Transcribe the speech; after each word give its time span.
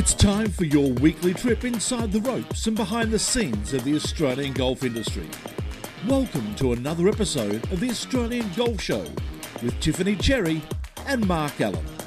It's 0.00 0.14
time 0.14 0.48
for 0.48 0.64
your 0.64 0.92
weekly 0.92 1.34
trip 1.34 1.62
inside 1.62 2.10
the 2.10 2.22
ropes 2.22 2.66
and 2.66 2.74
behind 2.74 3.10
the 3.10 3.18
scenes 3.18 3.74
of 3.74 3.84
the 3.84 3.94
Australian 3.96 4.54
golf 4.54 4.82
industry. 4.82 5.28
Welcome 6.08 6.54
to 6.54 6.72
another 6.72 7.06
episode 7.06 7.70
of 7.70 7.80
the 7.80 7.90
Australian 7.90 8.50
Golf 8.56 8.80
Show 8.80 9.04
with 9.62 9.78
Tiffany 9.78 10.16
Cherry 10.16 10.62
and 11.04 11.28
Mark 11.28 11.60
Allen. 11.60 11.99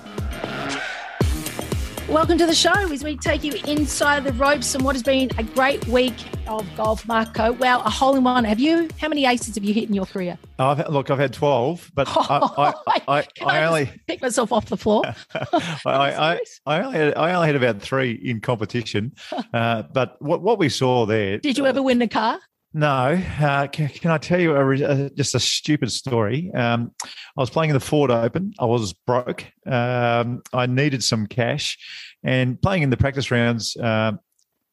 Welcome 2.09 2.37
to 2.39 2.45
the 2.45 2.53
show 2.53 2.73
as 2.91 3.01
we 3.01 3.15
take 3.15 3.45
you 3.45 3.53
inside 3.65 4.25
the 4.25 4.33
ropes 4.33 4.75
and 4.75 4.83
what 4.83 4.93
has 4.93 5.01
been 5.01 5.31
a 5.37 5.43
great 5.43 5.87
week 5.87 6.13
of 6.47 6.67
golf, 6.75 7.07
Marco. 7.07 7.53
Wow, 7.53 7.79
a 7.79 7.89
hole 7.89 8.17
in 8.17 8.25
one. 8.25 8.43
Have 8.43 8.59
you? 8.59 8.89
How 8.99 9.07
many 9.07 9.25
aces 9.25 9.55
have 9.55 9.63
you 9.63 9.73
hit 9.73 9.87
in 9.87 9.95
your 9.95 10.05
career? 10.05 10.37
I've, 10.59 10.89
look, 10.89 11.09
I've 11.09 11.17
had 11.17 11.31
twelve, 11.31 11.89
but 11.95 12.07
I, 12.11 12.13
I, 12.17 12.73
I, 13.07 13.27
I, 13.41 13.45
I 13.45 13.63
only 13.63 14.01
pick 14.05 14.21
myself 14.21 14.51
off 14.51 14.65
the 14.65 14.75
floor. 14.75 15.03
I, 15.33 15.79
I, 15.85 16.39
I 16.65 16.81
only 16.81 16.97
had, 16.97 17.15
I 17.15 17.33
only 17.33 17.47
had 17.47 17.55
about 17.55 17.81
three 17.81 18.11
in 18.11 18.41
competition. 18.41 19.13
Uh, 19.53 19.83
but 19.83 20.21
what 20.21 20.41
what 20.41 20.59
we 20.59 20.67
saw 20.67 21.05
there? 21.05 21.37
Did 21.37 21.57
you 21.57 21.65
ever 21.65 21.81
win 21.81 21.99
the 21.99 22.07
car? 22.09 22.37
No. 22.73 23.21
Uh, 23.39 23.67
can, 23.67 23.87
can, 23.87 24.11
I 24.11 24.17
tell 24.17 24.39
you 24.39 24.55
a, 24.55 24.71
a, 24.71 25.09
just 25.11 25.35
a 25.35 25.39
stupid 25.39 25.91
story? 25.91 26.51
Um, 26.53 26.91
I 27.03 27.41
was 27.41 27.49
playing 27.49 27.69
in 27.69 27.75
the 27.75 27.79
Ford 27.79 28.09
Open. 28.09 28.53
I 28.59 28.65
was 28.65 28.93
broke. 28.93 29.45
Um, 29.65 30.41
I 30.51 30.65
needed 30.65 31.03
some 31.03 31.27
cash, 31.27 31.77
and 32.23 32.59
playing 32.61 32.83
in 32.83 32.89
the 32.89 32.97
practice 32.97 33.29
rounds. 33.29 33.77
Uh, 33.77 34.13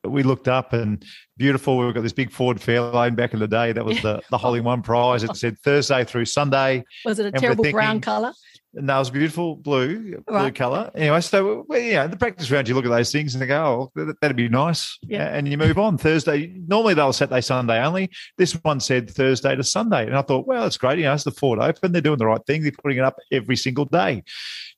we 0.04 0.22
looked 0.22 0.48
up 0.48 0.72
and 0.72 1.04
beautiful. 1.36 1.76
We've 1.76 1.92
got 1.92 2.02
this 2.02 2.12
big 2.12 2.32
Ford 2.32 2.58
Fairlane 2.58 3.16
back 3.16 3.34
in 3.34 3.38
the 3.38 3.48
day. 3.48 3.72
That 3.72 3.84
was 3.84 4.00
the, 4.00 4.22
the 4.30 4.38
hole 4.38 4.54
in 4.54 4.64
one 4.64 4.82
prize. 4.82 5.22
It 5.22 5.36
said 5.36 5.58
Thursday 5.58 6.04
through 6.04 6.24
Sunday. 6.24 6.84
Was 7.04 7.18
it 7.18 7.26
a 7.26 7.32
terrible 7.32 7.64
thinking, 7.64 7.76
brown 7.76 8.00
colour? 8.00 8.32
Was 8.72 9.10
beautiful 9.10 9.56
blue, 9.56 10.18
blue 10.26 10.36
Right. 10.36 10.54
colour. 10.54 10.92
Anyway, 10.94 11.20
so 11.22 11.64
well, 11.68 11.80
yeah, 11.80 12.06
the 12.06 12.16
practice 12.16 12.50
round, 12.52 12.68
you 12.68 12.74
look 12.76 12.84
at 12.84 12.90
those 12.90 13.10
things 13.10 13.34
and 13.34 13.42
they 13.42 13.46
go, 13.48 13.90
oh, 13.96 14.04
that- 14.06 14.20
that'd 14.20 14.36
be 14.36 14.48
nice. 14.48 14.96
Yeah. 15.02 15.26
And 15.26 15.48
you 15.48 15.58
move 15.58 15.76
on. 15.76 15.98
Thursday, 15.98 16.52
normally 16.68 16.94
they'll 16.94 17.12
Saturday, 17.12 17.40
Sunday 17.40 17.82
only. 17.84 18.10
This 18.38 18.52
one 18.62 18.78
said 18.78 19.10
Thursday 19.10 19.56
to 19.56 19.64
Sunday. 19.64 20.06
And 20.06 20.16
I 20.16 20.22
thought, 20.22 20.46
well, 20.46 20.66
it's 20.66 20.76
great. 20.76 20.98
You 20.98 21.04
know, 21.06 21.14
it's 21.14 21.24
the 21.24 21.32
Ford 21.32 21.58
Open. 21.58 21.90
They're 21.90 22.00
doing 22.00 22.18
the 22.18 22.26
right 22.26 22.40
thing. 22.46 22.62
They're 22.62 22.70
putting 22.70 22.98
it 22.98 23.04
up 23.04 23.16
every 23.32 23.56
single 23.56 23.86
day. 23.86 24.22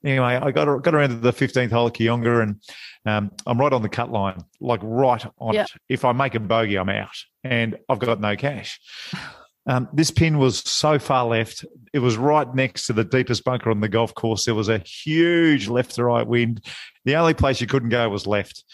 Anyway, 0.05 0.39
I 0.43 0.51
got 0.53 0.83
got 0.83 0.95
around 0.95 1.11
to 1.11 1.17
the 1.17 1.33
15th 1.33 1.71
hole 1.71 1.89
at 1.89 1.93
Kooyonga 1.93 2.43
and 2.43 2.57
um, 3.05 3.31
I'm 3.47 3.59
right 3.61 3.73
on 3.73 3.83
the 3.83 3.89
cut 3.91 4.11
line, 4.11 4.43
like 4.61 4.81
right 4.83 5.25
on 5.39 5.55
Yeah. 5.55 5.65
it. 5.65 5.71
If 5.91 6.05
I 6.07 6.13
make 6.13 6.35
a 6.35 6.41
bogey, 6.41 6.77
I'm 6.77 6.89
out 6.89 7.11
and 7.45 7.77
I've 7.91 7.99
got 7.99 8.21
no 8.21 8.37
cash. 8.37 8.81
Um, 9.67 9.89
this 9.93 10.11
pin 10.11 10.39
was 10.39 10.59
so 10.59 10.99
far 10.99 11.25
left. 11.27 11.65
It 11.93 12.01
was 12.01 12.17
right 12.17 12.53
next 12.55 12.87
to 12.87 12.93
the 12.93 13.05
deepest 13.05 13.45
bunker 13.45 13.71
on 13.71 13.81
the 13.81 13.89
golf 13.89 14.15
course. 14.15 14.45
There 14.45 14.55
was 14.55 14.69
a 14.69 14.79
huge 14.79 15.69
left 15.69 15.95
to 15.95 16.05
right 16.05 16.27
wind. 16.27 16.65
The 17.05 17.17
only 17.17 17.35
place 17.35 17.61
you 17.61 17.67
couldn't 17.67 17.91
go 17.91 18.09
was 18.09 18.27
left. 18.27 18.65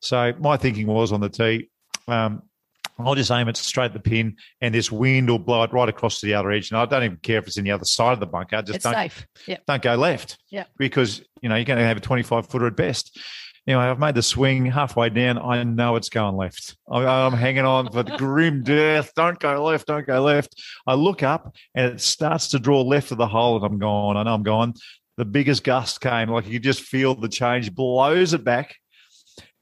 So 0.00 0.32
my 0.38 0.56
thinking 0.56 0.86
was 0.86 1.12
on 1.12 1.20
the 1.20 1.28
tee, 1.28 1.68
um, 2.06 2.42
I'll 2.98 3.14
just 3.14 3.30
aim 3.30 3.48
it 3.48 3.56
straight 3.56 3.86
at 3.86 3.92
the 3.92 4.00
pin, 4.00 4.36
and 4.60 4.74
this 4.74 4.90
wind 4.90 5.30
will 5.30 5.38
blow 5.38 5.62
it 5.62 5.72
right 5.72 5.88
across 5.88 6.18
to 6.20 6.26
the 6.26 6.34
other 6.34 6.50
edge. 6.50 6.70
And 6.70 6.78
I 6.80 6.84
don't 6.84 7.04
even 7.04 7.16
care 7.18 7.38
if 7.38 7.46
it's 7.46 7.56
in 7.56 7.64
the 7.64 7.70
other 7.70 7.84
side 7.84 8.12
of 8.12 8.20
the 8.20 8.26
bunker. 8.26 8.56
I 8.56 8.62
Just 8.62 8.76
It's 8.76 8.84
don't 8.84 8.94
safe. 8.94 9.26
Yeah. 9.46 9.58
don't 9.68 9.82
go 9.82 9.94
left. 9.94 10.38
Yeah. 10.50 10.64
Because, 10.78 11.22
you 11.40 11.48
know, 11.48 11.54
you're 11.54 11.64
going 11.64 11.78
to 11.78 11.84
have 11.84 11.96
a 11.96 12.00
25 12.00 12.48
footer 12.48 12.66
at 12.66 12.74
best. 12.76 13.16
Anyway, 13.68 13.84
I've 13.84 13.98
made 13.98 14.14
the 14.14 14.22
swing 14.22 14.64
halfway 14.64 15.10
down. 15.10 15.36
I 15.36 15.62
know 15.62 15.96
it's 15.96 16.08
going 16.08 16.36
left. 16.36 16.74
I'm 16.90 17.34
hanging 17.34 17.66
on 17.66 17.92
for 17.92 18.02
the 18.02 18.16
grim 18.16 18.62
death. 18.64 19.12
Don't 19.14 19.38
go 19.38 19.62
left. 19.62 19.86
Don't 19.86 20.06
go 20.06 20.22
left. 20.22 20.54
I 20.86 20.94
look 20.94 21.22
up 21.22 21.54
and 21.74 21.92
it 21.92 22.00
starts 22.00 22.48
to 22.48 22.58
draw 22.58 22.80
left 22.80 23.12
of 23.12 23.18
the 23.18 23.28
hole 23.28 23.56
and 23.56 23.66
I'm 23.66 23.78
gone. 23.78 24.16
I 24.16 24.22
know 24.22 24.32
I'm 24.32 24.42
gone. 24.42 24.72
The 25.18 25.26
biggest 25.26 25.64
gust 25.64 26.00
came. 26.00 26.30
Like 26.30 26.46
you 26.46 26.54
could 26.54 26.62
just 26.62 26.80
feel 26.80 27.14
the 27.14 27.28
change, 27.28 27.74
blows 27.74 28.32
it 28.32 28.42
back 28.42 28.74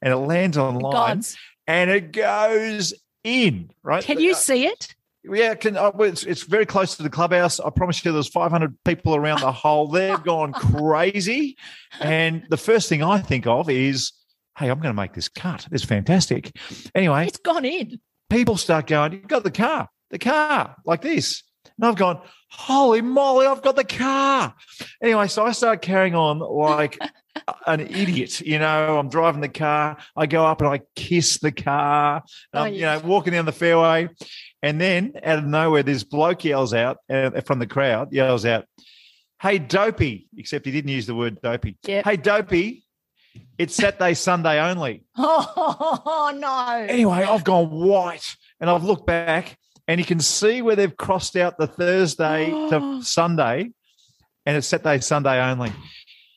and 0.00 0.12
it 0.12 0.18
lands 0.18 0.56
on 0.56 0.76
line 0.76 1.16
Gods. 1.16 1.36
and 1.66 1.90
it 1.90 2.12
goes 2.12 2.94
in, 3.24 3.70
right? 3.82 4.04
Can 4.04 4.20
you 4.20 4.34
see 4.34 4.66
it? 4.66 4.94
Yeah, 5.28 5.54
can, 5.54 5.76
uh, 5.76 5.90
it's, 6.00 6.22
it's 6.24 6.42
very 6.42 6.66
close 6.66 6.96
to 6.96 7.02
the 7.02 7.10
clubhouse. 7.10 7.58
I 7.58 7.70
promise 7.70 8.04
you, 8.04 8.12
there's 8.12 8.28
500 8.28 8.76
people 8.84 9.16
around 9.16 9.40
the 9.40 9.50
hole. 9.52 9.88
They've 9.88 10.22
gone 10.22 10.52
crazy, 10.52 11.56
and 12.00 12.44
the 12.48 12.56
first 12.56 12.88
thing 12.88 13.02
I 13.02 13.18
think 13.20 13.46
of 13.46 13.68
is, 13.68 14.12
"Hey, 14.58 14.68
I'm 14.68 14.78
going 14.78 14.94
to 14.94 15.00
make 15.00 15.14
this 15.14 15.28
cut. 15.28 15.66
It's 15.72 15.84
fantastic." 15.84 16.52
Anyway, 16.94 17.26
It's 17.26 17.38
gone 17.38 17.64
in. 17.64 18.00
people 18.30 18.56
start 18.56 18.86
going, 18.86 19.12
you've 19.12 19.28
got 19.28 19.42
the 19.44 19.50
car, 19.50 19.88
the 20.10 20.18
car, 20.18 20.76
like 20.84 21.02
this," 21.02 21.42
and 21.76 21.86
I've 21.86 21.96
gone, 21.96 22.20
"Holy 22.50 23.00
moly, 23.00 23.46
I've 23.46 23.62
got 23.62 23.76
the 23.76 23.84
car!" 23.84 24.54
Anyway, 25.02 25.26
so 25.28 25.44
I 25.44 25.52
start 25.52 25.82
carrying 25.82 26.14
on 26.14 26.38
like 26.38 26.98
an 27.66 27.80
idiot. 27.80 28.40
You 28.40 28.58
know, 28.58 28.98
I'm 28.98 29.08
driving 29.08 29.40
the 29.40 29.48
car. 29.48 29.96
I 30.16 30.26
go 30.26 30.44
up 30.44 30.60
and 30.60 30.70
I 30.70 30.80
kiss 30.94 31.38
the 31.38 31.52
car. 31.52 32.22
Oh, 32.52 32.60
I'm, 32.60 32.74
you 32.74 32.82
know, 32.82 33.00
walking 33.04 33.32
down 33.32 33.44
the 33.44 33.52
fairway. 33.52 34.08
And 34.62 34.80
then 34.80 35.12
out 35.22 35.38
of 35.38 35.44
nowhere, 35.44 35.82
this 35.82 36.04
bloke 36.04 36.44
yells 36.44 36.74
out 36.74 36.98
uh, 37.08 37.40
from 37.42 37.58
the 37.58 37.66
crowd, 37.66 38.12
yells 38.12 38.44
out, 38.44 38.66
Hey, 39.40 39.58
dopey, 39.58 40.28
except 40.36 40.64
he 40.64 40.72
didn't 40.72 40.90
use 40.90 41.06
the 41.06 41.14
word 41.14 41.40
dopey. 41.42 41.76
Yep. 41.84 42.06
Hey, 42.06 42.16
dopey, 42.16 42.86
it's 43.58 43.74
Saturday, 43.74 44.14
Sunday 44.14 44.60
only. 44.60 45.04
Oh, 45.18 46.32
no. 46.34 46.86
Anyway, 46.88 47.22
I've 47.22 47.44
gone 47.44 47.70
white 47.70 48.36
and 48.60 48.70
I've 48.70 48.84
looked 48.84 49.06
back 49.06 49.58
and 49.86 50.00
you 50.00 50.04
can 50.04 50.20
see 50.20 50.62
where 50.62 50.74
they've 50.74 50.96
crossed 50.96 51.36
out 51.36 51.58
the 51.58 51.66
Thursday 51.66 52.50
to 52.50 53.00
Sunday 53.02 53.70
and 54.46 54.56
it's 54.56 54.66
Saturday, 54.66 55.00
Sunday 55.00 55.40
only. 55.40 55.72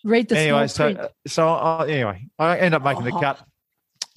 Read 0.03 0.29
the 0.29 0.37
anyway, 0.37 0.67
so 0.67 0.83
print. 0.85 0.99
Uh, 0.99 1.07
so 1.27 1.47
I, 1.49 1.87
anyway, 1.87 2.25
I 2.37 2.57
end 2.57 2.73
up 2.75 2.83
making 2.83 3.03
the 3.05 3.11
Oh. 3.13 3.19
cut. 3.19 3.43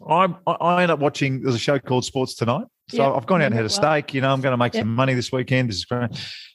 I'm, 0.07 0.37
I- 0.47 0.53
I 0.53 0.83
end 0.83 0.91
up 0.93 0.99
watching. 0.99 1.43
There's 1.43 1.55
a 1.55 1.59
show 1.59 1.79
called 1.79 2.05
Sports 2.05 2.35
Tonight. 2.35 2.67
So 2.91 2.97
Yeah, 2.99 3.13
I've 3.13 3.27
gone 3.27 3.41
out 3.43 3.47
and 3.47 3.55
had 3.55 3.65
a 3.65 3.69
steak. 3.71 4.15
You 4.15 4.21
know, 4.21 4.33
I'm 4.33 4.41
going 4.41 4.53
to 4.53 4.57
make 4.57 4.75
Yep. 4.75 4.83
some 4.83 4.95
money 4.95 5.15
this 5.15 5.31
weekend. 5.33 5.69
This 5.69 5.77
is 5.77 5.85
great. 5.85 6.11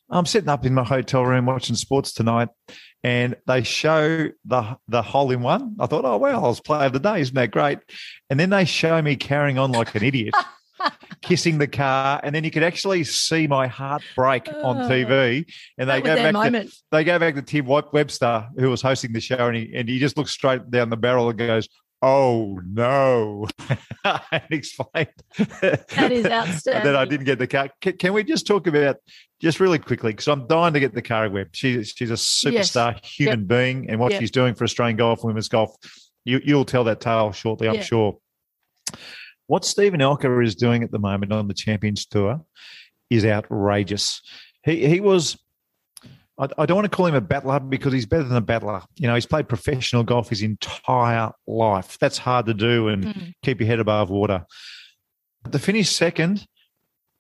I'm 0.09 0.25
sitting 0.25 0.49
up 0.49 0.65
in 0.65 0.73
my 0.73 0.83
hotel 0.83 1.25
room 1.25 1.45
watching 1.45 1.75
Sports 1.75 2.13
Tonight, 2.13 2.49
and 3.03 3.35
they 3.47 3.63
show 3.63 4.29
the 4.45 4.77
the 4.87 5.01
hole 5.01 5.31
in 5.31 5.41
one. 5.41 5.75
I 5.79 5.85
thought, 5.87 6.05
oh 6.05 6.17
well, 6.17 6.45
I 6.45 6.47
was 6.47 6.59
player 6.61 6.85
of 6.85 6.93
the 6.93 6.99
day. 6.99 7.19
Isn't 7.21 7.35
that 7.35 7.51
great? 7.51 7.79
And 8.29 8.39
then 8.39 8.49
they 8.49 8.63
show 8.65 9.01
me 9.01 9.15
carrying 9.17 9.57
on 9.57 9.71
like 9.73 9.93
an 9.95 10.03
idiot. 10.03 10.33
Kissing 11.21 11.57
the 11.57 11.67
car, 11.67 12.19
and 12.23 12.33
then 12.35 12.43
you 12.43 12.51
could 12.51 12.63
actually 12.63 13.03
see 13.03 13.47
my 13.47 13.67
heart 13.67 14.01
break 14.15 14.47
on 14.47 14.81
Oh. 14.81 14.89
TV. 14.89 15.45
And 15.77 15.89
they 15.89 16.01
go 16.01 16.15
back 16.15 16.33
to, 16.51 16.71
they 16.91 17.03
go 17.03 17.19
back 17.19 17.35
to 17.35 17.41
Tim 17.41 17.65
Webster, 17.65 18.47
who 18.57 18.69
was 18.69 18.81
hosting 18.81 19.13
the 19.13 19.19
show, 19.21 19.47
and 19.47 19.57
he 19.57 19.71
and 19.75 19.89
he 19.89 19.99
just 19.99 20.17
looks 20.17 20.31
straight 20.31 20.69
down 20.69 20.89
the 20.89 20.97
barrel 20.97 21.29
and 21.29 21.37
goes, 21.37 21.67
"Oh 22.01 22.59
no!" 22.65 23.47
and 24.05 24.43
explained 24.51 25.09
That 25.37 26.11
is 26.11 26.23
that 26.63 26.95
I 26.95 27.05
didn't 27.05 27.25
get 27.25 27.39
the 27.39 27.47
car. 27.47 27.69
Can, 27.81 27.97
can 27.97 28.13
we 28.13 28.23
just 28.23 28.45
talk 28.47 28.67
about 28.67 28.97
just 29.41 29.59
really 29.59 29.79
quickly 29.79 30.11
because 30.11 30.27
I'm 30.27 30.47
dying 30.47 30.73
to 30.73 30.79
get 30.79 30.93
the 30.93 31.01
car 31.01 31.29
Webb. 31.29 31.49
She's 31.53 31.89
she's 31.95 32.11
a 32.11 32.13
superstar 32.13 33.03
human 33.03 33.45
being, 33.45 33.89
and 33.89 33.99
what 33.99 34.11
Yep. 34.11 34.21
she's 34.21 34.31
doing 34.31 34.53
for 34.53 34.63
Australian 34.63 34.97
golf, 34.97 35.23
women's 35.23 35.49
golf. 35.49 35.75
You 36.25 36.39
you'll 36.43 36.65
tell 36.65 36.83
that 36.85 37.01
tale 37.01 37.31
shortly, 37.31 37.67
I'm 37.67 37.81
sure. 37.81 38.17
What 39.47 39.65
Steven 39.65 39.99
Alker 40.01 40.43
is 40.43 40.55
doing 40.55 40.83
at 40.83 40.91
the 40.91 40.99
moment 40.99 41.31
on 41.33 41.47
the 41.47 41.53
Champions 41.53 42.05
Tour 42.05 42.41
is 43.09 43.25
outrageous. 43.25 44.21
He 44.63 44.87
he 44.87 44.99
was. 44.99 45.37
I, 46.39 46.47
I 46.57 46.65
don't 46.65 46.75
want 46.75 46.85
to 46.91 46.95
call 46.95 47.07
him 47.07 47.15
a 47.15 47.21
battler 47.21 47.59
because 47.59 47.93
he's 47.93 48.05
better 48.05 48.23
than 48.23 48.37
a 48.37 48.41
battler. 48.41 48.81
You 48.97 49.07
know, 49.07 49.15
he's 49.15 49.25
played 49.25 49.47
professional 49.49 50.03
golf 50.03 50.29
his 50.29 50.43
entire 50.43 51.31
life. 51.47 51.97
That's 51.99 52.17
hard 52.17 52.45
to 52.45 52.53
do 52.53 52.89
and 52.89 53.05
Mm. 53.05 53.33
keep 53.41 53.59
your 53.59 53.67
head 53.67 53.79
above 53.79 54.09
water. 54.09 54.45
But 55.43 55.51
to 55.53 55.59
finish 55.59 55.89
second, 55.89 56.45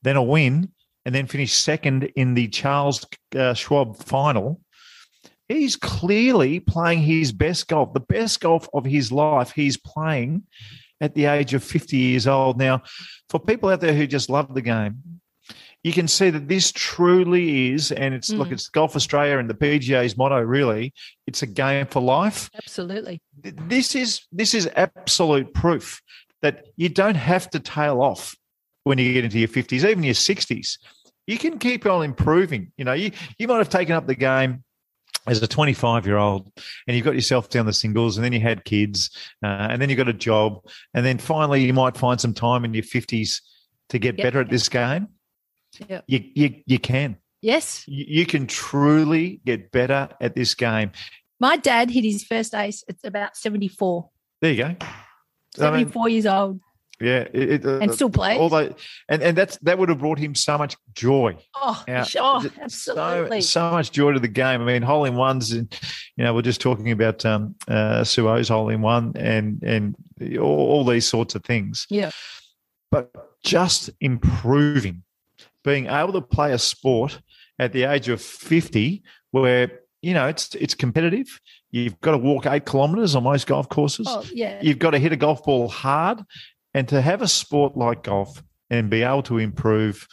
then 0.03 0.17
a 0.17 0.23
win, 0.23 0.71
and 1.05 1.15
then 1.15 1.25
finish 1.25 1.53
second 1.53 2.03
in 2.15 2.33
the 2.35 2.47
Charles 2.49 3.05
uh, 3.35 3.53
Schwab 3.53 3.97
final, 4.03 4.59
he's 5.47 5.75
clearly 5.77 6.59
playing 6.59 6.99
his 6.99 7.31
best 7.31 7.67
golf, 7.69 7.93
the 7.93 8.01
best 8.01 8.41
golf 8.41 8.67
of 8.73 8.85
his 8.85 9.11
life. 9.11 9.51
He's 9.53 9.77
playing 9.77 10.43
at 11.01 11.13
the 11.15 11.25
age 11.25 11.53
of 11.53 11.63
50 11.63 11.95
years 11.97 12.27
old. 12.27 12.57
Now, 12.57 12.81
for 13.29 13.39
people 13.39 13.69
out 13.69 13.81
there 13.81 13.93
who 13.93 14.07
just 14.07 14.29
love 14.29 14.53
the 14.53 14.61
game, 14.61 15.21
you 15.83 15.93
can 15.93 16.07
see 16.07 16.29
that 16.31 16.47
this 16.47 16.71
truly 16.71 17.71
is, 17.73 17.91
and 17.91 18.13
it's 18.13 18.29
look, 18.29 18.49
Mm. 18.49 18.53
it's 18.53 18.67
Golf 18.67 18.95
Australia 18.95 19.37
and 19.37 19.49
the 19.49 19.53
PGA's 19.53 20.17
motto. 20.17 20.39
Really, 20.41 20.93
it's 21.27 21.43
a 21.43 21.47
game 21.47 21.85
for 21.85 22.01
life. 22.01 22.49
Absolutely. 22.55 23.21
This 23.41 23.95
is 23.95 24.21
this 24.31 24.53
is 24.53 24.69
absolute 24.75 25.53
proof 25.53 26.01
that 26.41 26.65
you 26.75 26.89
don't 26.89 27.15
have 27.15 27.49
to 27.51 27.59
tail 27.59 28.01
off 28.01 28.35
when 28.83 28.97
you 28.97 29.13
get 29.13 29.23
into 29.23 29.39
your 29.39 29.47
fifties, 29.47 29.85
even 29.85 30.03
your 30.03 30.13
sixties. 30.15 30.77
You 31.27 31.37
can 31.37 31.59
keep 31.59 31.85
on 31.85 32.03
improving. 32.03 32.71
You 32.77 32.85
know, 32.85 32.93
you 32.93 33.11
you 33.37 33.47
might 33.47 33.57
have 33.57 33.69
taken 33.69 33.95
up 33.95 34.07
the 34.07 34.15
game 34.15 34.63
as 35.27 35.41
a 35.41 35.47
25 35.47 36.05
year 36.05 36.17
old 36.17 36.51
and 36.87 36.95
you've 36.95 37.05
got 37.05 37.15
yourself 37.15 37.49
down 37.49 37.65
the 37.65 37.73
singles 37.73 38.17
and 38.17 38.23
then 38.23 38.33
you 38.33 38.39
had 38.39 38.63
kids 38.65 39.09
uh, 39.43 39.67
and 39.69 39.81
then 39.81 39.89
you 39.89 39.95
got 39.95 40.07
a 40.07 40.13
job 40.13 40.59
and 40.93 41.05
then 41.05 41.17
finally 41.17 41.63
you 41.65 41.73
might 41.73 41.97
find 41.97 42.19
some 42.21 42.33
time 42.33 42.63
in 42.65 42.73
your 42.73 42.83
50s 42.83 43.41
to 43.89 43.99
get 43.99 44.17
Yep. 44.17 44.23
better 44.23 44.39
at 44.41 44.49
this 44.49 44.69
game 44.69 45.07
Yep. 45.87 46.03
you, 46.07 46.23
you 46.33 46.55
you 46.65 46.79
can 46.79 47.17
Yes. 47.41 47.83
you, 47.87 48.05
you 48.07 48.25
can 48.25 48.47
truly 48.47 49.41
get 49.45 49.71
better 49.71 50.09
at 50.21 50.35
this 50.35 50.55
game 50.55 50.91
My 51.39 51.57
dad 51.57 51.89
hit 51.91 52.03
his 52.03 52.23
first 52.23 52.55
ace 52.55 52.83
at 52.89 52.95
about 53.03 53.35
74. 53.37 54.09
there 54.41 54.51
you 54.53 54.63
go 54.63 54.75
74 55.55 56.09
years 56.09 56.25
old 56.25 56.59
Yeah, 56.99 57.27
it, 57.31 57.49
it, 57.51 57.65
uh, 57.65 57.77
and 57.77 57.93
still 57.93 58.09
plays. 58.09 58.39
although, 58.39 58.73
and 59.07 59.21
and 59.21 59.37
that's 59.37 59.57
that 59.57 59.77
would 59.77 59.89
have 59.89 59.99
brought 59.99 60.17
him 60.17 60.33
so 60.33 60.57
much 60.57 60.75
joy. 60.95 61.37
oh, 61.55 61.83
th- 61.85 62.53
absolutely. 62.59 63.41
So, 63.41 63.69
so 63.69 63.71
much 63.71 63.91
joy 63.91 64.13
to 64.13 64.19
the 64.19 64.27
game. 64.27 64.61
I 64.61 64.65
mean, 64.65 64.81
hole 64.81 65.05
in 65.05 65.15
ones, 65.15 65.51
and 65.51 65.71
you 66.15 66.23
know, 66.23 66.33
we're 66.33 66.41
just 66.41 66.59
talking 66.59 66.91
about 66.91 67.23
um, 67.23 67.53
uh, 67.67 68.03
Su 68.03 68.27
Oh's 68.27 68.49
hole 68.49 68.69
in 68.69 68.81
one, 68.81 69.13
and 69.15 69.61
and 69.61 69.95
all, 70.39 70.71
all 70.71 70.85
these 70.85 71.05
sorts 71.05 71.35
of 71.35 71.43
things. 71.43 71.85
Yeah. 71.89 72.09
But 72.89 73.11
just 73.43 73.91
improving, 74.01 75.03
being 75.63 75.85
able 75.87 76.13
to 76.13 76.21
play 76.21 76.53
a 76.53 76.57
sport 76.57 77.19
at 77.59 77.73
the 77.73 77.83
age 77.83 78.09
of 78.09 78.21
fifty, 78.21 79.03
where 79.31 79.81
you 80.01 80.15
know 80.15 80.27
it's 80.27 80.55
it's 80.55 80.73
competitive. 80.73 81.39
You've 81.69 81.99
got 81.99 82.11
to 82.11 82.17
walk 82.17 82.45
eight 82.45 82.65
kilometres 82.65 83.15
on 83.15 83.23
most 83.23 83.45
golf 83.45 83.69
courses. 83.69 84.07
oh, 84.09 84.25
yeah. 84.33 84.59
You've 84.61 84.79
got 84.79 84.91
to 84.91 84.99
hit 84.99 85.11
a 85.11 85.17
golf 85.17 85.43
ball 85.43 85.67
hard, 85.67 86.23
and 86.77 86.87
to 86.89 87.01
have 87.01 87.21
a 87.23 87.27
sport 87.27 87.75
like 87.75 88.03
golf 88.03 88.43
and 88.69 88.89
be 88.89 89.01
able 89.01 89.23
to 89.23 89.39
improve 89.39 90.07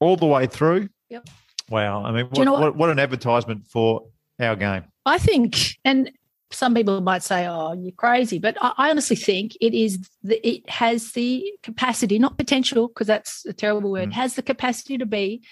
all 0.00 0.16
the 0.16 0.26
way 0.26 0.46
through. 0.46 0.88
Yep. 1.10 1.28
Wow. 1.68 2.02
I 2.04 2.12
mean, 2.12 2.28
Do 2.32 2.40
you 2.40 2.40
what, 2.40 2.44
know 2.44 2.52
what? 2.52 2.60
what- 2.62 2.76
What, 2.76 2.90
an 2.90 2.98
advertisement 2.98 3.66
for 3.66 4.06
our 4.40 4.56
game. 4.56 4.84
I 5.04 5.18
think, 5.18 5.76
and 5.84 6.10
some 6.50 6.74
people 6.74 7.00
might 7.02 7.22
say, 7.22 7.46
"Oh, 7.46 7.72
you're 7.74 7.92
crazy," 7.92 8.38
but 8.38 8.56
I, 8.60 8.72
I 8.78 8.90
honestly 8.90 9.16
think 9.16 9.56
it 9.60 9.74
is. 9.74 9.98
The, 10.22 10.36
it 10.48 10.68
has 10.70 11.12
the 11.12 11.44
capacity, 11.62 12.18
not 12.18 12.38
potential, 12.38 12.88
because 12.88 13.06
that's 13.06 13.44
a 13.46 13.52
terrible 13.52 13.90
word. 13.90 14.10
Mm. 14.10 14.12
Has 14.14 14.34
the 14.34 14.42
capacity 14.42 14.96
to 14.98 15.06
be 15.06 15.42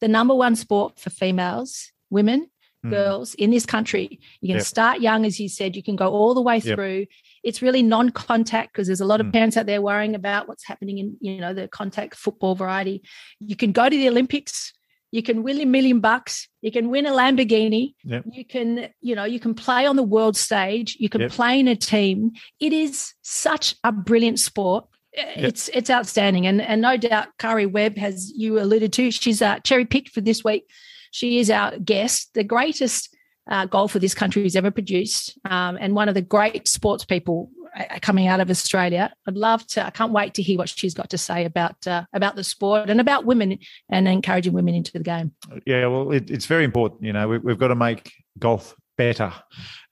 the 0.00 0.08
number 0.08 0.34
one 0.34 0.56
sport 0.56 0.98
for 0.98 1.10
females, 1.10 1.90
women, 2.10 2.48
Mm. 2.86 2.90
girls 2.90 3.34
in 3.34 3.50
this 3.50 3.66
country. 3.66 4.20
You 4.40 4.48
can 4.50 4.56
Yep. 4.58 4.66
start 4.66 5.00
young, 5.00 5.26
as 5.26 5.40
you 5.40 5.48
said. 5.48 5.74
You 5.74 5.82
can 5.82 5.96
go 5.96 6.08
all 6.12 6.32
the 6.34 6.40
way 6.42 6.58
Yep. 6.58 6.76
through. 6.76 7.06
It's 7.44 7.62
really 7.62 7.82
non-contact 7.82 8.72
because 8.72 8.86
there's 8.86 9.00
a 9.00 9.04
lot 9.06 9.20
of 9.20 9.26
Mm. 9.28 9.32
parents 9.32 9.56
out 9.56 9.66
there 9.66 9.82
worrying 9.82 10.14
about 10.14 10.48
what's 10.48 10.66
happening 10.66 10.98
in 10.98 11.16
you 11.20 11.40
know 11.40 11.54
the 11.54 11.68
contact 11.68 12.14
football 12.16 12.54
variety. 12.54 13.02
You 13.40 13.56
can 13.56 13.72
go 13.72 13.88
to 13.88 13.96
the 13.96 14.08
Olympics. 14.08 14.72
You 15.10 15.22
can 15.22 15.42
win 15.42 15.58
a 15.60 15.64
million 15.64 16.00
bucks. 16.00 16.48
You 16.60 16.70
can 16.70 16.90
win 16.90 17.06
a 17.06 17.12
Lamborghini. 17.12 17.94
Yep. 18.04 18.24
You 18.30 18.44
can, 18.44 18.88
you 19.00 19.14
know, 19.14 19.24
you 19.24 19.40
can 19.40 19.54
play 19.54 19.86
on 19.86 19.96
the 19.96 20.02
world 20.02 20.36
stage. 20.36 20.96
You 21.00 21.08
can 21.08 21.22
Yep. 21.22 21.30
play 21.30 21.58
in 21.58 21.66
a 21.66 21.74
team. 21.76 22.32
It 22.60 22.74
is 22.74 23.14
such 23.22 23.74
a 23.84 23.90
brilliant 23.90 24.38
sport. 24.38 24.84
It's 25.14 25.68
it's 25.72 25.88
outstanding, 25.90 26.46
and 26.46 26.60
and 26.60 26.82
no 26.82 26.96
doubt 26.98 27.28
Karrie 27.38 27.70
Webb, 27.70 27.96
has 27.96 28.30
you 28.36 28.60
alluded 28.60 28.92
to, 28.92 29.10
she's 29.10 29.40
uh, 29.40 29.58
cherry 29.60 29.86
picked 29.86 30.10
for 30.10 30.20
this 30.20 30.44
week. 30.44 30.64
She 31.10 31.38
is 31.38 31.50
our 31.50 31.78
guest, 31.78 32.34
the 32.34 32.44
greatest 32.44 33.16
uh, 33.48 33.66
golfer 33.66 33.98
this 33.98 34.14
country 34.14 34.42
has 34.42 34.56
ever 34.56 34.70
produced, 34.70 35.38
um, 35.44 35.78
and 35.80 35.94
one 35.94 36.08
of 36.08 36.14
the 36.14 36.22
great 36.22 36.68
sports 36.68 37.04
people 37.04 37.50
uh, 37.76 37.98
coming 38.00 38.26
out 38.26 38.40
of 38.40 38.50
Australia. 38.50 39.12
I'd 39.26 39.36
love 39.36 39.66
to. 39.68 39.86
I 39.86 39.90
can't 39.90 40.12
wait 40.12 40.34
to 40.34 40.42
hear 40.42 40.58
what 40.58 40.68
she's 40.68 40.94
got 40.94 41.10
to 41.10 41.18
say 41.18 41.44
about 41.44 41.86
uh, 41.86 42.04
about 42.12 42.36
the 42.36 42.44
sport 42.44 42.90
and 42.90 43.00
about 43.00 43.24
women 43.24 43.58
and 43.88 44.08
encouraging 44.08 44.52
women 44.52 44.74
into 44.74 44.92
the 44.92 45.00
game. 45.00 45.32
Yeah, 45.66 45.86
well, 45.86 46.12
it, 46.12 46.30
it's 46.30 46.46
very 46.46 46.64
important. 46.64 47.02
You 47.02 47.12
know, 47.12 47.28
we, 47.28 47.38
we've 47.38 47.58
got 47.58 47.68
to 47.68 47.74
make 47.74 48.12
golf 48.38 48.74
better. 48.96 49.32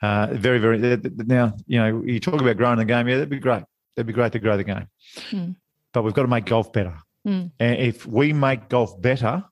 Uh, 0.02 0.28
very, 0.32 0.58
very. 0.58 0.78
Now, 1.26 1.54
you 1.66 1.78
know, 1.78 2.02
you 2.04 2.20
talk 2.20 2.40
about 2.40 2.56
growing 2.56 2.78
the 2.78 2.84
game. 2.84 3.08
Yeah, 3.08 3.16
that'd 3.16 3.30
be 3.30 3.38
great. 3.38 3.64
That'd 3.94 4.06
be 4.06 4.12
great 4.12 4.32
to 4.32 4.38
grow 4.38 4.56
the 4.56 4.64
game. 4.64 4.88
Hmm. 5.30 5.50
But 5.92 6.02
we've 6.02 6.14
got 6.14 6.22
to 6.22 6.28
make 6.28 6.44
golf 6.44 6.72
better. 6.72 6.98
Hmm. 7.24 7.46
And 7.58 7.80
if 7.80 8.06
we 8.06 8.32
make 8.32 8.68
golf 8.68 9.00
better, 9.00 9.44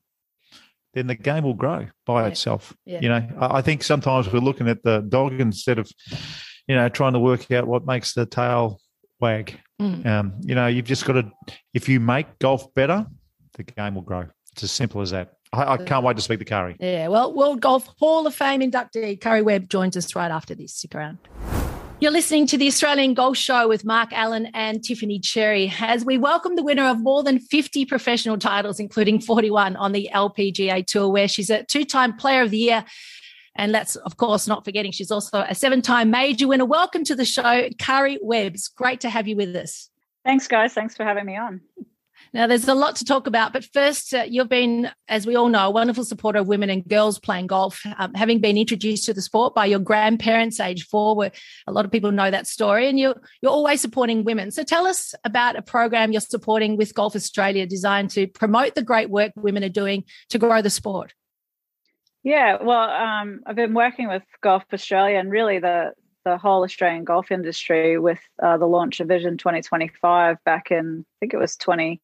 then 0.94 1.06
the 1.06 1.14
game 1.14 1.44
will 1.44 1.54
grow 1.54 1.86
by 2.06 2.22
Yeah. 2.22 2.28
itself. 2.28 2.74
Yeah. 2.86 3.00
You 3.00 3.08
know, 3.08 3.28
I 3.40 3.60
think 3.62 3.82
sometimes 3.82 4.32
we're 4.32 4.40
looking 4.40 4.68
at 4.68 4.82
the 4.82 5.00
dog 5.00 5.40
instead 5.40 5.78
of, 5.78 5.90
you 6.66 6.74
know, 6.74 6.88
trying 6.88 7.12
to 7.14 7.18
work 7.18 7.50
out 7.50 7.66
what 7.66 7.86
makes 7.86 8.14
the 8.14 8.26
tail 8.26 8.80
wag. 9.20 9.58
Mm. 9.80 10.06
Um, 10.06 10.34
you 10.42 10.54
know, 10.54 10.66
you've 10.66 10.86
just 10.86 11.04
got 11.04 11.14
to, 11.14 11.30
if 11.72 11.88
you 11.88 12.00
make 12.00 12.38
golf 12.38 12.72
better, 12.74 13.06
the 13.56 13.64
game 13.64 13.96
will 13.96 14.02
grow. 14.02 14.24
It's 14.52 14.62
as 14.62 14.72
simple 14.72 15.00
as 15.00 15.10
that. 15.10 15.32
I, 15.52 15.74
I 15.74 15.76
can't 15.78 16.04
wait 16.04 16.16
to 16.16 16.22
speak 16.22 16.38
to 16.40 16.44
Karrie. 16.44 16.76
Yeah, 16.80 17.08
well, 17.08 17.32
World 17.34 17.60
Golf 17.60 17.88
Hall 17.98 18.26
of 18.26 18.34
Fame 18.34 18.60
inductee 18.60 19.18
Karrie 19.18 19.44
Webb 19.44 19.68
joins 19.68 19.96
us 19.96 20.14
right 20.16 20.30
after 20.30 20.54
this. 20.54 20.74
Stick 20.74 20.94
around. 20.94 21.18
You're 22.04 22.12
listening 22.12 22.46
to 22.48 22.58
the 22.58 22.66
Australian 22.66 23.14
Golf 23.14 23.38
Show 23.38 23.66
with 23.66 23.82
Mark 23.82 24.12
Allen 24.12 24.50
and 24.52 24.84
Tiffany 24.84 25.18
Cherry 25.18 25.72
as 25.80 26.04
we 26.04 26.18
welcome 26.18 26.54
the 26.54 26.62
winner 26.62 26.84
of 26.84 27.00
more 27.00 27.22
than 27.22 27.38
50 27.38 27.86
professional 27.86 28.36
titles, 28.36 28.78
including 28.78 29.22
41 29.22 29.74
on 29.76 29.92
the 29.92 30.10
LPGA 30.12 30.86
Tour, 30.86 31.08
where 31.08 31.28
she's 31.28 31.48
a 31.48 31.62
two 31.62 31.86
time 31.86 32.14
player 32.14 32.42
of 32.42 32.50
the 32.50 32.58
year. 32.58 32.84
And 33.56 33.72
let's, 33.72 33.96
of 33.96 34.18
course, 34.18 34.46
not 34.46 34.66
forgetting 34.66 34.92
she's 34.92 35.10
also 35.10 35.46
a 35.48 35.54
seven 35.54 35.80
time 35.80 36.10
major 36.10 36.46
winner. 36.46 36.66
Welcome 36.66 37.04
to 37.04 37.14
the 37.14 37.24
show, 37.24 37.70
Karrie 37.78 38.18
Webb. 38.20 38.56
Great 38.76 39.00
to 39.00 39.08
have 39.08 39.26
you 39.26 39.36
with 39.36 39.56
us. 39.56 39.88
Thanks, 40.26 40.46
guys. 40.46 40.74
Thanks 40.74 40.94
for 40.94 41.04
having 41.04 41.24
me 41.24 41.38
on. 41.38 41.62
Now, 42.34 42.48
there's 42.48 42.66
a 42.66 42.74
lot 42.74 42.96
to 42.96 43.04
talk 43.04 43.28
about, 43.28 43.52
but 43.52 43.64
first, 43.72 44.12
uh, 44.12 44.24
you've 44.28 44.48
been, 44.48 44.90
as 45.06 45.24
we 45.24 45.36
all 45.36 45.48
know, 45.48 45.68
a 45.68 45.70
wonderful 45.70 46.02
supporter 46.02 46.40
of 46.40 46.48
women 46.48 46.68
and 46.68 46.84
girls 46.84 47.20
playing 47.20 47.46
golf, 47.46 47.80
um, 47.96 48.12
having 48.12 48.40
been 48.40 48.58
introduced 48.58 49.04
to 49.04 49.14
the 49.14 49.22
sport 49.22 49.54
by 49.54 49.66
your 49.66 49.78
grandparents, 49.78 50.58
age 50.58 50.84
four, 50.88 51.14
where 51.14 51.30
a 51.68 51.72
lot 51.72 51.84
of 51.84 51.92
people 51.92 52.10
know 52.10 52.32
that 52.32 52.48
story, 52.48 52.88
and 52.88 52.98
you're 52.98 53.14
you're 53.40 53.52
always 53.52 53.80
supporting 53.80 54.24
women. 54.24 54.50
So, 54.50 54.64
tell 54.64 54.84
us 54.84 55.14
about 55.22 55.54
a 55.54 55.62
program 55.62 56.10
you're 56.10 56.20
supporting 56.20 56.76
with 56.76 56.92
Golf 56.92 57.14
Australia, 57.14 57.66
designed 57.66 58.10
to 58.10 58.26
promote 58.26 58.74
the 58.74 58.82
great 58.82 59.10
work 59.10 59.30
women 59.36 59.62
are 59.62 59.68
doing 59.68 60.02
to 60.30 60.38
grow 60.40 60.60
the 60.60 60.70
sport. 60.70 61.14
Yeah, 62.24 62.60
well, 62.60 62.90
um, 62.90 63.42
I've 63.46 63.54
been 63.54 63.74
working 63.74 64.08
with 64.08 64.24
Golf 64.42 64.64
Australia 64.72 65.20
and 65.20 65.30
really 65.30 65.60
the 65.60 65.92
the 66.24 66.36
whole 66.36 66.64
Australian 66.64 67.04
golf 67.04 67.30
industry 67.30 67.96
with 67.96 68.18
uh, 68.42 68.56
the 68.56 68.66
launch 68.66 68.98
of 68.98 69.06
Vision 69.06 69.36
2025 69.36 70.38
back 70.44 70.72
in 70.72 71.04
I 71.06 71.14
think 71.20 71.34
it 71.34 71.38
was 71.38 71.56
20, 71.56 72.00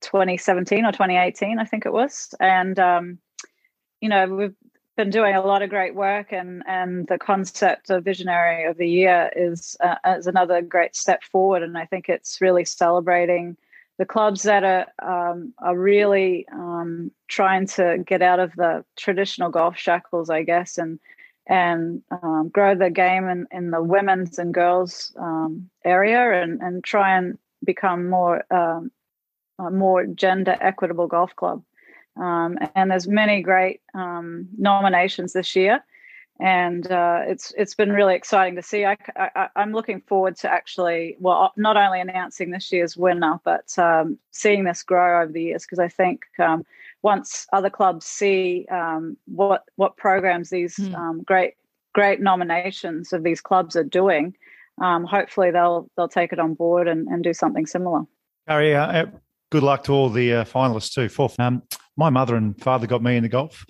2017 0.00 0.84
or 0.84 0.92
2018, 0.92 1.58
I 1.58 1.64
think 1.64 1.86
it 1.86 1.92
was, 1.92 2.34
and 2.40 2.78
um, 2.78 3.18
you 4.00 4.08
know 4.08 4.26
we've 4.26 4.54
been 4.96 5.10
doing 5.10 5.34
a 5.34 5.42
lot 5.42 5.62
of 5.62 5.70
great 5.70 5.94
work, 5.94 6.32
and 6.32 6.62
and 6.66 7.06
the 7.06 7.18
concept 7.18 7.90
of 7.90 8.04
Visionary 8.04 8.64
of 8.64 8.76
the 8.76 8.88
Year 8.88 9.30
is 9.36 9.76
uh, 9.80 9.96
is 10.06 10.26
another 10.26 10.62
great 10.62 10.96
step 10.96 11.22
forward, 11.24 11.62
and 11.62 11.76
I 11.76 11.86
think 11.86 12.08
it's 12.08 12.40
really 12.40 12.64
celebrating 12.64 13.56
the 13.98 14.06
clubs 14.06 14.42
that 14.42 14.64
are 14.64 15.30
um, 15.30 15.52
are 15.58 15.76
really 15.76 16.46
um, 16.52 17.10
trying 17.28 17.66
to 17.66 18.02
get 18.06 18.22
out 18.22 18.40
of 18.40 18.54
the 18.56 18.84
traditional 18.96 19.50
golf 19.50 19.76
shackles, 19.76 20.30
I 20.30 20.42
guess, 20.42 20.78
and 20.78 20.98
and 21.46 22.02
um, 22.10 22.50
grow 22.52 22.74
the 22.74 22.90
game 22.90 23.28
in, 23.28 23.46
in 23.52 23.70
the 23.70 23.82
women's 23.82 24.38
and 24.38 24.52
girls 24.52 25.14
um, 25.18 25.70
area, 25.84 26.42
and 26.42 26.60
and 26.60 26.84
try 26.84 27.16
and 27.16 27.38
become 27.64 28.08
more 28.10 28.44
um, 28.52 28.90
a 29.58 29.70
more 29.70 30.06
gender 30.06 30.56
equitable 30.60 31.06
golf 31.06 31.34
club. 31.36 31.62
Um, 32.16 32.58
and 32.74 32.90
there's 32.90 33.06
many 33.06 33.42
great 33.42 33.80
um, 33.94 34.48
nominations 34.56 35.32
this 35.32 35.54
year 35.54 35.82
and 36.38 36.90
uh, 36.90 37.20
it's 37.26 37.52
it's 37.56 37.74
been 37.74 37.92
really 37.92 38.14
exciting 38.14 38.56
to 38.56 38.62
see. 38.62 38.84
I, 38.84 38.96
I, 39.16 39.48
am 39.56 39.72
looking 39.72 40.02
forward 40.02 40.36
to 40.38 40.52
actually, 40.52 41.16
well, 41.18 41.52
not 41.56 41.76
only 41.76 42.00
announcing 42.00 42.50
this 42.50 42.70
year's 42.70 42.96
winner, 42.96 43.40
but 43.44 43.76
um, 43.78 44.18
seeing 44.32 44.64
this 44.64 44.82
grow 44.82 45.22
over 45.22 45.32
the 45.32 45.42
years 45.42 45.64
because 45.64 45.78
I 45.78 45.88
think 45.88 46.24
um, 46.38 46.66
once 47.02 47.46
other 47.52 47.70
clubs 47.70 48.04
see 48.04 48.66
um, 48.70 49.16
what 49.26 49.64
what 49.76 49.96
programs 49.96 50.50
these 50.50 50.76
Mm. 50.76 51.24
great 51.24 51.54
great 51.94 52.20
nominations 52.20 53.14
of 53.14 53.22
these 53.22 53.40
clubs 53.40 53.74
are 53.74 53.84
doing, 53.84 54.36
um, 54.82 55.04
hopefully 55.04 55.50
they'll 55.50 55.88
they'll 55.96 56.08
take 56.08 56.34
it 56.34 56.38
on 56.38 56.52
board 56.52 56.86
and, 56.86 57.08
and 57.08 57.24
do 57.24 57.32
something 57.32 57.64
similar. 57.64 58.02
Karrie, 58.46 58.76
uh, 58.76 59.06
uh, 59.06 59.06
good 59.50 59.62
luck 59.62 59.84
to 59.84 59.92
all 59.92 60.10
the 60.10 60.32
uh, 60.34 60.44
finalists 60.44 60.92
too. 60.92 61.08
Fourth. 61.08 61.38
Um, 61.38 61.62
my 61.96 62.10
mother 62.10 62.36
and 62.36 62.60
father 62.60 62.86
got 62.86 63.02
me 63.02 63.16
into 63.16 63.28
golf. 63.28 63.64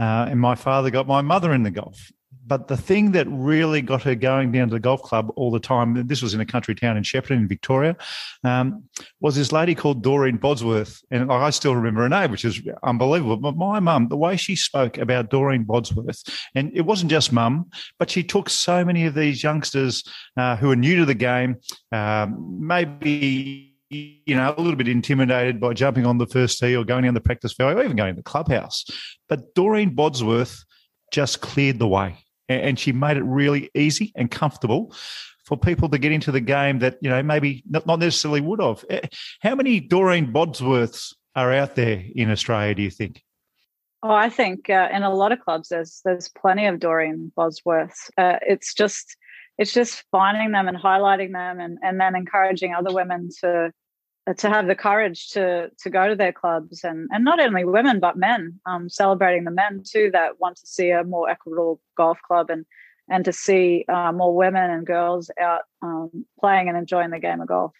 Uh, 0.00 0.26
and 0.30 0.38
my 0.38 0.54
father 0.54 0.90
got 0.90 1.08
my 1.08 1.22
mother 1.22 1.52
in 1.52 1.64
the 1.64 1.70
golf. 1.70 1.98
But 2.46 2.68
the 2.68 2.78
thing 2.78 3.12
that 3.12 3.26
really 3.28 3.82
got 3.82 4.02
her 4.04 4.14
going 4.14 4.52
down 4.52 4.68
to 4.68 4.74
the 4.74 4.80
golf 4.80 5.02
club 5.02 5.30
all 5.36 5.50
the 5.50 5.60
time, 5.60 6.06
this 6.06 6.22
was 6.22 6.32
in 6.32 6.40
a 6.40 6.46
country 6.46 6.74
town 6.74 6.96
in 6.96 7.02
Shepparton 7.02 7.36
in 7.36 7.48
Victoria, 7.48 7.94
um, 8.42 8.84
was 9.20 9.36
this 9.36 9.52
lady 9.52 9.74
called 9.74 10.02
Doreen 10.02 10.38
Bodsworth. 10.38 11.02
And 11.10 11.30
I 11.30 11.50
still 11.50 11.76
remember 11.76 12.02
her 12.02 12.08
name, 12.08 12.30
which 12.30 12.46
is 12.46 12.62
unbelievable. 12.82 13.36
But 13.36 13.56
my 13.56 13.80
mum, 13.80 14.08
the 14.08 14.16
way 14.16 14.36
she 14.38 14.56
spoke 14.56 14.96
about 14.96 15.28
Doreen 15.28 15.64
Bodsworth, 15.64 16.26
and 16.54 16.70
it 16.74 16.82
wasn't 16.82 17.10
just 17.10 17.32
mum, 17.32 17.66
but 17.98 18.08
she 18.08 18.22
took 18.22 18.48
so 18.48 18.82
many 18.82 19.04
of 19.04 19.14
these 19.14 19.42
youngsters 19.42 20.02
uh, 20.38 20.56
who 20.56 20.70
are 20.70 20.76
new 20.76 20.96
to 20.96 21.04
the 21.04 21.14
game, 21.14 21.56
um, 21.92 22.58
maybe 22.60 23.67
you 23.90 24.36
know, 24.36 24.54
a 24.56 24.60
little 24.60 24.76
bit 24.76 24.88
intimidated 24.88 25.60
by 25.60 25.72
jumping 25.72 26.06
on 26.06 26.18
the 26.18 26.26
first 26.26 26.58
tee 26.58 26.76
or 26.76 26.84
going 26.84 27.04
down 27.04 27.14
the 27.14 27.20
practice 27.20 27.52
fairway 27.52 27.74
or 27.74 27.84
even 27.84 27.96
going 27.96 28.14
to 28.14 28.20
the 28.20 28.22
clubhouse. 28.22 28.84
But 29.28 29.54
Doreen 29.54 29.94
Bodsworth 29.94 30.64
just 31.12 31.40
cleared 31.40 31.78
the 31.78 31.88
way 31.88 32.18
and 32.48 32.78
she 32.78 32.92
made 32.92 33.16
it 33.16 33.24
really 33.24 33.70
easy 33.74 34.12
and 34.14 34.30
comfortable 34.30 34.94
for 35.44 35.56
people 35.56 35.88
to 35.88 35.98
get 35.98 36.12
into 36.12 36.30
the 36.30 36.40
game 36.40 36.80
that, 36.80 36.98
you 37.00 37.08
know, 37.08 37.22
maybe 37.22 37.64
not, 37.68 37.86
necessarily 37.98 38.40
would 38.40 38.60
have. 38.60 38.84
Eh, 38.90 39.00
How 39.40 39.54
many 39.54 39.80
Doreen 39.80 40.32
Bodsworths 40.32 41.14
are 41.34 41.52
out 41.52 41.74
there 41.74 42.04
in 42.14 42.30
Australia, 42.30 42.74
do 42.74 42.82
you 42.82 42.90
think? 42.90 43.22
Oh, 44.02 44.10
I 44.10 44.28
think 44.28 44.70
uh, 44.70 44.88
in 44.92 45.02
a 45.02 45.12
lot 45.12 45.32
of 45.32 45.40
clubs 45.40 45.70
there's 45.70 46.00
there's 46.04 46.28
plenty 46.28 46.66
of 46.66 46.78
Doreen 46.78 47.32
Bodsworths. 47.36 48.10
Uh, 48.16 48.38
it's 48.42 48.72
just 48.72 49.16
it's 49.58 49.72
just 49.72 50.04
finding 50.10 50.52
them 50.52 50.68
and 50.68 50.78
highlighting 50.78 51.32
them 51.32 51.60
and, 51.60 51.78
and 51.82 52.00
then 52.00 52.14
encouraging 52.14 52.74
other 52.74 52.92
women 52.92 53.28
to 53.40 53.72
to 54.36 54.48
have 54.50 54.66
the 54.66 54.74
courage 54.74 55.30
to 55.30 55.70
to 55.78 55.88
go 55.88 56.06
to 56.06 56.14
their 56.14 56.32
clubs 56.32 56.84
and 56.84 57.08
and 57.12 57.24
not 57.24 57.40
only 57.40 57.64
women 57.64 57.98
but 57.98 58.16
men 58.16 58.60
um, 58.66 58.88
celebrating 58.88 59.44
the 59.44 59.50
men 59.50 59.82
too 59.82 60.10
that 60.12 60.38
want 60.38 60.56
to 60.56 60.66
see 60.66 60.90
a 60.90 61.02
more 61.02 61.30
equitable 61.30 61.80
golf 61.96 62.18
club 62.26 62.50
and 62.50 62.66
and 63.08 63.24
to 63.24 63.32
see 63.32 63.84
uh, 63.88 64.12
more 64.12 64.34
women 64.34 64.70
and 64.70 64.86
girls 64.86 65.30
out 65.40 65.62
um, 65.82 66.26
playing 66.38 66.68
and 66.68 66.76
enjoying 66.76 67.10
the 67.10 67.18
game 67.18 67.40
of 67.40 67.48
golf. 67.48 67.72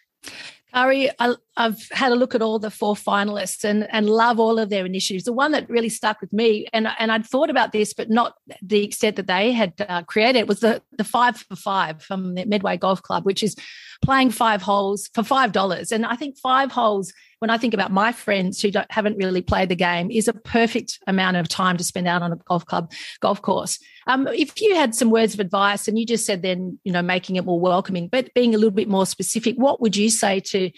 Karrie, 0.73 1.11
have 1.59 1.77
had 1.91 2.11
a 2.11 2.15
look 2.15 2.33
at 2.33 2.41
all 2.41 2.57
the 2.57 2.71
four 2.71 2.95
finalists 2.95 3.63
and, 3.63 3.87
and 3.91 4.09
love 4.09 4.39
all 4.39 4.57
of 4.57 4.69
their 4.69 4.85
initiatives. 4.85 5.25
The 5.25 5.33
one 5.33 5.51
that 5.51 5.69
really 5.69 5.89
stuck 5.89 6.21
with 6.21 6.31
me, 6.31 6.67
and, 6.71 6.87
and 6.97 7.11
I'd 7.11 7.25
thought 7.25 7.49
about 7.49 7.73
this, 7.73 7.93
but 7.93 8.09
not 8.09 8.35
the 8.61 8.83
extent 8.83 9.17
that 9.17 9.27
they 9.27 9.51
had 9.51 9.73
uh, 9.87 10.03
created, 10.03 10.47
was 10.47 10.61
the, 10.61 10.81
the 10.97 11.03
five 11.03 11.37
for 11.37 11.55
five 11.55 12.01
from 12.01 12.35
the 12.35 12.45
Medway 12.45 12.77
Golf 12.77 13.01
Club, 13.01 13.25
which 13.25 13.43
is 13.43 13.55
playing 14.01 14.31
five 14.31 14.61
holes 14.61 15.09
for 15.13 15.21
$5. 15.21 15.91
And 15.91 16.05
I 16.05 16.15
think 16.15 16.37
five 16.37 16.71
holes 16.71 17.13
when 17.39 17.49
I 17.49 17.57
think 17.57 17.73
about 17.73 17.91
my 17.91 18.11
friends 18.11 18.61
who 18.61 18.69
haven't 18.89 19.17
really 19.17 19.41
played 19.41 19.69
the 19.69 19.75
game, 19.75 20.11
is 20.11 20.27
a 20.27 20.33
perfect 20.33 20.99
amount 21.07 21.37
of 21.37 21.47
time 21.47 21.77
to 21.77 21.83
spend 21.83 22.07
out 22.07 22.21
on 22.21 22.33
a 22.33 22.35
golf 22.35 22.65
club 22.65 22.91
golf 23.21 23.41
course. 23.41 23.79
Um, 24.07 24.27
if 24.27 24.59
you 24.61 24.75
had 24.75 24.93
some 24.93 25.09
words 25.09 25.33
of 25.33 25.39
advice, 25.39 25.87
and 25.87 25.97
you 25.97 26.05
just 26.05 26.25
said 26.25 26.41
then, 26.41 26.79
you 26.83 26.91
know, 26.91 27.01
making 27.01 27.37
it 27.37 27.45
more 27.45 27.59
welcoming, 27.59 28.07
but 28.07 28.33
being 28.33 28.53
a 28.53 28.57
little 28.57 28.71
bit 28.71 28.89
more 28.89 29.05
specific, 29.05 29.55
what 29.55 29.81
would 29.81 29.95
you 29.95 30.09
say 30.09 30.39
to 30.41 30.69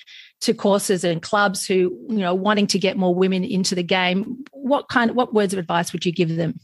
to 0.41 0.53
courses 0.53 1.03
and 1.03 1.21
clubs 1.21 1.65
who, 1.65 1.73
you 2.09 2.17
know, 2.17 2.35
wanting 2.35 2.67
to 2.67 2.79
get 2.79 2.97
more 2.97 3.15
women 3.15 3.43
into 3.43 3.75
the 3.75 3.83
game? 3.83 4.43
What 4.51 4.89
kind 4.89 5.11
of 5.11 5.15
what 5.15 5.33
words 5.33 5.53
of 5.53 5.59
advice 5.59 5.93
would 5.93 6.05
you 6.05 6.11
give 6.11 6.35
them? 6.35 6.59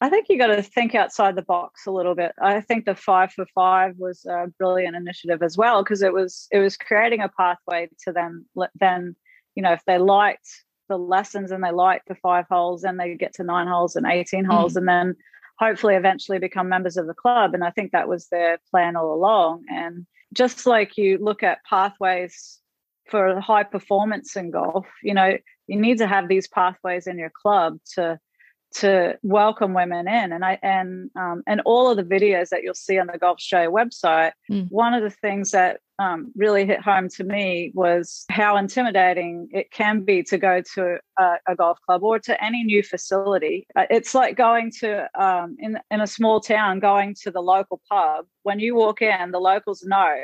I 0.00 0.08
think 0.08 0.26
you 0.28 0.36
got 0.36 0.48
to 0.48 0.62
think 0.62 0.96
outside 0.96 1.36
the 1.36 1.42
box 1.42 1.86
a 1.86 1.92
little 1.92 2.16
bit. 2.16 2.32
I 2.42 2.60
think 2.60 2.86
the 2.86 2.96
five 2.96 3.32
for 3.32 3.46
five 3.54 3.94
was 3.98 4.24
a 4.24 4.48
brilliant 4.58 4.96
initiative 4.96 5.44
as 5.44 5.56
well 5.56 5.84
because 5.84 6.02
it 6.02 6.12
was 6.12 6.48
it 6.50 6.58
was 6.58 6.76
creating 6.76 7.20
a 7.20 7.28
pathway 7.28 7.88
to 8.04 8.12
them. 8.12 8.46
Then, 8.74 9.14
you 9.54 9.62
know, 9.62 9.72
if 9.72 9.82
they 9.86 9.98
liked 9.98 10.48
the 10.88 10.98
lessons 10.98 11.52
and 11.52 11.62
they 11.62 11.70
liked 11.70 12.08
the 12.08 12.16
five 12.16 12.46
holes, 12.50 12.82
then 12.82 12.96
they 12.96 13.14
get 13.14 13.34
to 13.34 13.44
nine 13.44 13.68
holes 13.68 13.94
and 13.94 14.04
eighteen 14.04 14.44
holes, 14.44 14.74
mm. 14.74 14.78
and 14.78 14.88
then 14.88 15.16
hopefully 15.58 15.94
eventually 15.94 16.40
become 16.40 16.68
members 16.68 16.96
of 16.96 17.06
the 17.06 17.14
club. 17.14 17.54
And 17.54 17.62
I 17.62 17.70
think 17.70 17.92
that 17.92 18.08
was 18.08 18.26
their 18.26 18.58
plan 18.72 18.96
all 18.96 19.14
along. 19.14 19.62
And 19.70 20.04
just 20.32 20.66
like 20.66 20.96
you 20.96 21.18
look 21.18 21.42
at 21.42 21.64
pathways 21.68 22.58
for 23.08 23.40
high 23.40 23.64
performance 23.64 24.36
in 24.36 24.50
golf, 24.50 24.86
you 25.02 25.14
know, 25.14 25.36
you 25.66 25.80
need 25.80 25.98
to 25.98 26.06
have 26.06 26.28
these 26.28 26.48
pathways 26.48 27.06
in 27.06 27.18
your 27.18 27.30
club 27.30 27.78
to 27.94 28.18
to 28.74 29.18
welcome 29.22 29.74
women 29.74 30.08
in 30.08 30.32
and 30.32 30.44
i 30.44 30.58
and 30.62 31.10
um, 31.14 31.42
and 31.46 31.60
all 31.66 31.90
of 31.90 31.96
the 31.98 32.02
videos 32.02 32.48
that 32.48 32.62
you'll 32.62 32.72
see 32.72 32.98
on 32.98 33.06
the 33.06 33.18
golf 33.18 33.38
show 33.38 33.70
website 33.70 34.32
mm. 34.50 34.66
one 34.70 34.94
of 34.94 35.02
the 35.02 35.10
things 35.10 35.50
that 35.50 35.80
um, 36.02 36.32
really 36.34 36.66
hit 36.66 36.80
home 36.80 37.08
to 37.08 37.24
me 37.24 37.70
was 37.74 38.24
how 38.28 38.56
intimidating 38.56 39.48
it 39.52 39.70
can 39.70 40.02
be 40.02 40.22
to 40.24 40.38
go 40.38 40.62
to 40.74 40.98
a, 41.18 41.34
a 41.48 41.54
golf 41.54 41.78
club 41.86 42.02
or 42.02 42.18
to 42.18 42.44
any 42.44 42.64
new 42.64 42.82
facility 42.82 43.66
uh, 43.76 43.86
it's 43.90 44.14
like 44.14 44.36
going 44.36 44.70
to 44.70 45.08
um, 45.20 45.56
in, 45.58 45.78
in 45.90 46.00
a 46.00 46.06
small 46.06 46.40
town 46.40 46.80
going 46.80 47.14
to 47.22 47.30
the 47.30 47.40
local 47.40 47.80
pub 47.90 48.26
when 48.42 48.58
you 48.58 48.74
walk 48.74 49.00
in 49.00 49.30
the 49.30 49.38
locals 49.38 49.82
know 49.84 50.14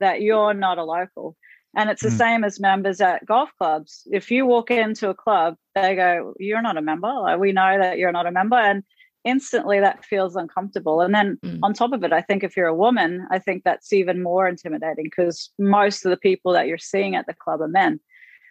that 0.00 0.20
you're 0.20 0.54
not 0.54 0.78
a 0.78 0.84
local 0.84 1.36
and 1.74 1.88
it's 1.88 2.02
the 2.02 2.08
mm. 2.08 2.18
same 2.18 2.44
as 2.44 2.60
members 2.60 3.00
at 3.00 3.24
golf 3.24 3.50
clubs. 3.56 4.06
If 4.12 4.30
you 4.30 4.44
walk 4.44 4.70
into 4.70 5.08
a 5.08 5.14
club, 5.14 5.56
they 5.74 5.94
go, 5.94 6.34
You're 6.38 6.60
not 6.60 6.76
a 6.76 6.82
member. 6.82 7.08
Like, 7.08 7.38
we 7.40 7.52
know 7.52 7.78
that 7.78 7.96
you're 7.96 8.12
not 8.12 8.26
a 8.26 8.30
member. 8.30 8.56
And 8.56 8.82
instantly 9.24 9.80
that 9.80 10.04
feels 10.04 10.36
uncomfortable. 10.36 11.00
And 11.00 11.14
then 11.14 11.38
mm. 11.44 11.58
on 11.62 11.72
top 11.72 11.92
of 11.92 12.02
it, 12.04 12.12
I 12.12 12.20
think 12.20 12.42
if 12.42 12.56
you're 12.56 12.66
a 12.66 12.74
woman, 12.74 13.26
I 13.30 13.38
think 13.38 13.62
that's 13.64 13.92
even 13.92 14.22
more 14.22 14.48
intimidating 14.48 15.04
because 15.04 15.50
most 15.58 16.04
of 16.04 16.10
the 16.10 16.16
people 16.16 16.52
that 16.52 16.66
you're 16.66 16.78
seeing 16.78 17.14
at 17.14 17.26
the 17.26 17.34
club 17.34 17.60
are 17.60 17.68
men. 17.68 18.00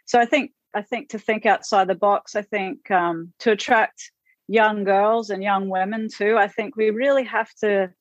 So 0.06 0.20
I 0.20 0.25
think 0.25 0.51
I 0.74 0.82
think 0.82 1.10
to 1.10 1.20
think 1.20 1.46
outside 1.46 1.88
the 1.88 1.96
box, 1.96 2.36
I 2.36 2.44
think 2.44 2.90
um, 2.92 3.34
to 3.40 3.51
attract 3.51 4.12
young 4.48 4.84
girls 4.84 5.30
and 5.30 5.44
young 5.44 5.70
women 5.70 6.08
too, 6.10 6.38
I 6.38 6.48
think 6.48 6.75
we 6.75 6.90
really 6.90 7.25
have 7.25 7.54
to 7.56 7.94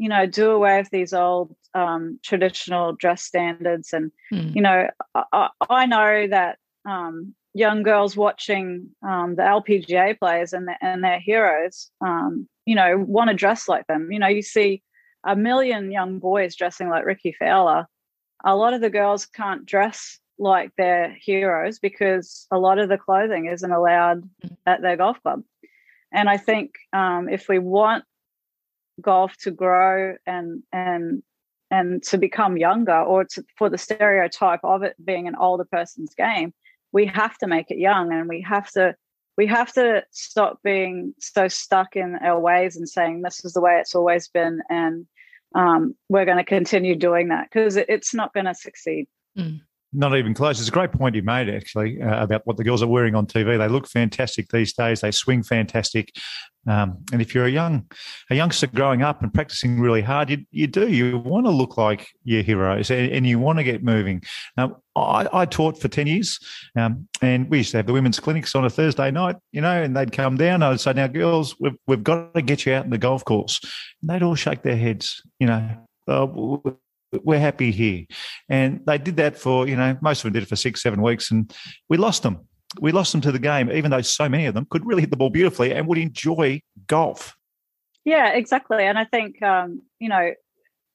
you 0.00 0.08
know, 0.08 0.24
do 0.24 0.50
away 0.50 0.78
with 0.78 0.88
these 0.88 1.12
old 1.12 1.54
um, 1.74 2.18
traditional 2.24 2.94
dress 2.94 3.22
standards. 3.22 3.92
And, 3.92 4.10
mm. 4.32 4.56
you 4.56 4.62
know, 4.62 4.88
I, 5.14 5.50
I 5.68 5.84
know 5.84 6.26
that 6.26 6.56
um, 6.88 7.34
young 7.54 7.82
girls 7.82 8.16
watching 8.16 8.88
um, 9.02 9.34
the 9.36 9.42
LPGA 9.42 10.18
players 10.18 10.52
and, 10.52 10.68
the, 10.68 10.74
and 10.80 11.02
their 11.02 11.18
heroes, 11.18 11.90
um, 12.00 12.48
you 12.64 12.74
know, 12.74 12.98
want 12.98 13.28
to 13.28 13.34
dress 13.34 13.68
like 13.68 13.86
them. 13.86 14.12
You 14.12 14.18
know, 14.18 14.28
you 14.28 14.42
see 14.42 14.82
a 15.24 15.36
million 15.36 15.90
young 15.90 16.18
boys 16.18 16.54
dressing 16.54 16.88
like 16.88 17.04
Rickie 17.04 17.34
Fowler. 17.38 17.86
A 18.44 18.56
lot 18.56 18.74
of 18.74 18.80
the 18.80 18.90
girls 18.90 19.26
can't 19.26 19.66
dress 19.66 20.18
like 20.38 20.70
their 20.76 21.14
heroes 21.20 21.78
because 21.78 22.46
a 22.50 22.58
lot 22.58 22.78
of 22.78 22.88
the 22.88 22.96
clothing 22.96 23.46
isn't 23.46 23.70
allowed 23.70 24.22
at 24.66 24.80
their 24.80 24.96
golf 24.96 25.20
club. 25.22 25.42
And 26.12 26.28
I 26.28 26.38
think 26.38 26.72
um, 26.92 27.28
if 27.28 27.48
we 27.48 27.58
want 27.58 28.04
golf 29.00 29.36
to 29.38 29.50
grow 29.50 30.16
and 30.26 30.62
and 30.72 31.22
and 31.70 32.02
to 32.02 32.18
become 32.18 32.56
younger 32.56 32.98
or 33.00 33.24
to, 33.24 33.44
for 33.56 33.70
the 33.70 33.78
stereotype 33.78 34.60
of 34.62 34.82
it 34.82 34.94
being 35.04 35.28
an 35.28 35.36
older 35.36 35.64
person's 35.64 36.14
game 36.14 36.52
we 36.92 37.06
have 37.06 37.36
to 37.38 37.46
make 37.46 37.70
it 37.70 37.78
young 37.78 38.12
and 38.12 38.28
we 38.28 38.40
have 38.42 38.70
to 38.72 38.94
we 39.36 39.46
have 39.46 39.72
to 39.72 40.04
stop 40.10 40.60
being 40.62 41.14
so 41.18 41.48
stuck 41.48 41.96
in 41.96 42.16
our 42.16 42.38
ways 42.38 42.76
and 42.76 42.88
saying 42.88 43.22
this 43.22 43.44
is 43.44 43.54
the 43.54 43.60
way 43.60 43.78
it's 43.80 43.94
always 43.94 44.28
been 44.28 44.60
and 44.68 45.06
um, 45.54 45.94
we're 46.08 46.24
going 46.24 46.36
to 46.36 46.44
continue 46.44 46.94
doing 46.94 47.28
that 47.28 47.48
because 47.50 47.76
it's 47.76 48.14
not 48.14 48.32
going 48.34 48.46
to 48.46 48.54
succeed 48.54 49.06
mm. 49.36 49.60
Not 49.92 50.16
even 50.16 50.34
close. 50.34 50.60
It's 50.60 50.68
a 50.68 50.72
great 50.72 50.92
point 50.92 51.16
you 51.16 51.22
made, 51.22 51.48
actually, 51.48 52.00
uh, 52.00 52.22
about 52.22 52.42
what 52.46 52.56
the 52.56 52.62
girls 52.62 52.80
are 52.80 52.86
wearing 52.86 53.16
on 53.16 53.26
TV. 53.26 53.58
They 53.58 53.68
look 53.68 53.88
fantastic 53.88 54.48
these 54.48 54.72
days. 54.72 55.00
They 55.00 55.10
swing 55.10 55.42
fantastic. 55.42 56.12
Um, 56.66 56.98
and 57.12 57.20
if 57.20 57.34
you're 57.34 57.46
a 57.46 57.50
young, 57.50 57.90
a 58.30 58.36
youngster 58.36 58.68
growing 58.68 59.02
up 59.02 59.20
and 59.22 59.34
practicing 59.34 59.80
really 59.80 60.02
hard, 60.02 60.30
you, 60.30 60.44
you 60.52 60.68
do. 60.68 60.88
You 60.88 61.18
want 61.18 61.46
to 61.46 61.50
look 61.50 61.76
like 61.76 62.06
your 62.22 62.42
heroes, 62.42 62.90
and, 62.90 63.10
and 63.10 63.26
you 63.26 63.38
want 63.38 63.58
to 63.58 63.64
get 63.64 63.82
moving. 63.82 64.22
Um, 64.56 64.76
I, 64.94 65.26
I, 65.32 65.46
taught 65.46 65.80
for 65.80 65.88
ten 65.88 66.06
years, 66.06 66.38
um, 66.76 67.08
and 67.22 67.48
we 67.48 67.58
used 67.58 67.70
to 67.72 67.78
have 67.78 67.86
the 67.86 67.92
women's 67.92 68.20
clinics 68.20 68.54
on 68.54 68.64
a 68.64 68.70
Thursday 68.70 69.10
night, 69.10 69.36
you 69.52 69.60
know, 69.60 69.82
and 69.82 69.96
they'd 69.96 70.12
come 70.12 70.36
down. 70.36 70.62
I'd 70.62 70.80
say, 70.80 70.92
"Now, 70.92 71.06
girls, 71.06 71.56
we've 71.58 71.76
we've 71.86 72.04
got 72.04 72.34
to 72.34 72.42
get 72.42 72.66
you 72.66 72.74
out 72.74 72.84
in 72.84 72.90
the 72.90 72.98
golf 72.98 73.24
course." 73.24 73.60
And 74.02 74.10
they'd 74.10 74.22
all 74.22 74.34
shake 74.34 74.62
their 74.62 74.76
heads, 74.76 75.22
you 75.38 75.46
know. 75.46 75.68
Uh, 76.06 76.26
we're 77.12 77.40
happy 77.40 77.70
here. 77.70 78.04
And 78.48 78.80
they 78.86 78.98
did 78.98 79.16
that 79.16 79.36
for, 79.36 79.66
you 79.66 79.76
know, 79.76 79.96
most 80.00 80.20
of 80.20 80.24
them 80.24 80.32
did 80.34 80.42
it 80.42 80.48
for 80.48 80.56
six, 80.56 80.82
seven 80.82 81.02
weeks, 81.02 81.30
and 81.30 81.52
we 81.88 81.96
lost 81.96 82.22
them. 82.22 82.46
We 82.80 82.92
lost 82.92 83.12
them 83.12 83.20
to 83.22 83.32
the 83.32 83.38
game, 83.40 83.70
even 83.70 83.90
though 83.90 84.00
so 84.00 84.28
many 84.28 84.46
of 84.46 84.54
them 84.54 84.66
could 84.70 84.86
really 84.86 85.02
hit 85.02 85.10
the 85.10 85.16
ball 85.16 85.30
beautifully 85.30 85.72
and 85.72 85.86
would 85.88 85.98
enjoy 85.98 86.62
golf. 86.86 87.34
Yeah, 88.04 88.30
exactly. 88.30 88.84
And 88.84 88.96
I 88.96 89.04
think, 89.04 89.42
um, 89.42 89.82
you 89.98 90.08
know, 90.08 90.32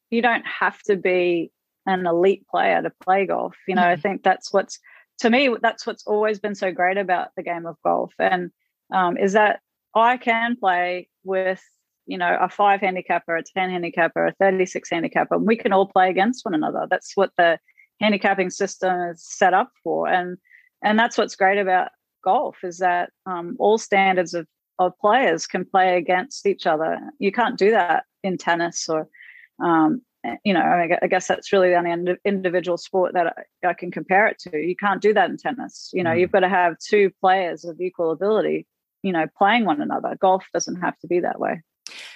you 0.09 0.21
don't 0.21 0.45
have 0.45 0.81
to 0.83 0.95
be 0.95 1.51
an 1.85 2.07
elite 2.07 2.47
player 2.47 2.81
to 2.81 2.91
play 3.03 3.25
golf. 3.25 3.55
You 3.67 3.75
know, 3.75 3.81
mm-hmm. 3.81 3.91
I 3.91 3.95
think 3.97 4.23
that's 4.23 4.53
what's, 4.53 4.79
to 5.19 5.29
me, 5.29 5.55
that's 5.61 5.85
what's 5.85 6.07
always 6.07 6.39
been 6.39 6.55
so 6.55 6.71
great 6.71 6.97
about 6.97 7.29
the 7.35 7.43
game 7.43 7.65
of 7.65 7.75
golf. 7.83 8.13
And 8.19 8.51
um, 8.93 9.17
is 9.17 9.33
that 9.33 9.59
I 9.93 10.17
can 10.17 10.55
play 10.55 11.09
with 11.23 11.61
you 12.05 12.17
know, 12.17 12.37
a 12.39 12.49
five 12.49 12.81
handicapper, 12.81 13.35
a 13.35 13.43
10 13.43 13.69
handicapper, 13.69 14.27
a 14.27 14.33
36 14.33 14.89
handicapper, 14.89 15.35
and 15.35 15.47
we 15.47 15.55
can 15.55 15.73
all 15.73 15.87
play 15.87 16.09
against 16.09 16.45
one 16.45 16.53
another. 16.53 16.87
That's 16.89 17.13
what 17.15 17.31
the 17.37 17.59
handicapping 17.99 18.49
system 18.49 18.99
is 19.09 19.23
set 19.23 19.53
up 19.53 19.71
for. 19.83 20.07
And 20.07 20.37
and 20.83 20.99
that's 20.99 21.17
what's 21.17 21.35
great 21.35 21.57
about 21.57 21.89
golf 22.23 22.57
is 22.63 22.79
that 22.79 23.11
um, 23.25 23.55
all 23.59 23.77
standards 23.77 24.33
of, 24.33 24.47
of 24.79 24.97
players 24.99 25.47
can 25.47 25.65
play 25.65 25.97
against 25.97 26.45
each 26.45 26.67
other. 26.67 26.99
You 27.19 27.31
can't 27.31 27.57
do 27.57 27.71
that 27.71 28.03
in 28.23 28.37
tennis 28.37 28.89
or, 28.89 29.07
um, 29.63 30.01
you 30.43 30.53
know, 30.53 30.61
I 31.01 31.07
guess 31.07 31.27
that's 31.27 31.53
really 31.53 31.69
the 31.69 31.75
only 31.75 32.17
individual 32.25 32.77
sport 32.77 33.13
that 33.13 33.27
I, 33.63 33.69
I, 33.69 33.73
can 33.73 33.91
compare 33.91 34.27
it 34.27 34.39
to. 34.39 34.57
You 34.57 34.75
can't 34.75 35.01
do 35.01 35.13
that 35.13 35.29
in 35.29 35.37
tennis. 35.37 35.91
You 35.93 36.03
know, 36.03 36.09
mm. 36.09 36.19
you've 36.19 36.31
got 36.31 36.39
to 36.39 36.49
have 36.49 36.77
two 36.79 37.11
players 37.21 37.63
of 37.63 37.79
equal 37.79 38.11
ability, 38.11 38.65
you 39.03 39.11
know, 39.11 39.27
playing 39.37 39.65
one 39.65 39.81
another. 39.81 40.17
Golf 40.19 40.43
doesn't 40.51 40.81
have 40.81 40.97
to 40.99 41.07
be 41.07 41.19
that 41.19 41.39
way. 41.39 41.61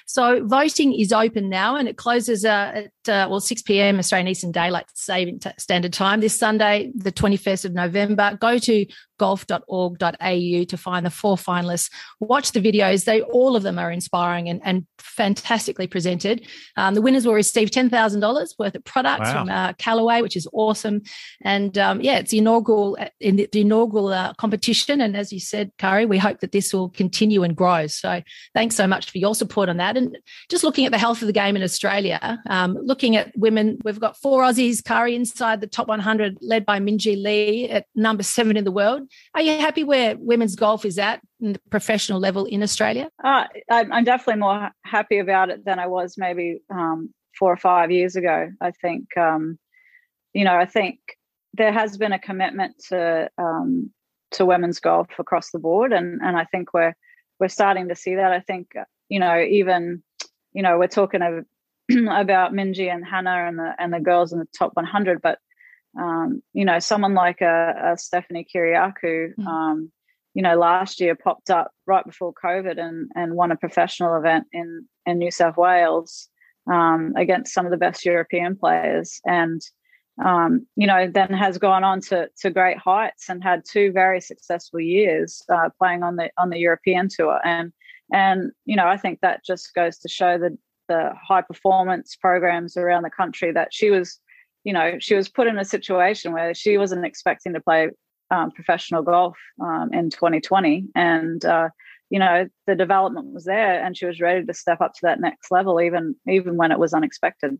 So 0.06 0.46
voting 0.46 0.94
is 0.94 1.14
open 1.14 1.50
now 1.50 1.76
and 1.76 1.88
it 1.88 1.98
closes 1.98 2.46
uh, 2.46 2.86
at, 3.06 3.10
uh, 3.10 3.28
well, 3.30 3.40
6 3.40 3.62
p.m. 3.64 4.00
Australian 4.00 4.28
Eastern 4.28 4.52
Daylight 4.52 4.86
Saving 4.94 5.40
Standard 5.58 5.94
Time 5.94 6.20
this 6.20 6.38
Sunday, 6.38 6.92
the 6.96 7.12
21st 7.12 7.66
of 7.66 7.74
November. 7.74 8.38
Go 8.40 8.58
to 8.58 8.86
golf.org.au 9.20 10.64
to 10.64 10.78
find 10.78 11.06
the 11.06 11.12
four 11.12 11.36
finalists. 11.36 11.92
Watch 12.20 12.54
the 12.54 12.60
videos. 12.60 13.06
They 13.06 13.22
all 13.22 13.56
of 13.56 13.62
them 13.62 13.78
are 13.78 13.92
inspiring 13.92 14.50
and, 14.50 14.60
and 14.64 14.88
fantastically 14.98 15.86
presented. 15.86 16.48
Um, 16.76 16.96
the 16.96 17.02
winners 17.02 17.26
will 17.26 17.36
receive 17.36 17.70
$10,000 17.70 18.54
worth 18.58 18.76
of 18.76 18.84
products 18.84 19.28
wow. 19.28 19.34
from 19.34 19.50
uh, 19.50 19.74
Callaway, 19.74 20.22
which 20.22 20.36
is 20.36 20.48
awesome. 20.54 21.04
And 21.42 21.78
um, 21.78 22.02
yeah, 22.02 22.20
it's 22.20 22.32
the 22.32 22.40
inaugural 22.40 22.98
in 23.20 23.36
the, 23.36 23.48
the 23.52 23.62
inaugural 23.62 24.08
uh, 24.08 24.34
competition. 24.34 25.02
And 25.02 25.16
as 25.16 25.32
you 25.32 25.40
said, 25.40 25.72
Karrie, 25.78 26.08
we 26.08 26.18
hope 26.18 26.40
that 26.40 26.52
this 26.52 26.74
will 26.74 26.90
continue 26.90 27.44
and 27.44 27.56
grow. 27.56 27.88
So 27.88 28.22
thanks 28.56 28.76
so 28.76 28.88
much 28.88 29.12
for 29.12 29.18
your 29.18 29.36
support 29.36 29.70
on 29.70 29.78
that. 29.78 29.98
And 29.98 30.18
just 30.50 30.64
looking 30.64 30.86
at 30.86 30.92
the 30.92 30.98
health 30.98 31.22
of 31.22 31.28
the 31.28 31.34
game 31.34 31.56
in 31.56 31.64
Australia, 31.64 32.42
um, 32.50 32.78
looking 32.82 33.16
at 33.16 33.32
women, 33.38 33.78
we've 33.84 34.00
got 34.00 34.18
four 34.18 34.44
Aussies, 34.44 34.82
Karrie, 34.82 35.16
inside 35.16 35.62
the 35.62 35.68
top 35.68 35.88
100, 35.88 36.38
led 36.42 36.66
by 36.66 36.80
Minjee 36.80 37.22
Lee 37.22 37.70
at 37.70 37.86
number 37.96 38.24
seven 38.24 38.56
in 38.56 38.64
the 38.64 38.72
world. 38.72 39.09
Are 39.34 39.42
you 39.42 39.58
happy 39.58 39.84
where 39.84 40.16
women's 40.18 40.56
golf 40.56 40.86
is 40.86 40.98
at 40.98 41.22
in 41.40 41.54
the 41.54 41.62
professional 41.70 42.20
level 42.20 42.46
in 42.46 42.64
Australia? 42.64 43.10
Uh, 43.24 43.46
I'm 43.72 44.04
definitely 44.04 44.40
more 44.40 44.72
happy 44.84 45.20
about 45.20 45.50
it 45.50 45.66
than 45.66 45.80
I 45.80 45.88
was 45.88 46.16
maybe 46.18 46.62
um, 46.70 47.14
four 47.38 47.52
or 47.52 47.58
five 47.58 47.92
years 47.92 48.16
ago. 48.16 48.50
I 48.62 48.72
think, 48.72 49.16
um, 49.18 49.58
you 50.34 50.44
know, 50.44 50.56
I 50.56 50.66
think 50.66 51.00
there 51.54 51.72
has 51.72 51.98
been 51.98 52.14
a 52.14 52.20
commitment 52.20 52.76
to 52.90 53.30
um, 53.38 53.92
to 54.32 54.46
women's 54.46 54.80
golf 54.80 55.08
across 55.18 55.52
the 55.52 55.60
board, 55.60 55.92
and 55.92 56.22
and 56.22 56.38
I 56.38 56.46
think 56.46 56.74
we're 56.74 56.96
we're 57.40 57.48
starting 57.48 57.90
to 57.90 57.96
see 57.96 58.16
that. 58.16 58.32
I 58.32 58.42
think, 58.42 58.74
you 59.08 59.20
know, 59.20 59.40
even 59.40 60.04
you 60.54 60.64
know, 60.64 60.78
we're 60.78 60.88
talking 60.88 61.22
of, 61.22 61.46
about 62.10 62.54
Minjee 62.54 62.94
and 62.94 63.06
Hannah 63.06 63.48
and 63.48 63.58
the 63.58 63.74
and 63.80 63.94
the 63.94 64.00
girls 64.00 64.34
in 64.34 64.40
the 64.40 64.48
top 64.58 64.76
100, 64.76 65.22
but 65.22 65.40
um, 65.98 66.42
you 66.54 66.66
know, 66.66 66.80
someone 66.80 67.14
like 67.14 67.42
a, 67.42 67.94
a 67.94 67.98
Stephanie 67.98 68.48
Kyriacou, 68.54 69.36
mm. 69.36 69.46
um, 69.46 69.92
you 70.34 70.44
know, 70.44 70.58
last 70.58 71.00
year 71.00 71.16
popped 71.16 71.50
up 71.50 71.72
right 71.88 72.06
before 72.06 72.34
COVID 72.34 72.80
and 72.80 73.10
and 73.16 73.36
won 73.36 73.52
a 73.52 73.56
professional 73.56 74.16
event 74.16 74.46
in 74.54 74.86
in 75.06 75.18
New 75.18 75.32
South 75.32 75.58
Wales 75.58 76.30
um, 76.72 77.14
against 77.18 77.54
some 77.54 77.66
of 77.66 77.72
the 77.72 77.78
best 77.78 78.06
European 78.06 78.56
players, 78.56 79.20
and 79.26 79.62
um, 80.24 80.68
you 80.76 80.86
know, 80.86 81.10
then 81.12 81.34
has 81.34 81.58
gone 81.58 81.84
on 81.84 82.02
to 82.02 82.30
to 82.42 82.52
great 82.52 82.78
heights 82.78 83.30
and 83.30 83.44
had 83.44 83.64
two 83.66 83.92
very 83.92 84.22
successful 84.22 84.80
years 84.80 85.42
uh, 85.50 85.70
playing 85.78 86.04
on 86.04 86.16
the 86.16 86.30
on 86.38 86.52
the 86.52 86.60
European 86.60 87.08
tour, 87.10 87.40
and 87.44 87.74
and 88.14 88.52
you 88.66 88.76
know, 88.76 88.88
I 88.88 88.98
think 88.98 89.20
that 89.22 89.44
just 89.44 89.74
goes 89.74 89.98
to 90.00 90.10
show 90.10 90.38
the 90.38 90.58
the 90.88 91.12
high 91.22 91.42
performance 91.42 92.16
programs 92.16 92.78
around 92.78 93.04
the 93.04 93.10
country 93.10 93.52
that 93.52 93.74
she 93.74 93.90
was 93.90 94.20
you 94.64 94.74
know, 94.74 94.98
she 95.00 95.16
was 95.16 95.30
put 95.30 95.48
in 95.48 95.58
a 95.58 95.66
situation 95.66 96.34
where 96.34 96.54
she 96.54 96.78
wasn't 96.78 97.06
expecting 97.06 97.54
to 97.54 97.62
play 97.62 97.90
um, 98.32 98.52
professional 98.52 99.02
golf 99.02 99.38
um, 99.62 99.90
in 99.94 100.10
2020. 100.10 100.88
And, 100.96 101.44
uh, 101.44 101.70
you 102.10 102.20
know, 102.20 102.48
the 102.68 102.76
development 102.76 103.34
was 103.34 103.46
there 103.46 103.84
and 103.84 103.98
she 103.98 104.06
was 104.06 104.20
ready 104.20 104.46
to 104.46 104.54
step 104.54 104.82
up 104.82 104.94
to 104.94 105.00
that 105.04 105.20
next 105.20 105.52
level, 105.52 105.82
even, 105.82 106.16
even 106.28 106.58
when 106.58 106.72
it 106.72 106.80
was 106.80 106.94
unexpected. 106.94 107.58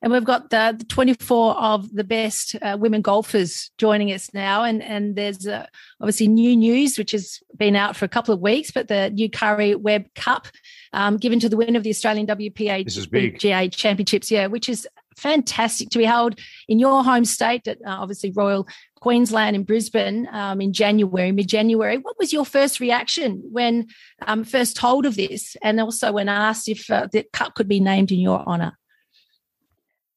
And 0.00 0.12
we've 0.12 0.24
got 0.24 0.50
the, 0.50 0.76
the 0.78 0.84
24 0.84 1.56
of 1.56 1.92
the 1.92 2.04
best 2.04 2.54
uh, 2.62 2.76
women 2.78 3.02
golfers 3.02 3.72
joining 3.78 4.12
us 4.12 4.32
now. 4.32 4.62
And, 4.62 4.80
and 4.82 5.16
there's 5.16 5.46
uh, 5.46 5.66
obviously 6.00 6.28
new 6.28 6.56
news, 6.56 6.98
which 6.98 7.10
has 7.10 7.40
been 7.56 7.74
out 7.74 7.96
for 7.96 8.04
a 8.04 8.08
couple 8.08 8.32
of 8.32 8.40
weeks, 8.40 8.70
but 8.70 8.86
the 8.86 9.10
new 9.10 9.28
Karrie 9.28 9.74
Webb 9.74 10.06
Cup 10.14 10.46
um, 10.92 11.16
given 11.16 11.40
to 11.40 11.48
the 11.48 11.56
winner 11.56 11.78
of 11.78 11.82
the 11.82 11.90
Australian 11.90 12.28
WPA 12.28 12.84
this 12.84 12.96
is 12.96 13.08
big. 13.08 13.40
GA 13.40 13.68
Championships, 13.68 14.30
yeah, 14.30 14.46
which 14.46 14.68
is 14.68 14.86
fantastic 15.18 15.90
to 15.90 15.98
be 15.98 16.04
held 16.04 16.38
in 16.68 16.78
your 16.78 17.04
home 17.04 17.24
state 17.24 17.66
at 17.68 17.78
uh, 17.86 17.90
obviously 17.90 18.30
Royal 18.30 18.66
Queensland 19.00 19.56
in 19.56 19.64
Brisbane 19.64 20.28
um, 20.32 20.60
in 20.60 20.72
January, 20.72 21.32
mid 21.32 21.48
January. 21.48 21.98
What 21.98 22.18
was 22.18 22.32
your 22.32 22.44
first 22.44 22.80
reaction 22.80 23.42
when 23.50 23.86
um, 24.26 24.44
first 24.44 24.76
told 24.76 25.06
of 25.06 25.16
this, 25.16 25.56
and 25.62 25.80
also 25.80 26.12
when 26.12 26.28
asked 26.28 26.68
if 26.68 26.90
uh, 26.90 27.08
the 27.10 27.24
cup 27.32 27.54
could 27.54 27.68
be 27.68 27.80
named 27.80 28.12
in 28.12 28.20
your 28.20 28.40
honour? 28.40 28.76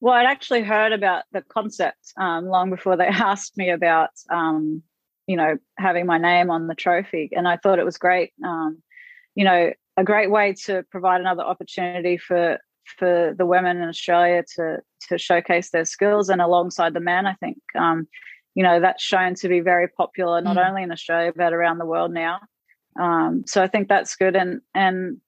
Well, 0.00 0.14
I'd 0.14 0.26
actually 0.26 0.62
heard 0.62 0.92
about 0.92 1.24
the 1.32 1.42
concept 1.42 2.12
um, 2.16 2.46
long 2.46 2.70
before 2.70 2.96
they 2.96 3.06
asked 3.06 3.56
me 3.56 3.70
about, 3.70 4.10
um, 4.30 4.82
you 5.26 5.36
know, 5.36 5.58
having 5.78 6.06
my 6.06 6.18
name 6.18 6.50
on 6.50 6.66
the 6.66 6.74
trophy, 6.74 7.30
and 7.32 7.46
I 7.46 7.56
thought 7.56 7.78
it 7.78 7.84
was 7.84 7.98
great. 7.98 8.32
Um, 8.44 8.82
you 9.34 9.44
know, 9.44 9.72
a 9.96 10.04
great 10.04 10.30
way 10.30 10.54
to 10.64 10.84
provide 10.90 11.20
another 11.20 11.42
opportunity 11.42 12.16
for 12.16 12.58
for 12.98 13.34
the 13.36 13.46
women 13.46 13.78
in 13.78 13.88
Australia 13.88 14.44
to 14.56 14.78
to 15.08 15.18
showcase 15.18 15.70
their 15.70 15.84
skills 15.84 16.28
and 16.28 16.40
alongside 16.40 16.94
the 16.94 17.00
men. 17.00 17.26
I 17.26 17.34
think 17.34 17.58
um, 17.78 18.06
you 18.54 18.62
know 18.62 18.80
that's 18.80 19.02
shown 19.02 19.34
to 19.36 19.48
be 19.48 19.60
very 19.60 19.88
popular 19.88 20.40
not 20.40 20.56
mm. 20.56 20.68
only 20.68 20.82
in 20.82 20.92
Australia 20.92 21.32
but 21.34 21.52
around 21.52 21.78
the 21.78 21.86
world 21.86 22.12
now. 22.12 22.40
Um, 23.00 23.44
so 23.46 23.62
I 23.62 23.68
think 23.68 23.88
that's 23.88 24.16
good 24.16 24.36
and 24.36 24.60
and 24.74 25.18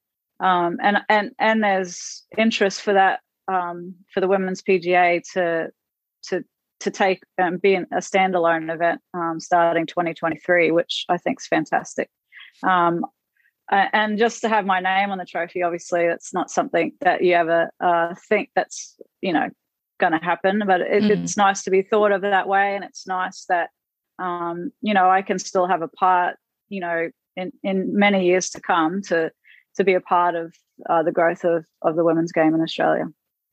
um, 0.40 0.78
and 0.82 0.98
and 1.08 1.30
and 1.38 1.62
there's 1.62 2.24
interest 2.36 2.82
for 2.82 2.92
that 2.92 3.20
um, 3.48 3.94
for 4.12 4.20
the 4.20 4.28
women's 4.28 4.62
PGA 4.62 5.22
to 5.32 5.70
to 6.28 6.44
to 6.80 6.90
take 6.90 7.22
and 7.38 7.60
be 7.60 7.74
a 7.76 7.86
standalone 7.96 8.72
event 8.72 9.00
um, 9.14 9.40
starting 9.40 9.86
2023, 9.86 10.70
which 10.70 11.06
I 11.08 11.16
think 11.16 11.40
is 11.40 11.46
fantastic. 11.46 12.10
Um, 12.62 13.06
uh, 13.70 13.86
and 13.92 14.18
just 14.18 14.42
to 14.42 14.48
have 14.48 14.66
my 14.66 14.80
name 14.80 15.10
on 15.10 15.18
the 15.18 15.24
trophy, 15.24 15.62
obviously, 15.62 16.02
it's 16.02 16.34
not 16.34 16.50
something 16.50 16.92
that 17.00 17.22
you 17.22 17.34
ever 17.34 17.70
uh, 17.80 18.14
think 18.28 18.50
that's 18.54 18.96
you 19.20 19.32
know 19.32 19.48
going 19.98 20.12
to 20.12 20.18
happen. 20.18 20.62
But 20.66 20.82
it, 20.82 21.02
mm. 21.04 21.10
it's 21.10 21.36
nice 21.36 21.62
to 21.64 21.70
be 21.70 21.82
thought 21.82 22.12
of 22.12 22.22
that 22.22 22.46
way, 22.46 22.74
and 22.74 22.84
it's 22.84 23.06
nice 23.06 23.46
that 23.48 23.70
um, 24.18 24.70
you 24.82 24.92
know 24.92 25.08
I 25.08 25.22
can 25.22 25.38
still 25.38 25.66
have 25.66 25.82
a 25.82 25.88
part, 25.88 26.36
you 26.68 26.80
know, 26.80 27.10
in 27.36 27.52
in 27.62 27.96
many 27.96 28.26
years 28.26 28.50
to 28.50 28.60
come 28.60 29.00
to 29.02 29.30
to 29.76 29.84
be 29.84 29.94
a 29.94 30.00
part 30.00 30.34
of 30.34 30.54
uh, 30.88 31.02
the 31.02 31.12
growth 31.12 31.44
of 31.44 31.64
of 31.82 31.96
the 31.96 32.04
women's 32.04 32.32
game 32.32 32.54
in 32.54 32.60
Australia. 32.60 33.06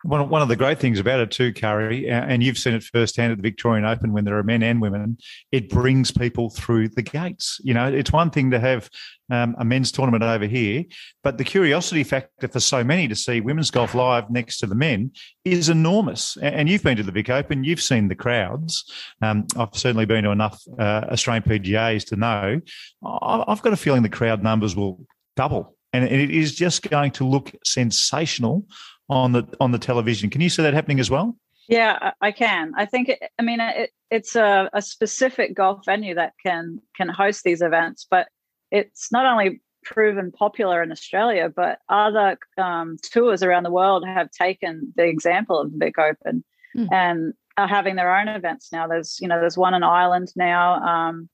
One, 0.04 0.30
one 0.30 0.42
of 0.42 0.48
the 0.48 0.56
great 0.56 0.80
things 0.80 1.00
about 1.00 1.20
it 1.20 1.32
too, 1.32 1.54
Karrie, 1.54 2.10
and 2.10 2.42
you've 2.42 2.58
seen 2.58 2.74
it 2.74 2.84
firsthand 2.84 3.32
at 3.32 3.38
the 3.38 3.44
Victorian 3.44 3.86
Open 3.86 4.14
when 4.14 4.26
there 4.26 4.38
are 4.38 4.44
men 4.44 4.64
and 4.64 4.82
women, 4.82 5.18
it 5.52 5.70
brings 5.70 6.12
people 6.12 6.50
through 6.50 6.90
the 6.90 7.02
gates. 7.02 7.60
You 7.64 7.74
know, 7.74 7.88
it's 7.88 8.12
one 8.12 8.32
thing 8.32 8.52
to 8.52 8.60
have 8.60 8.90
um, 9.30 9.56
a 9.60 9.66
men's 9.66 9.92
tournament 9.92 10.24
over 10.24 10.46
here, 10.46 10.84
but 11.24 11.38
the 11.38 11.44
curiosity 11.44 12.04
factor 12.04 12.48
for 12.48 12.60
so 12.60 12.84
many 12.84 13.08
to 13.08 13.16
see 13.16 13.42
women's 13.42 13.72
golf 13.72 13.94
live 13.96 14.30
next 14.30 14.58
to 14.60 14.68
the 14.68 14.76
men 14.76 15.12
is 15.46 15.70
enormous. 15.70 16.38
And 16.42 16.68
you've 16.68 16.84
been 16.84 16.98
to 16.98 17.04
the 17.04 17.12
Vic 17.12 17.30
Open, 17.30 17.64
you've 17.64 17.82
seen 17.82 18.08
the 18.08 18.16
crowds. 18.16 18.92
Um, 19.22 19.46
I've 19.56 19.70
certainly 19.74 20.06
been 20.06 20.24
to 20.24 20.32
enough 20.32 20.62
uh, 20.80 21.06
Australian 21.12 21.44
PGAs 21.44 22.06
to 22.08 22.16
know. 22.16 22.60
I've 23.04 23.62
got 23.62 23.74
a 23.74 23.78
feeling 23.78 24.04
the 24.04 24.10
crowd 24.10 24.44
numbers 24.44 24.76
will 24.76 25.06
double 25.36 25.76
and 25.94 26.06
it 26.06 26.32
is 26.32 26.56
just 26.56 26.90
going 26.90 27.12
to 27.12 27.28
look 27.28 27.52
sensational 27.66 28.66
on 29.12 29.34
the 29.34 29.44
on 29.60 29.72
the 29.72 29.78
television. 29.78 30.30
Can 30.30 30.42
you 30.42 30.50
see 30.50 30.64
that 30.64 30.74
happening 30.74 31.00
as 31.00 31.12
well? 31.12 31.36
Yeah, 31.68 32.12
I 32.22 32.32
can. 32.32 32.74
I 32.76 32.86
think. 32.86 33.10
It, 33.10 33.20
I 33.38 33.44
mean, 33.44 33.60
it, 33.60 33.92
it's 34.10 34.36
a, 34.36 34.70
a 34.74 34.82
specific 34.82 35.54
golf 35.54 35.86
venue 35.86 36.16
that 36.16 36.34
can 36.44 36.80
can 36.96 37.10
host 37.10 37.44
these 37.44 37.62
events, 37.62 38.08
but 38.10 38.30
it's 38.72 39.12
not 39.12 39.26
only 39.26 39.62
proven 39.84 40.32
popular 40.32 40.82
in 40.82 40.92
Australia, 40.92 41.52
but 41.54 41.80
other 41.90 42.38
um, 42.58 42.98
tours 43.04 43.44
around 43.44 43.64
the 43.64 43.72
world 43.72 44.06
have 44.06 44.32
taken 44.32 44.94
the 44.96 45.04
example 45.04 45.60
of 45.60 45.72
the 45.72 45.78
Vic 45.78 45.98
Open 46.00 46.44
mm. 46.76 46.88
and 46.92 47.34
are 47.58 47.68
having 47.68 47.96
their 47.96 48.16
own 48.16 48.28
events 48.28 48.72
now. 48.72 48.88
There's 48.88 49.20
you 49.22 49.28
know 49.28 49.40
there's 49.40 49.58
one 49.58 49.74
in 49.74 49.84
Ireland 49.84 50.32
now. 50.36 50.76
Um, 50.76 51.30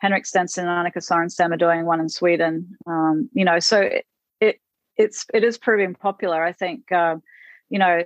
Henrik 0.00 0.26
Stenson 0.26 0.66
and 0.66 0.86
Annika 0.86 0.98
Sorenstam 0.98 1.54
are 1.54 1.56
doing 1.56 1.86
one 1.86 2.00
in 2.00 2.08
Sweden. 2.08 2.76
Um, 2.86 3.30
you 3.32 3.44
know, 3.44 3.60
so 3.60 3.80
it, 3.80 3.92
it 3.92 4.06
it's 5.02 5.26
it 5.32 5.44
is 5.44 5.58
proving 5.58 5.94
popular. 5.94 6.42
I 6.42 6.52
think 6.52 6.90
uh, 6.92 7.16
you 7.70 7.78
know 7.78 8.02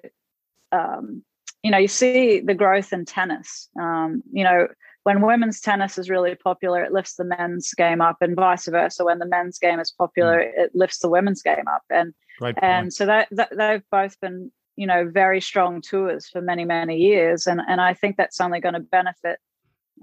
um, 0.73 1.23
you 1.63 1.71
know 1.71 1.79
you 1.79 1.89
see 1.89 2.41
the 2.41 2.55
growth 2.55 2.93
in 2.93 3.05
tennis. 3.05 3.69
Um, 3.81 4.23
you 4.33 4.45
know 4.45 4.69
when 5.07 5.23
women's 5.23 5.61
tennis 5.61 5.99
is 5.99 6.11
really 6.11 6.35
popular, 6.35 6.83
it 6.83 6.91
lifts 6.91 7.15
the 7.15 7.23
men's 7.23 7.73
game 7.75 8.01
up, 8.01 8.17
and 8.21 8.35
vice 8.35 8.67
versa. 8.67 9.05
When 9.05 9.21
the 9.21 9.27
men's 9.27 9.57
game 9.57 9.79
is 9.79 9.93
popular, 9.93 10.41
mm. 10.41 10.65
it 10.65 10.73
lifts 10.75 10.99
the 10.99 11.09
women's 11.09 11.43
game 11.43 11.69
up, 11.69 11.83
and 11.91 12.13
and 12.61 12.93
so 12.93 13.07
that, 13.07 13.29
that 13.31 13.57
they've 13.57 13.89
both 13.93 14.19
been 14.21 14.51
you 14.75 14.87
know 14.87 15.09
very 15.09 15.41
strong 15.41 15.81
tours 15.81 16.29
for 16.29 16.41
many 16.41 16.65
many 16.65 16.97
years, 16.97 17.47
and 17.47 17.61
and 17.69 17.81
I 17.81 17.95
think 17.95 18.17
that's 18.17 18.41
only 18.41 18.61
going 18.61 18.75
to 18.75 18.81
benefit 18.81 19.39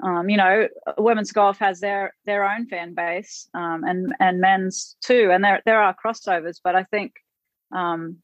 um, 0.02 0.30
you 0.30 0.38
know, 0.38 0.68
women's 0.98 1.32
golf 1.32 1.60
has 1.60 1.80
their 1.80 2.16
their 2.26 2.44
own 2.50 2.68
fan 2.68 2.94
base, 2.94 3.48
um, 3.54 3.84
and 3.84 4.14
and 4.20 4.42
men's 4.42 4.96
too, 5.04 5.30
and 5.32 5.44
there 5.44 5.62
there 5.66 5.82
are 5.82 5.96
crossovers. 5.96 6.60
But 6.64 6.76
I 6.76 6.84
think 6.84 7.14
um, 7.72 8.18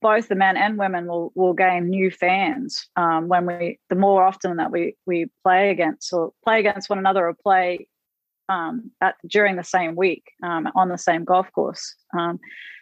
both 0.00 0.28
the 0.28 0.36
men 0.36 0.56
and 0.56 0.78
women 0.78 1.06
will 1.06 1.32
will 1.34 1.54
gain 1.54 1.90
new 1.90 2.10
fans 2.10 2.88
um, 2.96 3.28
when 3.28 3.46
we 3.46 3.80
the 3.88 3.96
more 3.96 4.22
often 4.22 4.56
that 4.58 4.70
we 4.70 4.96
we 5.04 5.26
play 5.42 5.70
against 5.70 6.12
or 6.12 6.32
play 6.44 6.60
against 6.60 6.88
one 6.88 6.98
another 6.98 7.26
or 7.26 7.34
play 7.34 7.88
um, 8.48 8.90
at 9.00 9.16
during 9.26 9.56
the 9.56 9.64
same 9.64 9.96
week 9.96 10.24
um, 10.44 10.68
on 10.76 10.88
the 10.88 10.98
same 10.98 11.24
golf 11.24 11.50
course. 11.52 11.96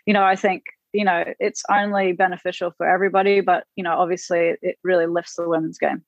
you 0.06 0.12
know, 0.12 0.24
I 0.24 0.36
think 0.36 0.64
you 0.92 1.04
know 1.06 1.24
it's 1.38 1.62
only 1.70 2.12
beneficial 2.12 2.72
for 2.76 2.86
everybody, 2.86 3.40
but 3.40 3.64
you 3.76 3.84
know, 3.84 3.96
obviously, 3.96 4.56
it 4.60 4.76
really 4.84 5.06
lifts 5.06 5.36
the 5.36 5.48
women's 5.48 5.78
game. 5.78 6.04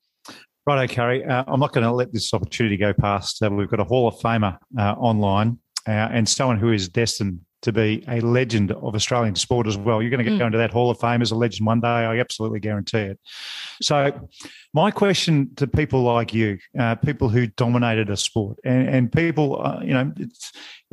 Righto, 0.65 0.95
Karrie. 0.95 1.29
Uh, 1.29 1.43
I'm 1.49 1.59
not 1.59 1.73
going 1.73 1.85
to 1.85 1.93
let 1.93 2.13
this 2.13 2.33
opportunity 2.33 2.77
go 2.77 2.93
past. 2.93 3.43
Uh, 3.43 3.51
we've 3.51 3.69
got 3.69 3.81
a 3.81 3.85
Hall 3.85 4.07
of 4.07 4.15
Famer 4.17 4.59
uh, 4.79 4.93
online 4.93 5.59
uh, 5.89 5.91
and 5.91 6.29
someone 6.29 6.59
who 6.59 6.71
is 6.71 6.89
destined 6.89 7.41
to 7.63 7.73
be 7.73 8.05
a 8.09 8.21
legend 8.21 8.71
of 8.71 8.95
Australian 8.95 9.35
sport 9.35 9.67
as 9.67 9.77
well. 9.77 10.01
You're 10.01 10.11
going 10.11 10.25
to 10.25 10.25
get, 10.25 10.35
mm. 10.35 10.39
go 10.39 10.47
into 10.47 10.59
that 10.59 10.71
Hall 10.71 10.91
of 10.91 11.01
Fame 11.01 11.21
as 11.21 11.33
a 11.33 11.37
legend 11.37 11.67
one 11.67 11.81
day. 11.81 11.89
I 11.89 12.19
absolutely 12.19 12.61
guarantee 12.61 12.99
it. 12.99 13.21
So, 13.81 14.29
my 14.73 14.93
question 14.93 15.53
to 15.57 15.67
people 15.67 16.03
like 16.03 16.33
you, 16.33 16.59
uh, 16.79 16.95
people 16.97 17.29
who 17.29 17.49
dominated 17.49 18.11
a 18.11 18.17
sport, 18.17 18.59
and, 18.65 18.89
and 18.89 19.13
people, 19.13 19.65
uh, 19.65 19.81
you 19.83 19.95
know, 19.95 20.13
it 20.17 20.31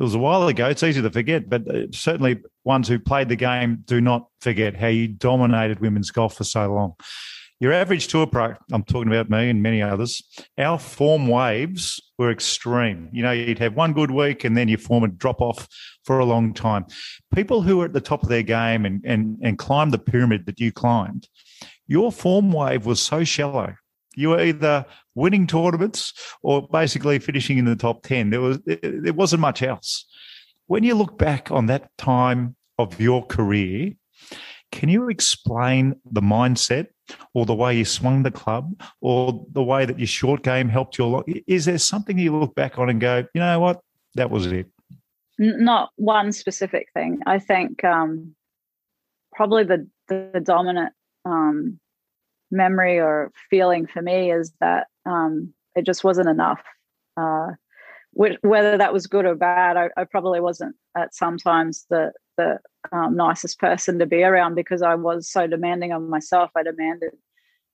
was 0.02 0.14
a 0.14 0.18
while 0.18 0.46
ago. 0.48 0.68
It's 0.68 0.82
easy 0.82 1.02
to 1.02 1.10
forget, 1.10 1.48
but 1.48 1.62
certainly 1.92 2.40
ones 2.64 2.88
who 2.88 2.98
played 2.98 3.28
the 3.28 3.36
game 3.36 3.82
do 3.84 4.00
not 4.00 4.26
forget 4.40 4.76
how 4.76 4.88
you 4.88 5.08
dominated 5.08 5.80
women's 5.80 6.10
golf 6.10 6.36
for 6.36 6.44
so 6.44 6.72
long. 6.72 6.94
Your 7.60 7.74
average 7.74 8.08
tour 8.08 8.26
pro, 8.26 8.54
I'm 8.72 8.84
talking 8.84 9.12
about 9.12 9.28
me 9.28 9.50
and 9.50 9.62
many 9.62 9.82
others, 9.82 10.22
our 10.56 10.78
form 10.78 11.28
waves 11.28 12.00
were 12.16 12.30
extreme. 12.30 13.10
You 13.12 13.22
know, 13.22 13.32
you'd 13.32 13.58
have 13.58 13.76
one 13.76 13.92
good 13.92 14.10
week 14.10 14.44
and 14.44 14.56
then 14.56 14.66
your 14.66 14.78
form 14.78 15.02
would 15.02 15.18
drop 15.18 15.42
off 15.42 15.68
for 16.06 16.18
a 16.18 16.24
long 16.24 16.54
time. 16.54 16.86
People 17.34 17.60
who 17.60 17.82
are 17.82 17.84
at 17.84 17.92
the 17.92 18.00
top 18.00 18.22
of 18.22 18.30
their 18.30 18.42
game 18.42 18.86
and, 18.86 19.04
and, 19.04 19.38
and 19.42 19.58
climbed 19.58 19.92
the 19.92 19.98
pyramid 19.98 20.46
that 20.46 20.58
you 20.58 20.72
climbed, 20.72 21.28
your 21.86 22.10
form 22.10 22.50
wave 22.50 22.86
was 22.86 23.02
so 23.02 23.24
shallow. 23.24 23.74
You 24.16 24.30
were 24.30 24.40
either 24.40 24.86
winning 25.14 25.46
tournaments 25.46 26.14
or 26.42 26.66
basically 26.66 27.18
finishing 27.18 27.58
in 27.58 27.66
the 27.66 27.76
top 27.76 28.02
10. 28.04 28.30
There 28.30 28.40
was 28.40 28.58
there 28.64 29.12
wasn't 29.12 29.40
much 29.40 29.62
else. 29.62 30.06
When 30.66 30.82
you 30.82 30.94
look 30.94 31.18
back 31.18 31.50
on 31.50 31.66
that 31.66 31.90
time 31.98 32.56
of 32.78 33.00
your 33.00 33.24
career, 33.26 33.92
can 34.72 34.88
you 34.88 35.08
explain 35.08 35.96
the 36.10 36.22
mindset 36.22 36.86
or 37.34 37.46
the 37.46 37.54
way 37.54 37.76
you 37.76 37.84
swung 37.84 38.22
the 38.22 38.30
club 38.30 38.80
or 39.00 39.46
the 39.52 39.62
way 39.62 39.84
that 39.84 39.98
your 39.98 40.06
short 40.06 40.42
game 40.42 40.68
helped 40.68 40.98
you? 40.98 41.22
Is 41.46 41.64
there 41.64 41.78
something 41.78 42.18
you 42.18 42.38
look 42.38 42.54
back 42.54 42.78
on 42.78 42.88
and 42.88 43.00
go, 43.00 43.24
you 43.34 43.40
know 43.40 43.60
what, 43.60 43.80
that 44.14 44.30
was 44.30 44.46
it? 44.46 44.66
Not 45.38 45.90
one 45.96 46.32
specific 46.32 46.88
thing. 46.92 47.20
I 47.26 47.38
think 47.38 47.82
um, 47.84 48.34
probably 49.32 49.64
the, 49.64 49.88
the 50.08 50.42
dominant 50.44 50.92
um, 51.24 51.80
memory 52.50 52.98
or 52.98 53.32
feeling 53.48 53.86
for 53.86 54.02
me 54.02 54.32
is 54.32 54.52
that 54.60 54.88
um, 55.06 55.54
it 55.74 55.86
just 55.86 56.04
wasn't 56.04 56.28
enough. 56.28 56.60
Uh, 57.16 57.52
whether 58.12 58.76
that 58.76 58.92
was 58.92 59.06
good 59.06 59.24
or 59.24 59.34
bad, 59.34 59.76
I, 59.76 59.90
I 59.96 60.04
probably 60.04 60.40
wasn't 60.40 60.74
at 60.96 61.14
sometimes 61.14 61.86
the 61.90 62.12
the 62.36 62.58
um, 62.92 63.16
nicest 63.16 63.58
person 63.58 63.98
to 63.98 64.06
be 64.06 64.22
around 64.22 64.54
because 64.54 64.82
I 64.82 64.94
was 64.94 65.30
so 65.30 65.46
demanding 65.46 65.92
of 65.92 66.02
myself. 66.02 66.50
I 66.56 66.62
demanded 66.62 67.12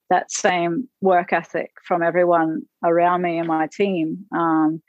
that 0.09 0.31
same 0.31 0.87
work 1.01 1.33
ethic 1.33 1.71
from 1.83 2.01
everyone 2.01 2.63
around 2.83 3.21
me 3.21 3.37
and 3.37 3.47
my 3.47 3.67
team. 3.67 4.25
Um, 4.31 4.81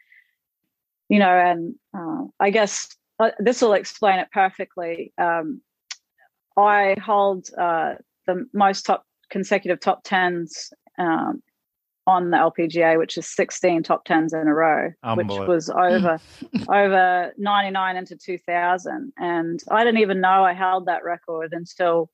you 1.08 1.18
know, 1.18 1.30
and 1.30 1.74
uh, 1.96 2.24
I 2.38 2.50
guess 2.50 2.88
uh, 3.18 3.30
this 3.38 3.62
will 3.62 3.72
explain 3.72 4.18
it 4.18 4.28
perfectly. 4.32 5.12
Um, 5.18 5.60
I 6.56 6.96
hold 7.02 7.48
uh, 7.56 7.94
the 8.26 8.46
most 8.52 8.82
top 8.82 9.04
consecutive 9.30 9.80
top 9.80 10.00
tens 10.04 10.70
um, 10.98 11.42
on 12.08 12.30
the 12.30 12.38
LPGA, 12.38 12.96
which 12.96 13.18
is 13.18 13.26
16 13.26 13.82
top 13.82 14.06
tens 14.06 14.32
in 14.32 14.48
a 14.48 14.54
row, 14.54 14.90
which 15.28 15.28
was 15.46 15.68
over 15.68 16.18
over 16.72 17.32
99 17.36 17.96
into 17.96 18.16
2000. 18.16 19.12
And 19.18 19.62
I 19.70 19.84
didn't 19.84 20.00
even 20.00 20.22
know 20.22 20.42
I 20.42 20.54
held 20.54 20.86
that 20.86 21.04
record 21.04 21.52
until 21.52 22.10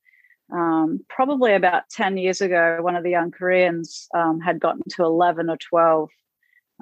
um, 0.53 0.99
probably 1.09 1.55
about 1.55 1.85
10 1.91 2.17
years 2.17 2.41
ago. 2.41 2.79
One 2.81 2.97
of 2.97 3.05
the 3.05 3.11
young 3.11 3.31
Koreans 3.31 4.09
um, 4.17 4.41
had 4.41 4.59
gotten 4.59 4.83
to 4.97 5.05
11 5.05 5.49
or 5.49 5.57
12 5.59 6.11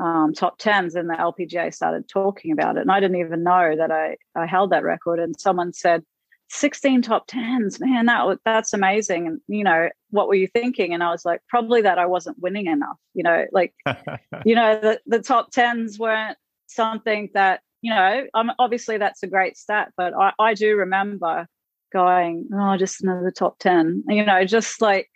um, 0.03 0.33
top 0.33 0.57
tens, 0.57 0.95
and 0.95 1.11
the 1.11 1.15
LPGA 1.15 1.73
started 1.75 2.09
talking 2.09 2.51
about 2.51 2.79
it. 2.79 2.81
And 2.81 2.91
I 2.91 2.99
didn't 2.99 3.21
even 3.21 3.43
know 3.43 3.77
that 3.77 3.91
I, 3.91 4.17
I 4.35 4.47
held 4.47 4.71
that 4.71 4.85
record. 4.85 5.21
And 5.21 5.39
someone 5.39 5.75
said, 5.75 6.03
16 6.53 7.01
top 7.01 7.25
tens, 7.29 7.81
man, 7.81 8.07
that 8.07 8.39
that's 8.45 8.75
amazing. 8.75 9.27
And 9.27 9.41
you 9.49 9.65
know, 9.65 9.89
what 10.11 10.29
were 10.29 10.35
you 10.35 10.47
thinking? 10.47 10.93
And 10.93 11.03
I 11.03 11.11
was 11.11 11.25
like, 11.25 11.41
probably 11.49 11.81
that 11.81 11.99
I 11.99 12.05
wasn't 12.05 12.39
winning 12.39 12.67
enough. 12.67 12.99
You 13.15 13.23
know, 13.23 13.47
like, 13.53 13.75
you 14.45 14.55
know, 14.55 14.79
the 14.79 15.01
the 15.07 15.21
top 15.21 15.51
tens 15.51 15.99
weren't 15.99 16.37
something 16.67 17.31
that 17.33 17.61
you 17.81 17.93
know. 17.93 18.27
I'm 18.35 18.51
obviously 18.59 18.99
that's 18.99 19.23
a 19.23 19.27
great 19.27 19.57
stat, 19.57 19.93
but 19.97 20.13
I 20.15 20.33
I 20.39 20.55
do 20.55 20.77
remember 20.77 21.47
going, 21.91 22.49
oh, 22.55 22.77
just 22.77 23.03
another 23.03 23.31
top 23.31 23.59
ten. 23.59 24.05
You 24.07 24.25
know, 24.25 24.45
just 24.45 24.83
like 24.83 25.09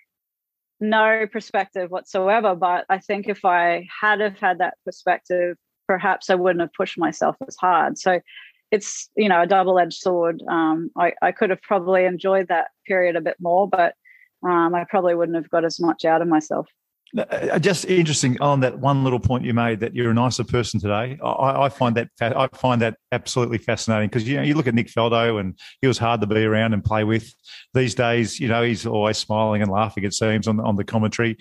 no 0.80 1.26
perspective 1.30 1.90
whatsoever. 1.90 2.54
But 2.54 2.86
I 2.88 2.98
think 2.98 3.28
if 3.28 3.44
I 3.44 3.86
had 4.00 4.20
have 4.20 4.38
had 4.38 4.58
that 4.58 4.78
perspective, 4.86 5.58
perhaps 5.86 6.30
I 6.30 6.34
wouldn't 6.34 6.62
have 6.62 6.72
pushed 6.72 6.98
myself 6.98 7.36
as 7.46 7.56
hard. 7.56 7.98
So 7.98 8.20
it's 8.70 9.10
you 9.16 9.28
know 9.28 9.42
a 9.42 9.46
double-edged 9.46 9.98
sword. 9.98 10.42
Um, 10.48 10.90
I, 10.96 11.12
I 11.22 11.32
could 11.32 11.50
have 11.50 11.62
probably 11.62 12.04
enjoyed 12.04 12.48
that 12.48 12.68
period 12.86 13.16
a 13.16 13.20
bit 13.20 13.36
more 13.40 13.68
but 13.68 13.94
um, 14.46 14.74
i 14.74 14.84
probably 14.88 15.14
wouldn't 15.14 15.36
have 15.36 15.50
got 15.50 15.64
as 15.64 15.80
much 15.80 16.04
out 16.04 16.22
of 16.22 16.28
myself 16.28 16.68
just 17.60 17.84
interesting 17.84 18.36
on 18.40 18.60
that 18.60 18.78
one 18.78 19.04
little 19.04 19.20
point 19.20 19.44
you 19.44 19.54
made 19.54 19.80
that 19.80 19.94
you're 19.94 20.10
a 20.10 20.14
nicer 20.14 20.44
person 20.44 20.80
today. 20.80 21.18
I, 21.22 21.64
I 21.64 21.68
find 21.68 21.96
that 21.96 22.08
I 22.20 22.48
find 22.48 22.82
that 22.82 22.96
absolutely 23.12 23.58
fascinating 23.58 24.08
because 24.08 24.28
you 24.28 24.36
know 24.36 24.42
you 24.42 24.54
look 24.54 24.66
at 24.66 24.74
Nick 24.74 24.88
Faldo 24.88 25.38
and 25.40 25.58
he 25.80 25.86
was 25.86 25.98
hard 25.98 26.20
to 26.20 26.26
be 26.26 26.44
around 26.44 26.74
and 26.74 26.84
play 26.84 27.04
with. 27.04 27.32
These 27.74 27.94
days, 27.94 28.40
you 28.40 28.48
know, 28.48 28.62
he's 28.62 28.86
always 28.86 29.18
smiling 29.18 29.62
and 29.62 29.70
laughing. 29.70 30.04
It 30.04 30.14
seems 30.14 30.48
on 30.48 30.58
on 30.60 30.76
the 30.76 30.84
commentary. 30.84 31.36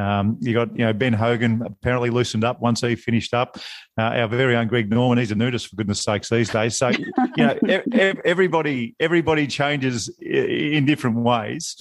Um, 0.00 0.38
you 0.40 0.54
got 0.54 0.70
you 0.78 0.84
know 0.84 0.92
Ben 0.92 1.12
Hogan 1.12 1.62
apparently 1.62 2.10
loosened 2.10 2.44
up 2.44 2.60
once 2.60 2.80
he 2.80 2.94
finished 2.94 3.34
up. 3.34 3.58
Uh, 3.98 4.02
our 4.02 4.28
very 4.28 4.54
own 4.54 4.68
Greg 4.68 4.88
Norman, 4.88 5.18
he's 5.18 5.32
a 5.32 5.34
nudist 5.34 5.66
for 5.66 5.76
goodness 5.76 6.00
sakes 6.00 6.28
these 6.28 6.48
days. 6.48 6.76
So 6.76 6.90
you 6.90 7.06
know 7.36 7.58
everybody 8.24 8.94
everybody 9.00 9.46
changes 9.48 10.08
in 10.20 10.86
different 10.86 11.16
ways. 11.16 11.76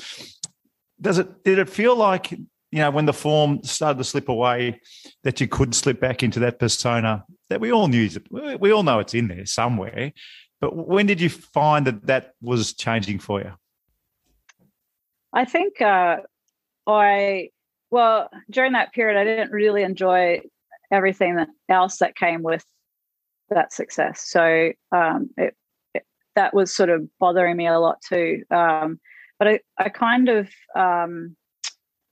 Does 1.00 1.20
it? 1.20 1.44
Did 1.44 1.60
it 1.60 1.70
feel 1.70 1.96
like 1.96 2.34
you 2.72 2.80
know, 2.80 2.92
when 2.92 3.06
the 3.06 3.14
form 3.14 3.64
started 3.64 3.98
to 3.98 4.04
slip 4.04 4.30
away, 4.30 4.80
that 5.24 5.40
you 5.40 5.48
could 5.48 5.74
slip 5.74 6.00
back 6.00 6.24
into 6.24 6.40
that 6.42 6.60
persona 6.60 7.24
that 7.50 7.62
we 7.62 7.72
all 7.72 7.88
knew, 7.88 8.10
we 8.60 8.72
all 8.72 8.84
know 8.84 9.00
it's 9.00 9.14
in 9.14 9.30
there 9.30 9.46
somewhere. 9.46 10.12
But 10.60 10.76
when 10.76 11.06
did 11.06 11.22
you 11.22 11.30
find 11.30 11.88
that 11.88 12.08
that 12.08 12.34
was 12.42 12.74
changing 12.74 13.20
for 13.20 13.40
you? 13.42 13.54
I 15.32 15.46
think 15.46 15.82
uh, 15.82 16.18
I, 16.86 17.50
well, 17.92 18.30
during 18.50 18.74
that 18.74 18.92
period, 18.92 19.20
I 19.20 19.24
didn't 19.24 19.52
really 19.52 19.84
enjoy 19.84 20.42
everything 20.92 21.46
else 21.70 21.98
that 21.98 22.16
came 22.16 22.44
with 22.44 22.66
that 23.50 23.72
success. 23.72 24.24
So 24.26 24.72
um, 24.92 25.30
it, 25.38 25.56
it, 25.94 26.04
that 26.36 26.54
was 26.54 26.76
sort 26.76 26.90
of 26.90 27.08
bothering 27.20 27.56
me 27.56 27.68
a 27.68 27.80
lot 27.80 28.02
too. 28.02 28.44
Um, 28.50 29.00
but 29.40 29.48
I, 29.48 29.60
I 29.78 29.90
kind 29.90 30.28
of, 30.28 30.50
um, 30.76 31.36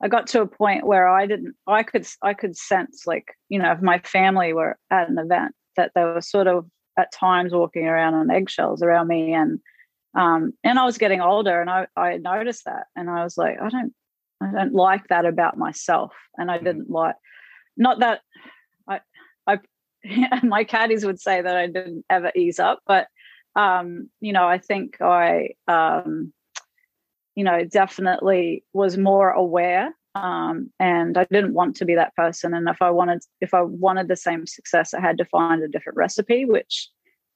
I 0.02 0.08
got 0.08 0.28
to 0.28 0.42
a 0.42 0.48
point 0.48 0.86
where 0.86 1.08
I 1.08 1.26
didn't 1.26 1.56
I 1.68 1.84
could 1.84 2.06
I 2.22 2.34
could 2.34 2.58
sense 2.58 3.04
like 3.06 3.34
you 3.50 3.60
know 3.60 3.72
if 3.72 3.82
my 3.82 4.00
family 4.00 4.54
were 4.54 4.78
at 4.92 5.10
an 5.10 5.18
event 5.18 5.56
that 5.78 5.92
they 5.96 6.04
were 6.04 6.22
sort 6.22 6.48
of 6.48 6.66
at 6.98 7.12
times 7.12 7.54
walking 7.54 7.86
around 7.86 8.14
on 8.14 8.32
eggshells 8.32 8.82
around 8.82 9.08
me 9.08 9.34
and 9.34 9.60
um 10.18 10.54
and 10.64 10.80
I 10.80 10.86
was 10.86 10.98
getting 10.98 11.22
older 11.22 11.62
and 11.62 11.70
I 11.70 11.88
I 11.96 12.18
noticed 12.18 12.66
that 12.66 12.88
and 12.96 13.10
I 13.10 13.24
was 13.24 13.38
like 13.38 13.58
I 13.62 13.70
don't 13.70 13.94
I 14.42 14.52
don't 14.52 14.74
like 14.74 15.08
that 15.08 15.26
about 15.26 15.58
myself 15.58 16.14
and 16.38 16.52
I 16.52 16.58
mm-hmm. 16.58 16.66
didn't 16.66 16.90
like 16.90 17.16
not 17.78 18.00
that 18.00 18.22
I 18.88 19.00
I 19.48 19.60
my 20.44 20.66
caddies 20.66 21.06
would 21.06 21.20
say 21.20 21.42
that 21.42 21.56
I 21.56 21.68
didn't 21.68 22.06
ever 22.10 22.32
ease 22.36 22.60
up 22.60 22.80
but 22.86 23.08
um 23.56 24.10
you 24.20 24.34
know 24.34 24.46
I 24.46 24.58
think 24.58 25.02
I 25.02 25.52
um 25.70 26.34
you 27.36 27.44
know, 27.44 27.64
definitely 27.66 28.64
was 28.74 28.98
more 28.98 29.30
aware. 29.32 29.94
Um, 30.16 30.72
and 30.80 31.18
I 31.18 31.26
didn't 31.26 31.54
want 31.54 31.76
to 31.78 31.86
be 31.86 31.96
that 31.96 32.16
person. 32.16 32.54
And 32.54 32.70
if 32.70 32.82
I 32.82 32.90
wanted, 32.90 33.22
if 33.42 33.54
I 33.54 33.62
wanted 33.62 34.08
the 34.08 34.16
same 34.16 34.48
success, 34.48 34.94
I 34.94 35.02
had 35.02 35.18
to 35.18 35.26
find 35.26 35.62
a 35.62 35.68
different 35.68 35.98
recipe, 35.98 36.46
which 36.46 36.90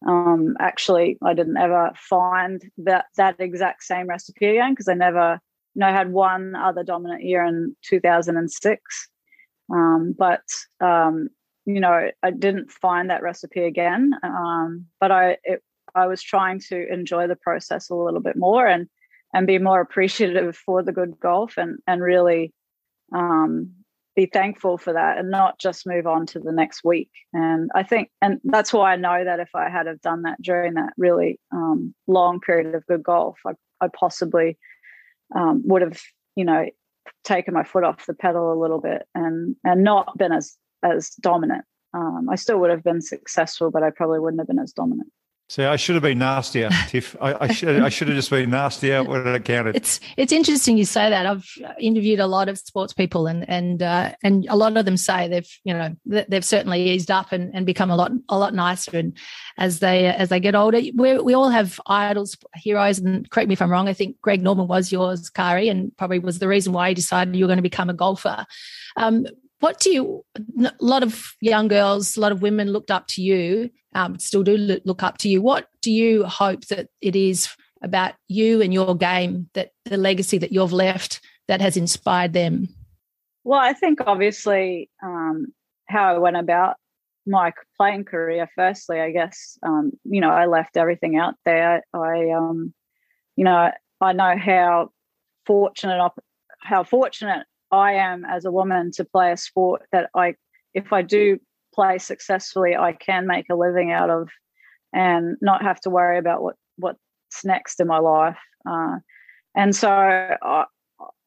um, 0.08 0.56
actually 0.60 1.18
I 1.22 1.34
didn't 1.34 1.58
ever 1.58 1.92
find 1.96 2.64
that 2.78 3.06
that 3.18 3.36
exact 3.40 3.84
same 3.84 4.08
recipe 4.08 4.48
again 4.48 4.72
because 4.72 4.88
I 4.88 4.94
never, 4.94 5.40
you 5.76 5.82
know, 5.82 5.88
I 5.88 5.92
had 5.92 6.14
one 6.14 6.56
other 6.56 6.84
dominant 6.84 7.24
year 7.24 7.46
in 7.46 7.76
2006, 7.84 9.10
um, 9.74 10.16
but 10.18 10.44
um, 10.80 11.28
you 11.66 11.82
know, 11.82 12.10
I 12.24 12.32
didn't 12.32 12.72
find 12.72 13.10
that 13.10 13.22
recipe 13.22 13.64
again. 13.64 14.14
Um, 14.24 14.86
but 15.02 15.12
I, 15.12 15.38
it, 15.44 15.62
I 15.94 16.08
was 16.08 16.24
trying 16.24 16.62
to 16.70 16.92
enjoy 16.92 17.28
the 17.28 17.36
process 17.36 17.90
a 17.90 17.96
little 17.96 18.22
bit 18.22 18.38
more 18.38 18.66
and 18.66 18.88
and 19.34 19.48
be 19.48 19.58
more 19.58 19.82
appreciative 19.82 20.56
for 20.56 20.84
the 20.84 20.92
good 20.92 21.20
golf 21.20 21.58
and 21.58 21.80
and 21.88 22.02
really 22.02 22.54
um, 23.13 23.72
be 24.15 24.26
thankful 24.26 24.78
for 24.78 24.94
that 24.94 25.18
and 25.18 25.30
not 25.30 25.60
just 25.60 25.88
move 25.88 26.06
on 26.06 26.26
to 26.26 26.39
the 26.39 26.52
next 26.52 26.84
week 26.84 27.10
and 27.34 27.70
i 27.74 27.84
think 27.84 28.10
and 28.22 28.39
that's 28.44 28.74
why 28.74 28.94
i 28.94 28.96
know 28.96 29.24
that 29.24 29.39
if 29.39 29.50
i 29.56 29.70
had 29.70 29.88
have 29.88 30.02
done 30.02 30.24
that 30.24 30.42
during 30.42 30.74
that 30.74 30.94
really 30.98 31.39
um, 31.52 31.94
long 32.08 32.39
period 32.39 32.76
of 32.76 32.86
good 32.88 33.04
golf 33.04 33.38
i, 33.46 33.52
I 33.82 33.88
possibly 33.88 34.58
um, 35.36 35.62
would 35.65 35.82
have 35.82 36.02
you 36.36 36.44
know 36.44 36.65
taken 37.24 37.54
my 37.54 37.63
foot 37.63 37.84
off 37.84 38.06
the 38.06 38.13
pedal 38.13 38.52
a 38.52 38.60
little 38.60 38.82
bit 38.82 39.04
and 39.15 39.56
and 39.63 39.84
not 39.84 40.18
been 40.18 40.32
as 40.32 40.58
as 40.84 41.10
dominant. 41.22 41.65
Um, 41.94 42.28
I 42.30 42.36
still 42.36 42.60
would 42.60 42.70
have 42.70 42.84
been 42.84 43.02
successful, 43.02 43.72
but 43.72 43.84
I 43.84 43.89
probably 43.89 44.20
wouldn't 44.20 44.39
have 44.39 44.48
been 44.48 44.60
as 44.60 44.74
dominant. 44.74 45.10
See, 45.50 45.64
I 45.64 45.78
should 45.78 45.96
have 45.96 46.04
been 46.04 46.20
nastier, 46.20 46.70
Tiff. 46.90 47.16
I, 47.20 47.46
I, 47.46 47.52
should 47.52 47.82
I 47.82 47.90
should 47.90 48.08
have 48.08 48.16
just 48.16 48.30
been 48.30 48.52
nastier 48.52 49.04
when 49.04 49.26
it 49.26 49.46
counted. 49.46 49.76
It's 49.76 50.00
it's 50.16 50.32
interesting 50.32 50.78
you 50.78 50.86
say 50.86 51.10
that. 51.10 51.26
I've 51.26 51.50
interviewed 51.80 52.20
a 52.20 52.28
lot 52.28 52.50
of 52.50 52.60
sports 52.60 52.94
people, 52.94 53.26
and 53.26 53.50
and 53.50 53.82
uh, 53.82 54.14
and 54.22 54.46
a 54.48 54.56
lot 54.56 54.78
of 54.78 54.86
them 54.86 54.96
say 54.96 55.28
they've 55.28 55.50
you 55.64 55.74
know 55.74 55.96
they've 56.06 56.46
certainly 56.46 56.92
eased 56.92 57.10
up 57.10 57.32
and, 57.32 57.52
and 57.56 57.66
become 57.66 57.90
a 57.90 57.96
lot 57.96 58.12
a 58.30 58.38
lot 58.38 58.54
nicer. 58.54 58.96
And 58.96 59.18
as 59.58 59.80
they 59.80 60.06
as 60.06 60.30
they 60.30 60.40
get 60.40 60.54
older, 60.54 60.82
we 60.94 61.18
we 61.18 61.34
all 61.34 61.50
have 61.50 61.82
idols, 61.88 62.38
heroes. 62.54 63.00
And 63.00 63.28
correct 63.32 63.48
me 63.48 63.54
if 63.54 63.62
I'm 63.64 63.72
wrong. 63.72 63.90
I 63.90 63.94
think 63.94 64.22
Greg 64.22 64.44
Norman 64.44 64.68
was 64.68 64.92
yours, 64.92 65.32
Karrie, 65.32 65.72
and 65.72 65.98
probably 65.98 66.20
was 66.20 66.38
the 66.38 66.48
reason 66.48 66.74
why 66.74 66.90
you 66.90 66.96
decided 66.96 67.36
you 67.36 67.46
were 67.46 67.50
going 67.50 67.58
to 67.58 67.64
become 67.64 67.90
a 67.90 67.96
golfer. 67.96 68.46
Um, 68.98 69.26
what 69.60 69.80
do 69.80 69.91
you 69.91 70.26
a 70.63 70.72
lot 70.80 71.04
of 71.04 71.34
young 71.41 71.67
girls 71.67 72.15
a 72.17 72.22
lot 72.22 72.32
of 72.32 72.41
women 72.41 72.72
looked 72.72 72.91
up 72.91 73.08
to 73.08 73.22
you 73.22 73.69
um, 73.95 74.19
still 74.19 74.43
do 74.43 74.58
look 74.58 75.04
up 75.04 75.17
to 75.19 75.30
you. 75.30 75.41
What 75.41 75.67
do 75.82 75.91
you 75.91 76.24
hope 76.26 76.65
that 76.67 76.89
it 77.02 77.15
is 77.15 77.50
about 77.82 78.13
you 78.28 78.62
and 78.62 78.74
your 78.74 78.95
game 78.95 79.50
that 79.54 79.72
the 79.86 79.98
legacy 79.98 80.38
that 80.38 80.52
you've 80.52 80.74
left 80.74 81.22
that 81.48 81.62
has 81.62 81.78
inspired 81.78 82.34
them? 82.34 82.67
Well 83.45 83.60
i 83.60 83.74
think 83.74 84.00
obviously 84.06 84.89
um, 85.02 85.48
how 85.88 86.13
i 86.13 86.17
went 86.17 86.36
about 86.36 86.76
my 87.26 87.54
playing 87.78 88.04
career 88.04 88.50
firstly 88.56 89.00
i 89.00 89.12
guess 89.12 89.58
um, 89.63 89.91
you 90.04 90.19
know 90.19 90.30
i 90.30 90.45
left 90.45 90.78
everything 90.78 91.17
out 91.17 91.36
there. 91.45 91.84
I 91.93 92.32
um, 92.32 92.74
you 93.36 93.45
know 93.45 93.72
i 94.02 94.13
know 94.13 94.38
how 94.38 94.91
fortunate 95.45 96.12
how 96.62 96.84
fortunate 96.84 97.48
I 97.71 97.93
am 97.93 98.25
as 98.25 98.45
a 98.45 98.51
woman 98.51 98.91
to 98.93 99.05
play 99.05 99.32
a 99.32 99.38
sport 99.38 99.84
that 99.91 100.10
I, 100.15 100.36
if 100.73 100.91
I 100.91 101.01
do 101.01 101.39
play 101.73 101.97
successfully, 101.97 102.75
I 102.75 102.93
can 102.93 103.27
make 103.27 103.45
a 103.49 103.55
living 103.55 103.91
out 103.91 104.10
of, 104.10 104.29
and 104.93 105.38
not 105.41 105.62
have 105.62 105.79
to 105.82 105.89
worry 105.89 106.17
about 106.17 106.41
what 106.41 106.55
what's 106.77 107.45
next 107.45 107.79
in 107.79 107.88
my 107.88 107.99
life. 107.99 108.38
Uh, 108.67 108.97
and 109.55 109.75
so 109.75 109.89
I, 109.89 110.65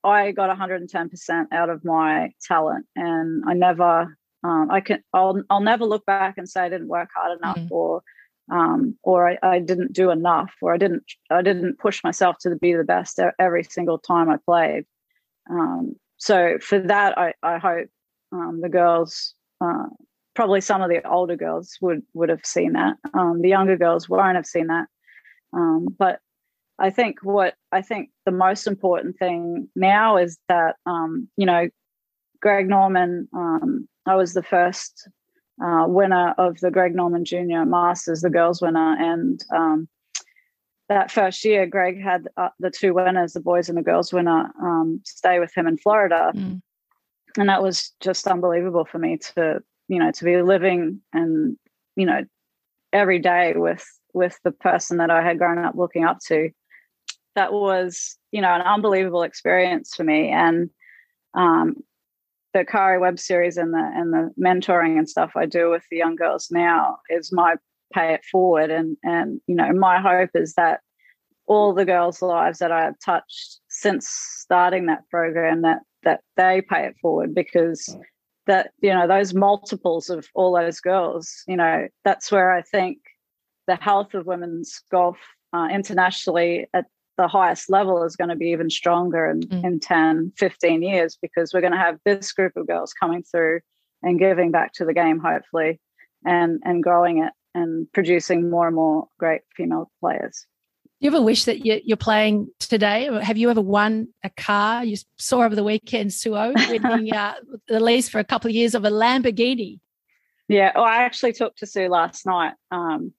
I 0.05 0.33
got 0.33 0.57
110% 0.57 1.47
out 1.53 1.71
of 1.71 1.85
my 1.85 2.33
talent, 2.43 2.87
and 2.97 3.45
I 3.47 3.55
never, 3.55 4.17
um, 4.45 4.69
I 4.71 4.81
can, 4.81 5.03
I'll, 5.13 5.43
I'll 5.51 5.61
never 5.61 5.85
look 5.85 6.05
back 6.07 6.39
and 6.39 6.49
say 6.49 6.63
I 6.63 6.69
didn't 6.69 6.89
work 6.89 7.11
hard 7.15 7.39
enough, 7.39 7.59
mm. 7.59 7.71
or, 7.71 8.03
um, 8.51 8.97
or 9.03 9.29
I, 9.29 9.39
I, 9.43 9.59
didn't 9.61 9.93
do 9.93 10.11
enough, 10.11 10.53
or 10.61 10.75
I 10.75 10.77
didn't, 10.77 11.05
I 11.31 11.43
didn't 11.43 11.79
push 11.79 12.03
myself 12.03 12.37
to 12.41 12.57
be 12.57 12.75
the 12.75 12.85
best 12.85 13.21
every 13.39 13.63
single 13.65 13.99
time 13.99 14.29
I 14.29 14.39
played. 14.45 14.85
Um, 15.49 15.97
so 16.23 16.57
for 16.61 16.79
that, 16.79 17.19
I, 17.19 17.33
I 17.43 17.59
hope 17.59 17.89
um, 18.31 18.61
the 18.61 18.69
girls, 18.69 19.35
uh, 19.61 19.87
probably 20.37 20.61
some 20.61 20.81
of 20.81 20.89
the 20.89 21.05
older 21.05 21.35
girls 21.35 21.77
would 21.81 22.05
would 22.15 22.29
have 22.29 22.47
seen 22.47 22.75
that. 22.75 22.95
Um, 23.13 23.43
the 23.43 23.49
younger 23.49 23.77
girls 23.77 24.09
won't 24.09 24.37
have 24.37 24.47
seen 24.47 24.69
that. 24.69 24.87
Um, 25.53 25.89
but 25.99 26.21
I 26.79 26.91
think 26.91 27.25
what 27.25 27.57
I 27.73 27.83
think 27.83 28.11
the 28.25 28.31
most 28.31 28.69
important 28.69 29.19
thing 29.19 29.69
now 29.75 30.17
is 30.17 30.39
that 30.49 30.77
um, 30.87 31.29
you 31.37 31.45
know, 31.45 31.69
Greg 32.41 32.69
Norman. 32.69 33.29
Um, 33.35 33.89
I 34.07 34.15
was 34.15 34.33
the 34.33 34.45
first 34.45 35.09
uh, 35.61 35.87
winner 35.89 36.37
of 36.39 36.61
the 36.61 36.71
Greg 36.71 36.95
Norman 36.95 37.25
Junior 37.25 37.65
Masters, 37.65 38.21
the 38.21 38.31
girls 38.31 38.63
winner, 38.63 38.97
and 38.97 39.45
um, 39.53 39.89
that 40.93 41.11
first 41.11 41.45
year, 41.45 41.67
Greg 41.67 42.01
had 42.01 42.29
uh, 42.37 42.49
the 42.59 42.71
two 42.71 42.95
winners, 42.95 43.33
the 43.33 43.41
boys 43.41 43.69
and 43.69 43.79
the 43.79 43.83
girls 43.83 44.13
winner, 44.13 44.51
um, 44.61 45.01
stay 45.05 45.39
with 45.39 45.55
him 45.55 45.67
in 45.67 45.77
Florida, 45.79 46.33
mm. 46.35 46.61
and 47.39 47.49
that 47.49 47.63
was 47.63 47.93
just 48.01 48.27
unbelievable 48.27 48.85
for 48.85 48.99
me 48.99 49.19
to, 49.19 49.61
you 49.89 49.99
know, 49.99 50.11
to 50.11 50.25
be 50.25 50.41
living 50.43 51.01
and 51.13 51.57
you 51.97 52.07
know, 52.07 52.25
every 52.93 53.19
day 53.19 53.55
with 53.57 53.87
with 54.15 54.39
the 54.45 54.53
person 54.53 54.99
that 54.99 55.11
I 55.11 55.23
had 55.23 55.39
grown 55.39 55.59
up 55.59 55.75
looking 55.75 56.05
up 56.05 56.19
to. 56.29 56.51
That 57.35 57.53
was, 57.53 58.19
you 58.31 58.43
know, 58.43 58.53
an 58.53 58.61
unbelievable 58.61 59.23
experience 59.23 59.95
for 59.95 60.05
me, 60.05 60.29
and 60.29 60.69
um, 61.35 61.77
the 62.53 62.65
Karrie 62.65 63.01
Webb 63.01 63.19
series 63.19 63.57
and 63.57 63.73
the 63.73 63.91
and 63.95 64.13
the 64.13 64.31
mentoring 64.39 64.99
and 64.99 65.09
stuff 65.09 65.33
I 65.35 65.47
do 65.47 65.71
with 65.71 65.85
the 65.91 65.97
young 65.97 66.17
girls 66.17 66.49
now 66.51 66.99
is 67.09 67.33
my 67.33 67.57
pay 67.93 68.15
it 68.15 68.25
forward. 68.31 68.71
And 68.71 68.97
and 69.03 69.41
you 69.47 69.55
know, 69.55 69.73
my 69.73 70.01
hope 70.01 70.31
is 70.35 70.55
that 70.55 70.81
all 71.47 71.75
the 71.75 71.85
girls' 71.85 72.23
lives 72.23 72.59
that 72.59 72.73
I 72.73 72.85
have 72.85 72.99
touched 73.05 73.61
since 73.69 74.09
starting 74.09 74.87
that 74.87 75.09
program 75.11 75.63
that 75.63 75.81
that 76.03 76.21
they 76.37 76.63
pay 76.63 76.87
it 76.87 76.97
forward 77.01 77.35
because 77.35 77.97
that 78.47 78.73
you 78.81 78.93
know 78.93 79.07
those 79.07 79.35
multiples 79.35 80.11
of 80.11 80.27
all 80.35 80.55
those 80.55 80.81
girls 80.81 81.43
you 81.47 81.57
know 81.57 81.87
that's 82.05 82.33
where 82.33 82.53
i 82.53 82.63
think 82.63 82.99
the 83.67 83.77
health 83.77 84.15
of 84.15 84.27
women's 84.27 84.81
golf 84.91 85.17
uh, 85.53 85.69
internationally 85.71 86.67
at 86.75 86.87
the 87.19 87.29
highest 87.29 87.71
level 87.71 88.03
is 88.03 88.17
going 88.17 88.31
to 88.31 88.37
be 88.37 88.47
even 88.47 88.71
stronger 88.71 89.31
in, 89.31 89.41
mm. 89.41 89.65
in 89.65 89.79
10 89.79 90.33
15 90.37 90.83
years 90.83 91.17
because 91.21 91.53
we're 91.53 91.61
going 91.61 91.73
to 91.73 91.79
have 91.79 91.99
this 92.05 92.33
group 92.33 92.57
of 92.57 92.67
girls 92.67 92.93
coming 92.93 93.23
through 93.23 93.61
and 94.03 94.19
giving 94.19 94.51
back 94.51 94.73
to 94.73 94.85
the 94.85 94.95
game 94.95 95.19
hopefully 95.19 95.81
and 96.25 96.61
and 96.65 96.83
growing 96.83 97.19
it 97.19 97.33
and 97.55 97.91
producing 97.93 98.51
more 98.51 98.67
and 98.67 98.77
more 98.77 99.09
great 99.19 99.43
female 99.57 99.91
players. 100.01 100.47
Do 101.01 101.07
you 101.07 101.17
ever 101.17 101.23
wish 101.23 101.45
that 101.47 101.67
you're 101.67 101.97
playing 101.97 102.49
today? 102.61 103.09
Have 103.23 103.37
you 103.37 103.51
ever 103.51 103.61
won 103.61 104.09
a 104.23 104.31
car? 104.31 104.85
You 104.85 104.97
saw 105.19 105.43
over 105.43 105.57
the 105.57 105.65
weekend 105.65 106.13
Suo 106.13 106.53
winning 106.69 107.13
uh, 107.15 107.35
the 107.67 107.81
lease 107.81 108.09
for 108.09 108.21
a 108.21 108.25
couple 108.25 108.49
of 108.49 108.55
years 108.55 108.77
of 108.77 108.85
a 108.85 108.91
Lamborghini. 108.91 109.81
Yeah, 110.49 110.71
well, 110.75 110.85
I 110.85 110.99
actually 110.99 111.33
talked 111.33 111.59
to 111.59 111.67
Su 111.67 111.89
last 111.89 112.25
night, 112.25 112.55
um, 112.71 113.13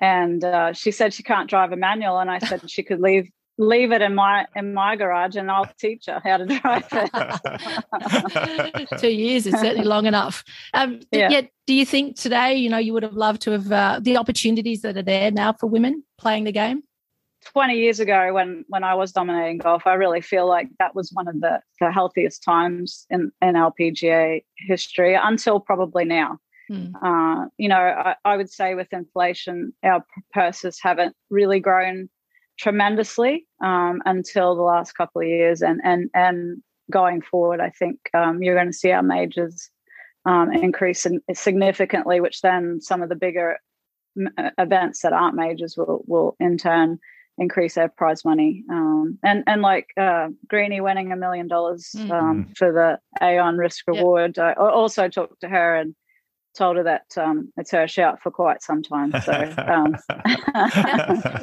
and 0.00 0.44
uh, 0.44 0.72
she 0.72 0.90
said 0.90 1.14
she 1.14 1.22
can't 1.22 1.48
drive 1.48 1.72
a 1.72 1.76
manual, 1.76 2.18
and 2.18 2.30
I 2.30 2.38
said 2.38 2.70
she 2.70 2.82
could 2.82 3.00
leave 3.00 3.30
leave 3.58 3.92
it 3.92 4.02
in 4.02 4.14
my 4.14 4.46
in 4.56 4.72
my 4.74 4.96
garage 4.96 5.36
and 5.36 5.50
I'll 5.50 5.70
teach 5.78 6.06
her 6.06 6.20
how 6.24 6.38
to 6.38 6.46
drive 6.46 6.86
it. 6.92 8.88
Two 8.98 9.12
years 9.12 9.46
is 9.46 9.54
certainly 9.54 9.84
long 9.84 10.06
enough. 10.06 10.42
Um, 10.74 11.00
yeah. 11.10 11.30
Yet, 11.30 11.50
do 11.66 11.74
you 11.74 11.84
think 11.84 12.16
today, 12.16 12.54
you 12.54 12.68
know, 12.68 12.78
you 12.78 12.92
would 12.92 13.02
have 13.02 13.14
loved 13.14 13.42
to 13.42 13.52
have 13.52 13.70
uh, 13.70 14.00
the 14.02 14.16
opportunities 14.16 14.82
that 14.82 14.96
are 14.96 15.02
there 15.02 15.30
now 15.30 15.52
for 15.52 15.66
women 15.66 16.02
playing 16.18 16.44
the 16.44 16.52
game? 16.52 16.82
20 17.44 17.74
years 17.74 17.98
ago 17.98 18.32
when 18.32 18.64
when 18.68 18.84
I 18.84 18.94
was 18.94 19.12
dominating 19.12 19.58
golf, 19.58 19.86
I 19.86 19.94
really 19.94 20.20
feel 20.20 20.46
like 20.46 20.68
that 20.78 20.94
was 20.94 21.10
one 21.12 21.26
of 21.28 21.40
the, 21.40 21.60
the 21.80 21.90
healthiest 21.90 22.42
times 22.44 23.06
in, 23.10 23.32
in 23.42 23.54
LPGA 23.54 24.44
history 24.56 25.14
until 25.14 25.58
probably 25.58 26.04
now. 26.04 26.38
Hmm. 26.68 26.94
Uh, 27.04 27.46
you 27.58 27.68
know, 27.68 27.76
I, 27.76 28.14
I 28.24 28.36
would 28.36 28.50
say 28.50 28.74
with 28.74 28.92
inflation, 28.92 29.72
our 29.82 30.04
purses 30.32 30.78
haven't 30.80 31.16
really 31.30 31.58
grown 31.58 32.08
tremendously 32.62 33.44
um, 33.62 34.00
until 34.06 34.54
the 34.54 34.62
last 34.62 34.92
couple 34.92 35.20
of 35.20 35.26
years, 35.26 35.62
and 35.62 35.80
and 35.82 36.08
and 36.14 36.62
going 36.90 37.20
forward, 37.20 37.60
I 37.60 37.70
think 37.70 37.98
um, 38.14 38.42
you're 38.42 38.54
going 38.54 38.68
to 38.68 38.72
see 38.72 38.92
our 38.92 39.02
majors 39.02 39.68
um, 40.24 40.52
increase 40.52 41.04
significantly, 41.34 42.20
which 42.20 42.40
then 42.40 42.80
some 42.80 43.02
of 43.02 43.08
the 43.08 43.16
bigger 43.16 43.58
uh, 44.38 44.50
events 44.58 45.02
that 45.02 45.12
aren't 45.12 45.34
majors 45.34 45.76
will 45.76 46.04
will 46.06 46.36
in 46.38 46.56
turn 46.56 46.98
increase 47.38 47.74
their 47.74 47.88
prize 47.88 48.24
money. 48.24 48.62
Um, 48.70 49.18
and 49.24 49.42
and 49.48 49.60
like 49.60 49.88
uh, 49.96 50.28
Greeny 50.48 50.80
winning 50.80 51.10
a 51.10 51.16
million 51.16 51.48
dollars 51.48 51.90
um, 51.98 52.08
mm-hmm. 52.08 52.52
for 52.56 52.72
the 52.72 52.98
Aon 53.24 53.56
risk 53.56 53.84
reward. 53.88 54.36
Yep. 54.36 54.56
I 54.58 54.62
also 54.62 55.08
talked 55.08 55.40
to 55.40 55.48
her 55.48 55.76
and 55.76 55.96
told 56.56 56.76
her 56.76 56.82
that 56.84 57.16
um, 57.16 57.52
it's 57.56 57.70
her 57.70 57.88
shout 57.88 58.22
for 58.22 58.30
quite 58.30 58.62
some 58.62 58.82
time. 58.82 59.12
So 59.22 59.54
um, 59.58 59.96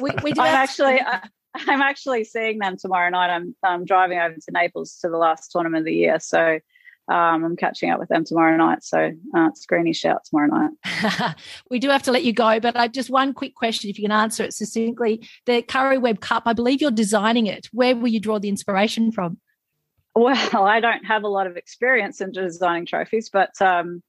we, 0.00 0.10
we 0.22 0.32
I'm 0.38 0.54
actually 0.54 1.00
I, 1.00 1.28
am 1.68 1.82
actually 1.82 2.24
seeing 2.24 2.58
them 2.58 2.76
tomorrow 2.76 3.10
night. 3.10 3.30
I'm 3.30 3.54
I'm 3.62 3.84
driving 3.84 4.18
over 4.18 4.34
to 4.34 4.52
Naples 4.52 4.98
to 5.02 5.08
the 5.08 5.16
last 5.16 5.50
tournament 5.52 5.82
of 5.82 5.86
the 5.86 5.94
year, 5.94 6.20
so. 6.20 6.60
Um, 7.08 7.42
I'm 7.42 7.56
catching 7.56 7.90
up 7.90 7.98
with 7.98 8.08
them 8.08 8.24
tomorrow 8.24 8.56
night, 8.56 8.84
so 8.84 9.10
uh, 9.36 9.48
it's 9.48 9.66
Greeny 9.66 9.92
shout 9.92 10.24
tomorrow 10.24 10.46
night. 10.46 11.34
we 11.70 11.80
do 11.80 11.88
have 11.88 12.04
to 12.04 12.12
let 12.12 12.22
you 12.22 12.32
go, 12.32 12.60
but 12.60 12.76
I 12.76 12.86
just 12.86 13.10
one 13.10 13.32
quick 13.32 13.56
question, 13.56 13.90
if 13.90 13.98
you 13.98 14.04
can 14.04 14.12
answer 14.12 14.44
it 14.44 14.54
succinctly. 14.54 15.26
The 15.44 15.60
Karrie 15.62 16.00
Webb 16.00 16.20
Cup, 16.20 16.44
I 16.46 16.52
believe 16.52 16.80
you're 16.80 16.92
designing 16.92 17.48
it. 17.48 17.66
Where 17.72 17.96
will 17.96 18.06
you 18.06 18.20
draw 18.20 18.38
the 18.38 18.48
inspiration 18.48 19.10
from? 19.10 19.38
Well, 20.14 20.64
I 20.64 20.78
don't 20.78 21.04
have 21.04 21.24
a 21.24 21.28
lot 21.28 21.48
of 21.48 21.56
experience 21.56 22.20
in 22.20 22.30
designing 22.30 22.86
trophies, 22.86 23.28
but 23.28 23.60
um, 23.60 24.04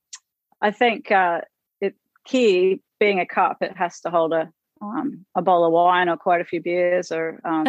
I 0.62 0.72
think 0.72 1.12
uh, 1.12 1.42
it 1.80 1.96
key 2.26 2.82
being 3.00 3.20
a 3.20 3.26
cup, 3.26 3.58
it 3.62 3.76
has 3.78 4.00
to 4.02 4.10
hold 4.10 4.34
a 4.34 4.52
um, 4.82 5.26
a 5.36 5.42
bowl 5.42 5.66
of 5.66 5.72
wine 5.72 6.10
or 6.10 6.18
quite 6.18 6.42
a 6.42 6.46
few 6.46 6.62
beers. 6.62 7.12
Or 7.12 7.40
um, 7.46 7.68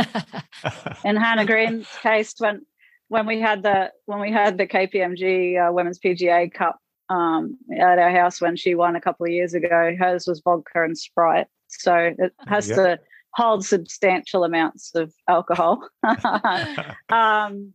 in 1.05 1.17
Hannah 1.17 1.47
Green's 1.47 1.89
case, 2.03 2.35
when 2.39 2.63
when 3.09 3.27
we 3.27 3.41
had 3.41 3.63
the 3.63 3.91
when 4.07 4.21
we 4.21 4.33
had 4.33 4.59
the 4.59 4.67
KPMG 4.67 5.69
uh, 5.69 5.73
Women's 5.73 5.99
PGA 5.99 6.53
Cup 6.53 6.79
um, 7.09 7.59
at 7.79 7.99
our 7.99 8.11
house 8.11 8.41
when 8.41 8.57
she 8.57 8.75
won 8.75 8.97
a 8.97 9.01
couple 9.01 9.27
of 9.27 9.33
years 9.33 9.55
ago, 9.55 9.95
hers 9.99 10.27
was 10.27 10.41
vodka 10.41 10.83
and 10.83 10.97
Sprite, 10.97 11.49
so 11.69 12.15
it 12.19 12.33
has 12.47 12.69
yeah. 12.69 12.77
to 12.77 13.01
hold 13.35 13.65
substantial 13.65 14.45
amounts 14.45 14.95
of 14.95 15.13
alcohol. 15.29 15.87
um, 17.11 17.73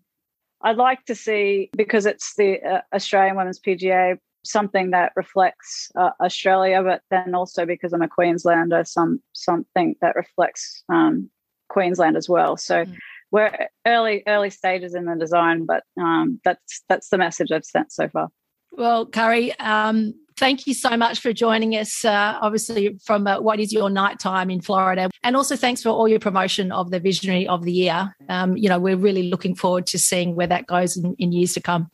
I'd 0.62 0.78
like 0.78 1.06
to 1.06 1.16
see 1.16 1.70
because 1.76 2.06
it's 2.06 2.36
the 2.36 2.62
uh, 2.62 2.82
Australian 2.94 3.36
Women's 3.36 3.60
PGA 3.60 4.18
something 4.44 4.92
that 4.92 5.14
reflects 5.16 5.92
uh, 5.96 6.12
Australia, 6.22 6.82
but 6.84 7.02
then 7.12 7.36
also 7.36 7.66
because 7.66 7.94
I'm 7.94 8.02
a 8.02 8.08
Queenslander, 8.08 8.84
some 8.86 9.22
something 9.34 9.96
that 10.02 10.16
reflects 10.16 10.84
um, 10.90 11.30
Queensland 11.70 12.18
as 12.18 12.30
well. 12.30 12.58
So 12.58 12.86
mm. 12.86 12.96
we're 13.32 13.68
early 13.86 14.24
early 14.28 14.50
stages 14.50 14.96
in 14.96 15.06
the 15.06 15.16
design, 15.16 15.66
but 15.66 15.84
um, 16.00 16.40
that's 16.44 16.84
that's 16.90 17.10
the 17.10 17.18
message 17.18 17.52
I've 17.52 17.66
sent 17.66 17.92
so 17.92 18.08
far. 18.10 18.30
Well, 18.72 19.06
Karrie, 19.08 19.60
um, 19.60 20.14
thank 20.38 20.68
you 20.68 20.74
so 20.74 20.96
much 20.96 21.20
for 21.20 21.34
joining 21.34 21.74
us. 21.74 22.06
Uh, 22.06 22.38
obviously, 22.42 22.98
from 23.04 23.28
uh, 23.28 23.42
what 23.42 23.60
is 23.60 23.74
your 23.74 23.90
night 23.90 24.20
time 24.20 24.50
in 24.50 24.62
Florida, 24.62 25.10
and 25.24 25.36
also 25.36 25.56
thanks 25.56 25.82
for 25.82 25.90
all 25.90 26.08
your 26.08 26.20
promotion 26.20 26.72
of 26.72 26.92
the 26.92 27.00
Visionary 27.00 27.48
of 27.48 27.64
the 27.64 27.72
Year. 27.72 28.16
Um, 28.30 28.56
you 28.56 28.70
know, 28.70 28.80
we're 28.80 28.98
really 28.98 29.24
looking 29.24 29.56
forward 29.56 29.88
to 29.88 30.00
seeing 30.00 30.36
where 30.36 30.48
that 30.48 30.68
goes 30.68 30.96
in, 30.96 31.16
in 31.18 31.32
years 31.32 31.54
to 31.54 31.62
come. 31.62 31.90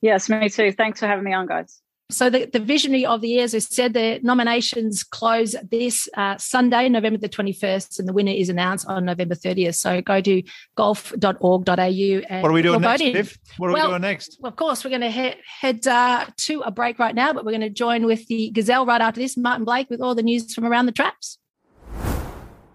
Yes, 0.00 0.28
me 0.28 0.48
too. 0.48 0.72
Thanks 0.72 1.00
for 1.00 1.06
having 1.06 1.24
me 1.24 1.32
on, 1.32 1.46
guys. 1.46 1.80
So 2.10 2.30
the, 2.30 2.46
the 2.46 2.58
visionary 2.58 3.04
of 3.04 3.20
the 3.20 3.28
year, 3.28 3.44
as 3.44 3.54
I 3.54 3.58
said, 3.58 3.92
the 3.92 4.18
nominations 4.22 5.04
close 5.04 5.54
this 5.70 6.08
uh, 6.16 6.38
Sunday, 6.38 6.88
November 6.88 7.18
the 7.18 7.28
21st, 7.28 7.98
and 7.98 8.08
the 8.08 8.14
winner 8.14 8.32
is 8.32 8.48
announced 8.48 8.86
on 8.86 9.04
November 9.04 9.34
30th. 9.34 9.74
So 9.74 10.00
go 10.00 10.22
to 10.22 10.42
golf.org.au. 10.74 11.76
And 11.76 12.42
what 12.42 12.48
are 12.48 12.52
we 12.52 12.62
doing 12.62 12.80
next, 12.80 13.00
Tiff? 13.02 13.38
What 13.58 13.68
are 13.68 13.72
well, 13.74 13.86
we 13.88 13.90
doing 13.90 14.02
next? 14.02 14.38
Well, 14.40 14.48
of 14.48 14.56
course, 14.56 14.84
we're 14.84 14.90
going 14.90 15.02
to 15.02 15.10
he- 15.10 15.34
head 15.60 15.86
uh, 15.86 16.24
to 16.34 16.60
a 16.60 16.70
break 16.70 16.98
right 16.98 17.14
now, 17.14 17.34
but 17.34 17.44
we're 17.44 17.52
going 17.52 17.60
to 17.60 17.68
join 17.68 18.06
with 18.06 18.26
the 18.28 18.50
Gazelle 18.52 18.86
right 18.86 19.02
after 19.02 19.20
this, 19.20 19.36
Martin 19.36 19.66
Blake, 19.66 19.90
with 19.90 20.00
all 20.00 20.14
the 20.14 20.22
news 20.22 20.54
from 20.54 20.64
around 20.64 20.86
the 20.86 20.92
traps. 20.92 21.38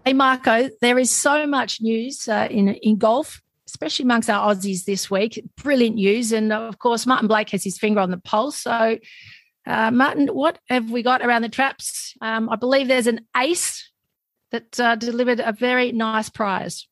Hey, 0.06 0.14
Marco, 0.14 0.70
there 0.80 1.00
is 1.00 1.10
so 1.10 1.48
much 1.48 1.82
news 1.82 2.28
uh, 2.28 2.48
in, 2.52 2.68
in 2.68 2.98
golf 2.98 3.42
especially 3.74 4.04
amongst 4.04 4.30
our 4.30 4.54
Aussies 4.54 4.86
this 4.86 5.10
week. 5.10 5.44
Brilliant 5.58 5.96
news. 5.96 6.32
And 6.32 6.54
of 6.54 6.78
course, 6.78 7.06
Martin 7.06 7.28
Blake 7.28 7.50
has 7.50 7.64
his 7.64 7.78
finger 7.78 8.00
on 8.00 8.12
the 8.12 8.18
pulse. 8.18 8.58
So, 8.58 9.00
uh, 9.66 9.92
Martin, 9.92 10.28
what 10.28 10.60
have 10.70 10.92
we 10.92 11.02
got 11.02 11.22
around 11.22 11.42
the 11.42 11.50
traps? 11.50 12.14
Um, 12.22 12.50
I 12.50 12.56
believe 12.56 12.88
there's 12.88 13.08
an 13.08 13.22
ace 13.36 13.90
that 14.52 14.80
uh, 14.80 14.96
delivered 14.96 15.40
a 15.40 15.52
very 15.52 15.92
nice 15.92 16.30
prize. 16.30 16.88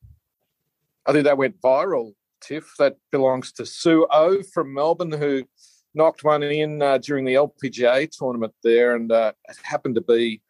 I 1.06 1.12
think 1.12 1.24
that 1.24 1.38
went 1.38 1.60
viral, 1.60 2.14
Tiff. 2.40 2.74
That 2.78 2.96
belongs 3.12 3.52
to 3.52 3.66
Sue 3.66 4.06
O 4.10 4.42
from 4.42 4.74
Melbourne, 4.74 5.12
who 5.12 5.44
knocked 5.94 6.24
one 6.24 6.42
in 6.42 6.82
uh, 6.82 6.98
during 6.98 7.24
the 7.24 7.34
LPGA 7.34 8.10
tournament 8.10 8.54
there, 8.64 8.96
and 8.96 9.12
uh, 9.12 9.32
it 9.48 9.56
happened 9.62 9.94
to 9.96 10.00
be 10.00 10.40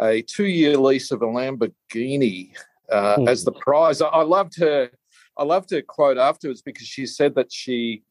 a 0.00 0.22
two-year 0.22 0.76
lease 0.76 1.10
of 1.10 1.22
a 1.22 1.26
Lamborghini 1.26 2.52
uh, 2.90 3.24
as 3.26 3.44
the 3.44 3.52
prize. 3.52 4.00
I, 4.02 4.08
I 4.08 4.22
loved 4.22 4.58
her 4.58 4.90
I 5.36 5.44
loved 5.44 5.70
her 5.70 5.82
quote 5.82 6.18
afterwards 6.18 6.62
because 6.62 6.86
she 6.86 7.06
said 7.06 7.34
that 7.34 7.52
she 7.52 8.02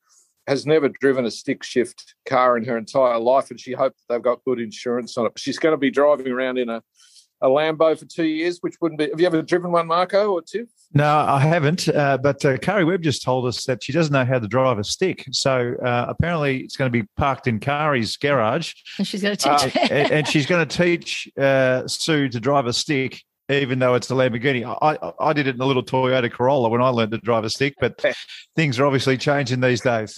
has 0.48 0.66
never 0.66 0.90
driven 0.90 1.26
a 1.26 1.32
stick 1.32 1.64
shift 1.64 2.16
car 2.26 2.58
in 2.58 2.66
her 2.66 2.78
entire 2.78 3.20
life, 3.20 3.52
and 3.52 3.60
she 3.60 3.74
hoped 3.74 4.00
they've 4.10 4.22
got 4.22 4.44
good 4.44 4.60
insurance 4.60 5.18
on 5.18 5.26
it. 5.26 5.34
But 5.34 5.40
she's 5.40 5.60
going 5.60 5.74
to 5.74 5.78
be 5.78 5.92
driving 5.92 6.28
around 6.28 6.58
in 6.58 6.70
a, 6.70 6.82
a 7.42 7.48
Lambo 7.48 7.98
for 7.98 8.06
two 8.06 8.26
years, 8.26 8.58
which 8.62 8.76
wouldn't 8.82 9.00
be. 9.00 9.10
Have 9.10 9.20
you 9.20 9.28
ever 9.28 9.42
driven 9.42 9.72
one, 9.72 9.88
Marco 9.88 10.32
or 10.32 10.42
Tiff? 10.42 10.68
No, 10.94 11.06
I 11.06 11.40
haven't. 11.40 11.88
Uh, 11.88 12.18
but 12.18 12.44
uh, 12.44 12.58
Karrie 12.58 12.86
Webb 12.86 13.04
just 13.04 13.24
told 13.24 13.46
us 13.46 13.66
that 13.66 13.84
she 13.84 13.94
doesn't 13.94 14.12
know 14.12 14.26
how 14.26 14.40
to 14.40 14.48
drive 14.48 14.80
a 14.80 14.84
stick. 14.84 15.26
So 15.32 15.76
uh, 15.84 16.08
apparently, 16.10 16.62
it's 16.62 16.76
going 16.76 16.92
to 16.92 17.02
be 17.02 17.08
parked 17.18 17.48
in 17.48 17.60
Karrie's 17.60 18.18
garage, 18.18 18.74
and 18.98 19.08
she's 19.08 19.22
going 19.22 19.38
to 19.38 19.58
teach. 19.58 19.76
and, 19.92 20.12
and, 20.12 20.28
she's 20.28 20.48
going 20.48 20.68
to 20.68 20.78
teach 20.78 21.30
uh, 21.40 21.88
Su 21.88 22.30
to 22.30 22.40
drive 22.40 22.66
a 22.66 22.74
stick 22.74 23.22
even 23.52 23.80
though 23.80 23.96
it's 23.96 24.10
a 24.10 24.14
Lamborghini. 24.14 24.64
I, 24.82 25.14
I 25.20 25.34
did 25.34 25.48
it 25.48 25.56
in 25.56 25.62
a 25.62 25.66
little 25.66 25.84
Toyota 25.84 26.32
Corolla 26.32 26.70
when 26.70 26.82
I 26.82 26.90
learned 26.90 27.12
to 27.12 27.18
drive 27.18 27.44
a 27.44 27.50
stick, 27.50 27.76
but 27.80 28.02
things 28.56 28.80
are 28.80 28.86
obviously 28.86 29.18
changing 29.18 29.60
these 29.60 29.82
days. 29.82 30.18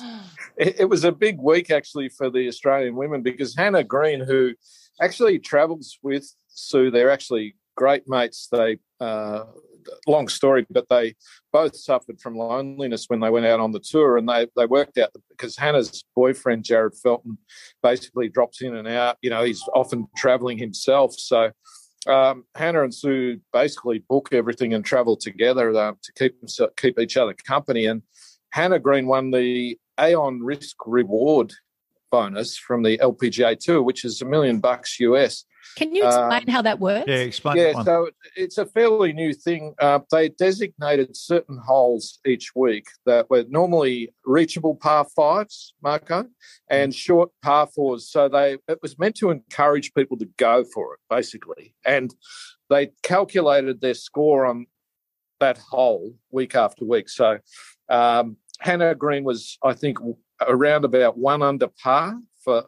It, 0.57 0.81
it 0.81 0.85
was 0.85 1.03
a 1.03 1.11
big 1.11 1.39
week 1.39 1.71
actually 1.71 2.09
for 2.09 2.29
the 2.29 2.47
Australian 2.47 2.95
women 2.95 3.21
because 3.23 3.55
Hannah 3.55 3.83
Green, 3.83 4.19
who 4.21 4.53
actually 5.01 5.39
travels 5.39 5.97
with 6.03 6.31
Su, 6.47 6.91
they're 6.91 7.11
actually 7.11 7.55
great 7.75 8.07
mates. 8.07 8.47
They 8.51 8.77
uh, 8.99 9.45
long 10.07 10.27
story, 10.27 10.65
but 10.69 10.87
they 10.89 11.15
both 11.51 11.75
suffered 11.75 12.19
from 12.21 12.35
loneliness 12.35 13.05
when 13.07 13.19
they 13.19 13.29
went 13.29 13.45
out 13.45 13.59
on 13.59 13.71
the 13.71 13.79
tour, 13.79 14.17
and 14.17 14.27
they 14.27 14.47
they 14.55 14.65
worked 14.65 14.97
out 14.97 15.09
because 15.29 15.57
Hannah's 15.57 16.03
boyfriend 16.15 16.63
Jarryd 16.63 16.99
Felton 17.01 17.37
basically 17.81 18.29
drops 18.29 18.61
in 18.61 18.75
and 18.75 18.87
out. 18.87 19.17
You 19.21 19.29
know, 19.29 19.43
he's 19.43 19.63
often 19.73 20.07
traveling 20.15 20.57
himself, 20.57 21.13
so 21.13 21.51
um, 22.07 22.45
Hannah 22.55 22.83
and 22.83 22.93
Su 22.93 23.39
basically 23.51 23.99
book 23.99 24.29
everything 24.31 24.73
and 24.73 24.83
travel 24.83 25.15
together 25.15 25.75
uh, 25.75 25.93
to 26.01 26.13
keep 26.13 26.35
keep 26.77 26.99
each 26.99 27.17
other 27.17 27.33
company. 27.33 27.85
And 27.85 28.01
Hannah 28.51 28.79
Green 28.79 29.07
won 29.07 29.31
the 29.31 29.77
Aon 29.99 30.41
Risk 30.41 30.75
Reward 30.85 31.53
bonus 32.11 32.57
from 32.57 32.83
the 32.83 32.97
LPGA 32.99 33.57
Tour, 33.59 33.81
which 33.81 34.05
is 34.05 34.21
a 34.21 34.25
million 34.25 34.59
bucks 34.59 34.99
US. 34.99 35.45
Can 35.75 35.93
you 35.93 36.05
explain 36.05 36.43
um, 36.47 36.53
how 36.53 36.61
that 36.61 36.79
works? 36.79 37.05
Yeah, 37.07 37.15
explain. 37.15 37.57
Yeah, 37.57 37.83
so 37.83 38.09
it's 38.35 38.57
a 38.57 38.65
fairly 38.65 39.13
new 39.13 39.33
thing. 39.33 39.73
Uh, 39.79 39.99
they 40.11 40.29
designated 40.29 41.15
certain 41.15 41.57
holes 41.57 42.19
each 42.25 42.55
week 42.55 42.85
that 43.05 43.29
were 43.29 43.45
normally 43.49 44.13
reachable 44.25 44.75
par 44.75 45.05
fives, 45.15 45.73
Marco, 45.81 46.25
and 46.69 46.91
mm. 46.91 46.95
short 46.95 47.31
par 47.41 47.67
fours. 47.67 48.09
So 48.09 48.29
they 48.29 48.57
it 48.67 48.79
was 48.81 48.99
meant 48.99 49.15
to 49.17 49.31
encourage 49.31 49.93
people 49.93 50.17
to 50.17 50.29
go 50.37 50.63
for 50.63 50.93
it, 50.93 50.99
basically. 51.09 51.75
And 51.85 52.13
they 52.69 52.91
calculated 53.03 53.81
their 53.81 53.93
score 53.93 54.45
on 54.45 54.67
that 55.39 55.57
hole 55.57 56.13
week 56.31 56.55
after 56.55 56.85
week. 56.85 57.09
So 57.09 57.39
um, 57.89 58.37
Hannah 58.59 58.95
Green 58.95 59.23
was, 59.23 59.57
I 59.63 59.73
think, 59.73 59.97
around 60.41 60.85
about 60.85 61.17
one 61.17 61.41
under 61.41 61.67
par 61.67 62.17
for 62.43 62.65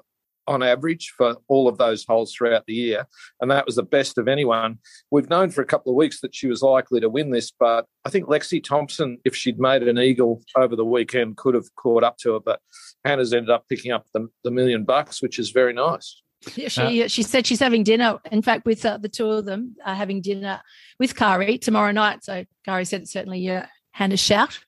on 0.48 0.64
average 0.64 1.14
for 1.18 1.38
all 1.48 1.68
of 1.68 1.78
those 1.78 2.06
holes 2.06 2.34
throughout 2.34 2.66
the 2.66 2.74
year. 2.74 3.08
And 3.42 3.50
that 3.52 3.66
was 3.66 3.76
the 3.76 3.84
best 3.84 4.18
of 4.18 4.28
anyone. 4.28 4.80
We've 5.12 5.30
known 5.30 5.50
for 5.50 5.62
a 5.62 5.66
couple 5.66 5.92
of 5.92 5.96
weeks 5.96 6.22
that 6.22 6.36
she 6.36 6.48
was 6.48 6.62
likely 6.62 7.00
to 7.00 7.10
win 7.10 7.32
this, 7.32 7.52
but 7.52 7.86
I 8.06 8.10
think 8.10 8.28
Lexi 8.28 8.64
Thompson, 8.64 9.18
if 9.26 9.36
she'd 9.36 9.60
made 9.60 9.84
an 9.84 9.98
eagle 9.98 10.42
over 10.56 10.76
the 10.76 10.86
weekend, 10.86 11.38
could 11.38 11.56
have 11.56 11.74
caught 11.76 12.04
up 12.04 12.18
to 12.20 12.34
her. 12.34 12.40
But 12.40 12.60
Hannah's 13.04 13.34
ended 13.34 13.50
up 13.50 13.66
picking 13.70 13.92
up 13.92 14.06
the, 14.14 14.28
the 14.44 14.52
million 14.52 14.84
bucks, 14.84 15.22
which 15.22 15.40
is 15.40 15.52
very 15.52 15.74
nice. 15.74 16.22
Yeah, 16.54 16.68
she 16.68 17.04
uh, 17.04 17.08
she 17.08 17.24
said 17.24 17.48
she's 17.48 17.60
having 17.60 17.84
dinner. 17.84 18.20
In 18.32 18.44
fact, 18.44 18.66
with 18.66 18.86
uh, 18.86 18.98
the 18.98 19.10
two 19.10 19.28
of 19.28 19.46
them 19.46 19.76
are 19.84 19.96
having 19.96 20.22
dinner 20.22 20.62
with 21.00 21.16
Karrie 21.16 21.60
tomorrow 21.60 21.92
night. 21.92 22.24
So 22.24 22.46
Karrie 22.68 22.86
said 22.86 23.02
it's 23.02 23.14
certainly 23.14 23.50
uh, 23.50 23.66
Hannah's 23.92 24.20
shout 24.20 24.60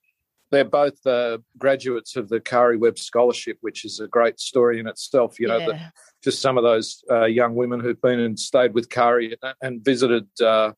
they're 0.51 0.65
both 0.65 1.05
uh, 1.05 1.39
graduates 1.57 2.15
of 2.15 2.29
the 2.29 2.39
Karrie 2.39 2.79
Webb 2.79 2.97
Scholarship, 2.97 3.57
which 3.62 3.86
is 3.86 3.99
a 3.99 4.07
great 4.07 4.39
story 4.39 4.79
in 4.79 4.88
itself. 4.88 5.39
You 5.39 5.47
know, 5.47 5.57
yeah. 5.57 5.65
the, 5.65 5.79
just 6.23 6.41
some 6.41 6.57
of 6.57 6.63
those 6.63 7.03
uh, 7.12 7.25
young 7.25 7.55
women 7.55 7.79
who've 7.79 8.01
been 8.01 8.19
and 8.19 8.39
stayed 8.39 8.73
with 8.73 8.89
Karrie 8.89 9.36
and 9.62 9.83
visited 9.83 10.27
uh, 10.41 10.71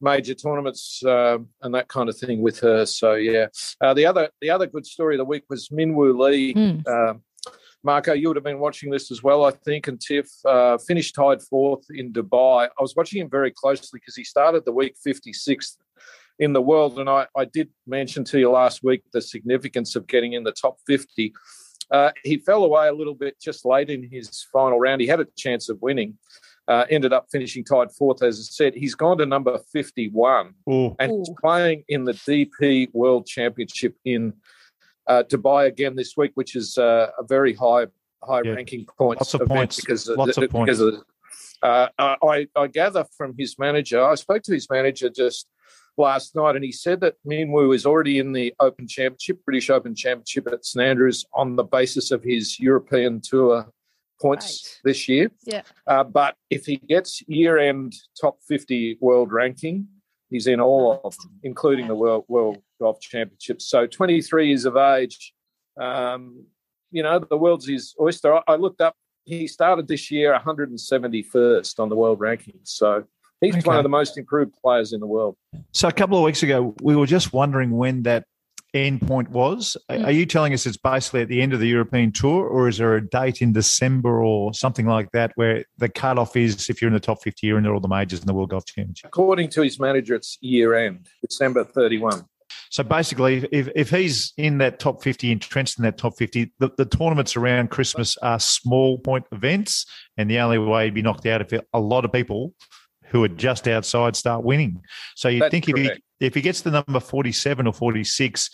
major 0.00 0.34
tournaments 0.34 1.02
um, 1.04 1.48
and 1.62 1.74
that 1.74 1.88
kind 1.88 2.08
of 2.08 2.16
thing 2.16 2.40
with 2.40 2.60
her. 2.60 2.86
So 2.86 3.14
yeah, 3.14 3.46
uh, 3.80 3.94
the 3.94 4.06
other 4.06 4.30
the 4.40 4.50
other 4.50 4.66
good 4.66 4.86
story 4.86 5.16
of 5.16 5.18
the 5.18 5.24
week 5.24 5.44
was 5.48 5.68
Minwoo 5.68 6.18
Lee. 6.18 6.54
Mm. 6.54 7.20
Marco, 7.86 8.12
you 8.12 8.26
would 8.26 8.36
have 8.36 8.42
been 8.42 8.58
watching 8.58 8.90
this 8.90 9.12
as 9.12 9.22
well, 9.22 9.44
I 9.44 9.52
think. 9.52 9.86
And 9.86 10.00
Tiff 10.00 10.28
uh, 10.44 10.76
finished 10.76 11.14
tied 11.14 11.40
fourth 11.40 11.84
in 11.90 12.12
Dubai. 12.12 12.66
I 12.66 12.82
was 12.82 12.96
watching 12.96 13.20
him 13.20 13.30
very 13.30 13.52
closely 13.52 14.00
because 14.00 14.16
he 14.16 14.24
started 14.24 14.64
the 14.64 14.72
week 14.72 14.96
56th 15.06 15.76
in 16.38 16.52
the 16.52 16.62
world. 16.62 16.98
And 16.98 17.08
I, 17.08 17.26
I 17.36 17.44
did 17.44 17.70
mention 17.86 18.24
to 18.24 18.38
you 18.38 18.50
last 18.50 18.82
week 18.82 19.02
the 19.12 19.22
significance 19.22 19.96
of 19.96 20.06
getting 20.06 20.34
in 20.34 20.44
the 20.44 20.52
top 20.52 20.78
50. 20.86 21.32
Uh, 21.90 22.10
he 22.24 22.38
fell 22.38 22.64
away 22.64 22.88
a 22.88 22.92
little 22.92 23.14
bit 23.14 23.40
just 23.40 23.64
late 23.64 23.90
in 23.90 24.08
his 24.10 24.46
final 24.52 24.78
round. 24.78 25.00
He 25.00 25.06
had 25.06 25.20
a 25.20 25.26
chance 25.36 25.68
of 25.68 25.80
winning. 25.80 26.18
Uh, 26.68 26.84
ended 26.90 27.12
up 27.12 27.26
finishing 27.30 27.62
tied 27.62 27.92
fourth, 27.92 28.24
as 28.24 28.40
I 28.40 28.42
said. 28.42 28.74
He's 28.74 28.96
gone 28.96 29.18
to 29.18 29.26
number 29.26 29.56
51 29.72 30.52
Ooh. 30.68 30.96
and 30.98 31.12
he's 31.12 31.30
playing 31.40 31.84
in 31.88 32.04
the 32.04 32.12
DP 32.12 32.88
World 32.92 33.24
Championship 33.24 33.94
in 34.04 34.32
uh, 35.06 35.22
Dubai 35.28 35.66
again 35.66 35.94
this 35.94 36.16
week, 36.16 36.32
which 36.34 36.56
is 36.56 36.76
uh, 36.76 37.10
a 37.18 37.22
very 37.22 37.54
high 37.54 37.86
high 38.24 38.42
yeah. 38.44 38.52
ranking 38.52 38.84
points. 38.98 39.20
Lots 39.20 39.34
of 39.34 39.48
points. 39.48 39.76
Because 39.76 40.08
Lots 40.08 40.36
of 40.36 40.50
points. 40.50 40.78
Because 40.78 40.80
of, 40.80 41.04
uh, 41.62 41.88
I, 41.98 42.48
I 42.56 42.66
gather 42.66 43.04
from 43.16 43.34
his 43.38 43.58
manager, 43.58 44.02
I 44.02 44.16
spoke 44.16 44.42
to 44.44 44.52
his 44.52 44.68
manager 44.68 45.08
just 45.08 45.46
last 45.96 46.34
night, 46.36 46.56
and 46.56 46.64
he 46.64 46.72
said 46.72 47.00
that 47.00 47.14
Minwoo 47.26 47.74
is 47.74 47.86
already 47.86 48.18
in 48.18 48.32
the 48.32 48.54
Open 48.60 48.86
Championship, 48.86 49.44
British 49.44 49.70
Open 49.70 49.94
Championship 49.94 50.48
at 50.52 50.64
St 50.64 50.84
Andrews, 50.84 51.24
on 51.34 51.56
the 51.56 51.64
basis 51.64 52.10
of 52.10 52.22
his 52.22 52.58
European 52.60 53.20
Tour 53.20 53.68
points 54.20 54.80
right. 54.84 54.90
this 54.90 55.08
year. 55.08 55.30
Yeah. 55.44 55.62
Uh, 55.86 56.04
but 56.04 56.36
if 56.50 56.66
he 56.66 56.76
gets 56.76 57.22
year-end 57.28 57.94
top 58.20 58.38
50 58.46 58.98
world 59.00 59.32
ranking, 59.32 59.88
he's 60.30 60.46
in 60.46 60.60
all 60.60 61.00
of 61.04 61.16
them, 61.18 61.32
including 61.42 61.86
the 61.86 61.94
World 61.94 62.24
World 62.28 62.58
Golf 62.80 63.00
Championships. 63.00 63.66
So 63.66 63.86
23 63.86 64.48
years 64.48 64.64
of 64.64 64.76
age. 64.76 65.32
Um, 65.80 66.46
you 66.90 67.02
know, 67.02 67.18
the 67.18 67.36
world's 67.36 67.68
his 67.68 67.94
oyster. 68.00 68.40
I 68.46 68.54
looked 68.54 68.80
up. 68.80 68.94
He 69.24 69.46
started 69.48 69.88
this 69.88 70.10
year 70.10 70.38
171st 70.38 71.80
on 71.80 71.88
the 71.88 71.96
world 71.96 72.20
rankings. 72.20 72.68
So 72.68 73.04
He's 73.40 73.54
okay. 73.54 73.66
one 73.66 73.76
of 73.76 73.82
the 73.82 73.88
most 73.88 74.16
improved 74.16 74.54
players 74.62 74.92
in 74.92 75.00
the 75.00 75.06
world. 75.06 75.36
So 75.72 75.88
a 75.88 75.92
couple 75.92 76.16
of 76.16 76.24
weeks 76.24 76.42
ago, 76.42 76.74
we 76.80 76.96
were 76.96 77.06
just 77.06 77.32
wondering 77.32 77.70
when 77.70 78.02
that 78.04 78.24
end 78.74 79.06
point 79.06 79.30
was. 79.30 79.76
Mm. 79.90 80.06
Are 80.06 80.10
you 80.10 80.26
telling 80.26 80.52
us 80.52 80.66
it's 80.66 80.76
basically 80.76 81.22
at 81.22 81.28
the 81.28 81.40
end 81.40 81.52
of 81.52 81.60
the 81.60 81.68
European 81.68 82.12
tour, 82.12 82.46
or 82.46 82.68
is 82.68 82.78
there 82.78 82.94
a 82.94 83.06
date 83.06 83.42
in 83.42 83.52
December 83.52 84.22
or 84.22 84.54
something 84.54 84.86
like 84.86 85.10
that 85.12 85.32
where 85.34 85.64
the 85.78 85.88
cutoff 85.88 86.36
is 86.36 86.68
if 86.68 86.80
you're 86.80 86.88
in 86.88 86.94
the 86.94 87.00
top 87.00 87.22
50, 87.22 87.46
you're 87.46 87.58
in 87.58 87.66
all 87.66 87.80
the 87.80 87.88
majors 87.88 88.20
in 88.20 88.26
the 88.26 88.34
World 88.34 88.50
Golf 88.50 88.64
Championship? 88.66 89.08
According 89.08 89.50
to 89.50 89.62
his 89.62 89.78
manager, 89.80 90.14
it's 90.14 90.38
year 90.40 90.74
end, 90.74 91.06
December 91.22 91.64
31. 91.64 92.24
So 92.70 92.82
basically, 92.82 93.46
if, 93.52 93.68
if 93.74 93.90
he's 93.90 94.32
in 94.36 94.58
that 94.58 94.78
top 94.78 95.02
50, 95.02 95.30
entrenched 95.30 95.78
in 95.78 95.84
that 95.84 95.98
top 95.98 96.16
50, 96.16 96.52
the, 96.58 96.70
the 96.76 96.84
tournaments 96.84 97.36
around 97.36 97.70
Christmas 97.70 98.16
are 98.18 98.40
small 98.40 98.98
point 98.98 99.24
events. 99.32 99.86
And 100.16 100.30
the 100.30 100.38
only 100.38 100.58
way 100.58 100.84
he'd 100.84 100.94
be 100.94 101.02
knocked 101.02 101.26
out 101.26 101.40
if 101.40 101.60
a 101.72 101.80
lot 101.80 102.04
of 102.04 102.12
people 102.12 102.54
who 103.08 103.22
are 103.24 103.28
just 103.28 103.68
outside 103.68 104.16
start 104.16 104.44
winning. 104.44 104.82
So 105.14 105.28
you 105.28 105.48
think 105.50 105.68
if 105.68 105.76
he 105.76 105.90
if 106.20 106.34
he 106.34 106.40
gets 106.40 106.62
the 106.62 106.70
number 106.70 107.00
47 107.00 107.66
or 107.66 107.72
46, 107.72 108.50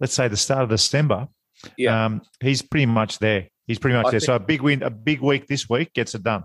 let's 0.00 0.14
say 0.14 0.28
the 0.28 0.36
start 0.36 0.62
of 0.62 0.70
December, 0.70 1.28
yeah. 1.76 2.04
Um, 2.04 2.22
he's 2.40 2.62
pretty 2.62 2.86
much 2.86 3.18
there. 3.18 3.48
He's 3.66 3.78
pretty 3.78 3.96
much 3.96 4.06
I 4.06 4.10
there. 4.12 4.20
So 4.20 4.34
a 4.34 4.40
big 4.40 4.62
win, 4.62 4.82
a 4.82 4.90
big 4.90 5.20
week 5.20 5.46
this 5.46 5.68
week 5.68 5.92
gets 5.92 6.14
it 6.14 6.22
done. 6.22 6.44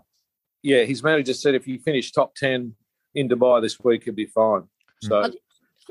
Yeah, 0.62 0.84
his 0.84 1.04
manager 1.04 1.34
said 1.34 1.56
if 1.56 1.68
you 1.68 1.80
finish 1.80 2.12
top 2.12 2.36
10 2.36 2.76
in 3.16 3.30
Dubai 3.30 3.62
this 3.62 3.80
week, 3.80 4.04
he'll 4.04 4.14
be 4.14 4.26
fine. 4.26 4.64
So 5.02 5.26
you 5.26 5.34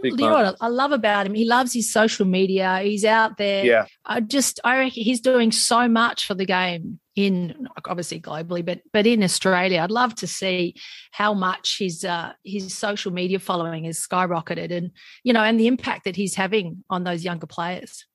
know 0.03 0.31
what 0.31 0.57
I 0.61 0.69
love 0.69 0.93
about 0.93 1.27
him? 1.27 1.35
He 1.35 1.45
loves 1.45 1.73
his 1.73 1.93
social 1.93 2.27
media. 2.27 2.81
He's 2.83 3.05
out 3.05 3.37
there. 3.37 3.65
Yeah. 3.65 3.87
I 4.05 4.21
just 4.21 4.61
I 4.65 4.79
reckon 4.79 5.03
he's 5.03 5.21
doing 5.21 5.53
so 5.53 5.89
much 5.89 6.27
for 6.27 6.35
the 6.35 6.47
game 6.47 7.01
in 7.19 7.67
obviously 7.85 8.21
globally, 8.21 8.65
but 8.65 8.81
but 8.93 9.05
in 9.05 9.25
Australia. 9.25 9.81
I'd 9.81 9.91
love 9.91 10.15
to 10.17 10.29
see 10.29 10.77
how 11.11 11.35
much 11.35 11.79
his 11.79 12.05
uh, 12.05 12.33
his 12.45 12.73
social 12.77 13.13
media 13.13 13.41
following 13.41 13.85
has 13.85 13.99
skyrocketed, 13.99 14.71
and 14.71 14.93
you 15.25 15.33
know, 15.33 15.43
and 15.43 15.59
the 15.59 15.67
impact 15.67 16.05
that 16.05 16.15
he's 16.15 16.37
having 16.37 16.85
on 16.89 17.03
those 17.03 17.25
younger 17.25 17.47
players. 17.47 18.07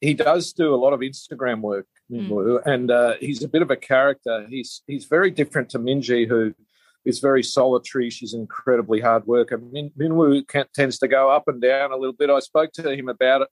He 0.00 0.14
does 0.14 0.52
do 0.52 0.72
a 0.72 0.76
lot 0.76 0.92
of 0.92 1.00
Instagram 1.00 1.62
work, 1.62 1.86
mm. 2.08 2.62
and 2.64 2.90
uh, 2.92 3.14
he's 3.18 3.42
a 3.42 3.48
bit 3.48 3.62
of 3.62 3.72
a 3.72 3.76
character. 3.76 4.46
He's 4.48 4.82
he's 4.86 5.06
very 5.06 5.32
different 5.32 5.70
to 5.70 5.80
Minjee, 5.80 6.28
who 6.28 6.54
is 7.04 7.20
very 7.20 7.42
solitary. 7.42 8.10
She's 8.10 8.34
an 8.34 8.40
incredibly 8.40 9.00
hard 9.00 9.26
worker. 9.26 9.58
Min, 9.58 9.90
Minwoo 9.98 10.44
tends 10.74 10.98
to 10.98 11.08
go 11.08 11.30
up 11.30 11.48
and 11.48 11.60
down 11.60 11.92
a 11.92 11.96
little 11.96 12.14
bit. 12.14 12.30
I 12.30 12.40
spoke 12.40 12.72
to 12.72 12.92
him 12.92 13.08
about 13.08 13.42
it 13.42 13.48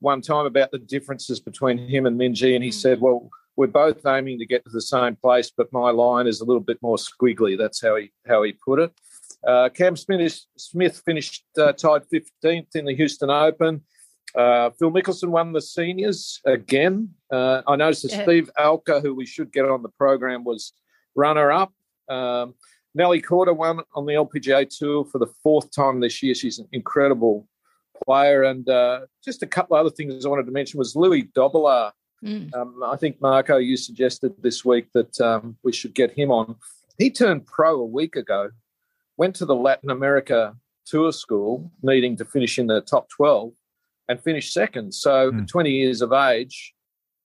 one 0.00 0.20
time 0.20 0.46
about 0.46 0.70
the 0.72 0.78
differences 0.78 1.40
between 1.40 1.78
him 1.78 2.06
and 2.06 2.18
Minjee, 2.18 2.54
and 2.54 2.64
he 2.64 2.70
mm. 2.70 2.74
said, 2.74 3.00
"Well, 3.00 3.30
we're 3.56 3.68
both 3.68 4.04
aiming 4.06 4.38
to 4.40 4.46
get 4.46 4.64
to 4.64 4.70
the 4.70 4.80
same 4.80 5.16
place, 5.16 5.50
but 5.56 5.72
my 5.72 5.90
line 5.90 6.26
is 6.26 6.40
a 6.40 6.44
little 6.44 6.62
bit 6.62 6.78
more 6.82 6.96
squiggly." 6.96 7.56
That's 7.56 7.80
how 7.80 7.96
he 7.96 8.12
how 8.26 8.42
he 8.42 8.52
put 8.52 8.80
it. 8.80 8.92
Uh, 9.46 9.68
Cam 9.70 9.96
Smith, 9.96 10.40
Smith 10.56 11.02
finished 11.04 11.44
uh, 11.58 11.72
tied 11.72 12.02
15th 12.12 12.76
in 12.76 12.84
the 12.84 12.94
Houston 12.94 13.30
Open. 13.30 13.82
Uh, 14.34 14.70
Phil 14.78 14.90
Mickelson 14.90 15.28
won 15.28 15.52
the 15.52 15.60
seniors 15.60 16.40
again. 16.46 17.10
Uh, 17.30 17.62
I 17.66 17.76
noticed 17.76 18.02
that 18.02 18.22
Steve 18.22 18.50
Alker, 18.58 19.02
who 19.02 19.14
we 19.14 19.26
should 19.26 19.52
get 19.52 19.64
on 19.64 19.82
the 19.82 19.88
program, 19.90 20.44
was 20.44 20.72
runner 21.14 21.50
up. 21.50 21.72
Um, 22.08 22.54
Nelly 22.94 23.22
Korda 23.22 23.56
won 23.56 23.80
on 23.94 24.06
the 24.06 24.12
LPGA 24.14 24.68
Tour 24.68 25.04
for 25.04 25.18
the 25.18 25.32
fourth 25.42 25.70
time 25.74 26.00
this 26.00 26.22
year. 26.22 26.34
She's 26.34 26.58
an 26.58 26.68
incredible 26.72 27.48
player. 28.04 28.42
And 28.42 28.68
uh, 28.68 29.00
just 29.24 29.42
a 29.42 29.46
couple 29.46 29.76
other 29.76 29.90
things 29.90 30.24
I 30.24 30.28
wanted 30.28 30.46
to 30.46 30.52
mention 30.52 30.78
was 30.78 30.96
Louis 30.96 31.24
Dobbelaar. 31.34 31.92
Mm. 32.24 32.54
Um, 32.54 32.82
I 32.84 32.96
think 32.96 33.20
Marco, 33.20 33.56
you 33.56 33.76
suggested 33.76 34.34
this 34.42 34.64
week 34.64 34.86
that 34.94 35.20
um, 35.20 35.56
we 35.64 35.72
should 35.72 35.94
get 35.94 36.12
him 36.12 36.30
on. 36.30 36.56
He 36.98 37.10
turned 37.10 37.46
pro 37.46 37.80
a 37.80 37.84
week 37.84 38.16
ago, 38.16 38.50
went 39.16 39.34
to 39.36 39.46
the 39.46 39.56
Latin 39.56 39.90
America 39.90 40.54
Tour 40.86 41.12
School, 41.12 41.70
needing 41.82 42.16
to 42.16 42.24
finish 42.24 42.58
in 42.58 42.66
the 42.66 42.80
top 42.80 43.08
12, 43.08 43.52
and 44.08 44.20
finished 44.20 44.52
second. 44.52 44.92
So, 44.94 45.32
mm. 45.32 45.48
20 45.48 45.70
years 45.70 46.02
of 46.02 46.12
age, 46.12 46.74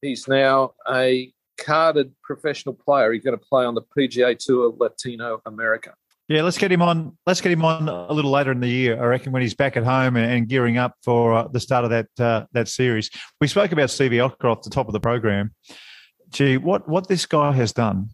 he's 0.01 0.28
now 0.28 0.74
a 0.89 1.32
carded 1.58 2.14
professional 2.24 2.74
player. 2.74 3.12
He's 3.12 3.24
going 3.24 3.38
to 3.38 3.45
play 3.45 3.66
on 3.66 3.76
the 3.76 3.82
PGA 3.82 4.38
Tour 4.38 4.76
Latino 4.78 5.41
America. 5.45 5.93
Yeah, 6.28 6.41
let's 6.41 6.58
get 6.58 6.72
him 6.72 6.82
on. 6.82 7.18
Let's 7.26 7.39
get 7.39 7.53
him 7.53 7.64
on 7.64 7.88
a 7.88 8.12
little 8.12 8.32
later 8.32 8.51
in 8.51 8.60
the 8.60 8.68
year. 8.68 9.01
I 9.01 9.05
reckon 9.05 9.32
when 9.32 9.41
he's 9.41 9.55
back 9.55 9.78
at 9.78 9.84
home 9.84 10.18
and, 10.18 10.47
gearing 10.47 10.78
up 10.78 10.95
for 11.01 11.34
uh, 11.34 11.47
the 11.47 11.60
start 11.60 11.86
of 11.86 11.91
that 11.91 12.08
uh, 12.20 12.45
that 12.51 12.68
series. 12.68 13.10
We 13.39 13.47
spoke 13.47 13.72
about 13.72 13.89
Stevie 13.89 14.18
Alker 14.18 14.51
off 14.51 14.62
the 14.62 14.70
top 14.70 14.88
of 14.88 14.93
the 14.93 14.99
program. 14.99 15.53
Gee, 16.30 16.58
what 16.58 16.88
what 16.89 17.08
this 17.08 17.26
guy 17.26 17.53
has 17.53 17.72
done 17.72 18.10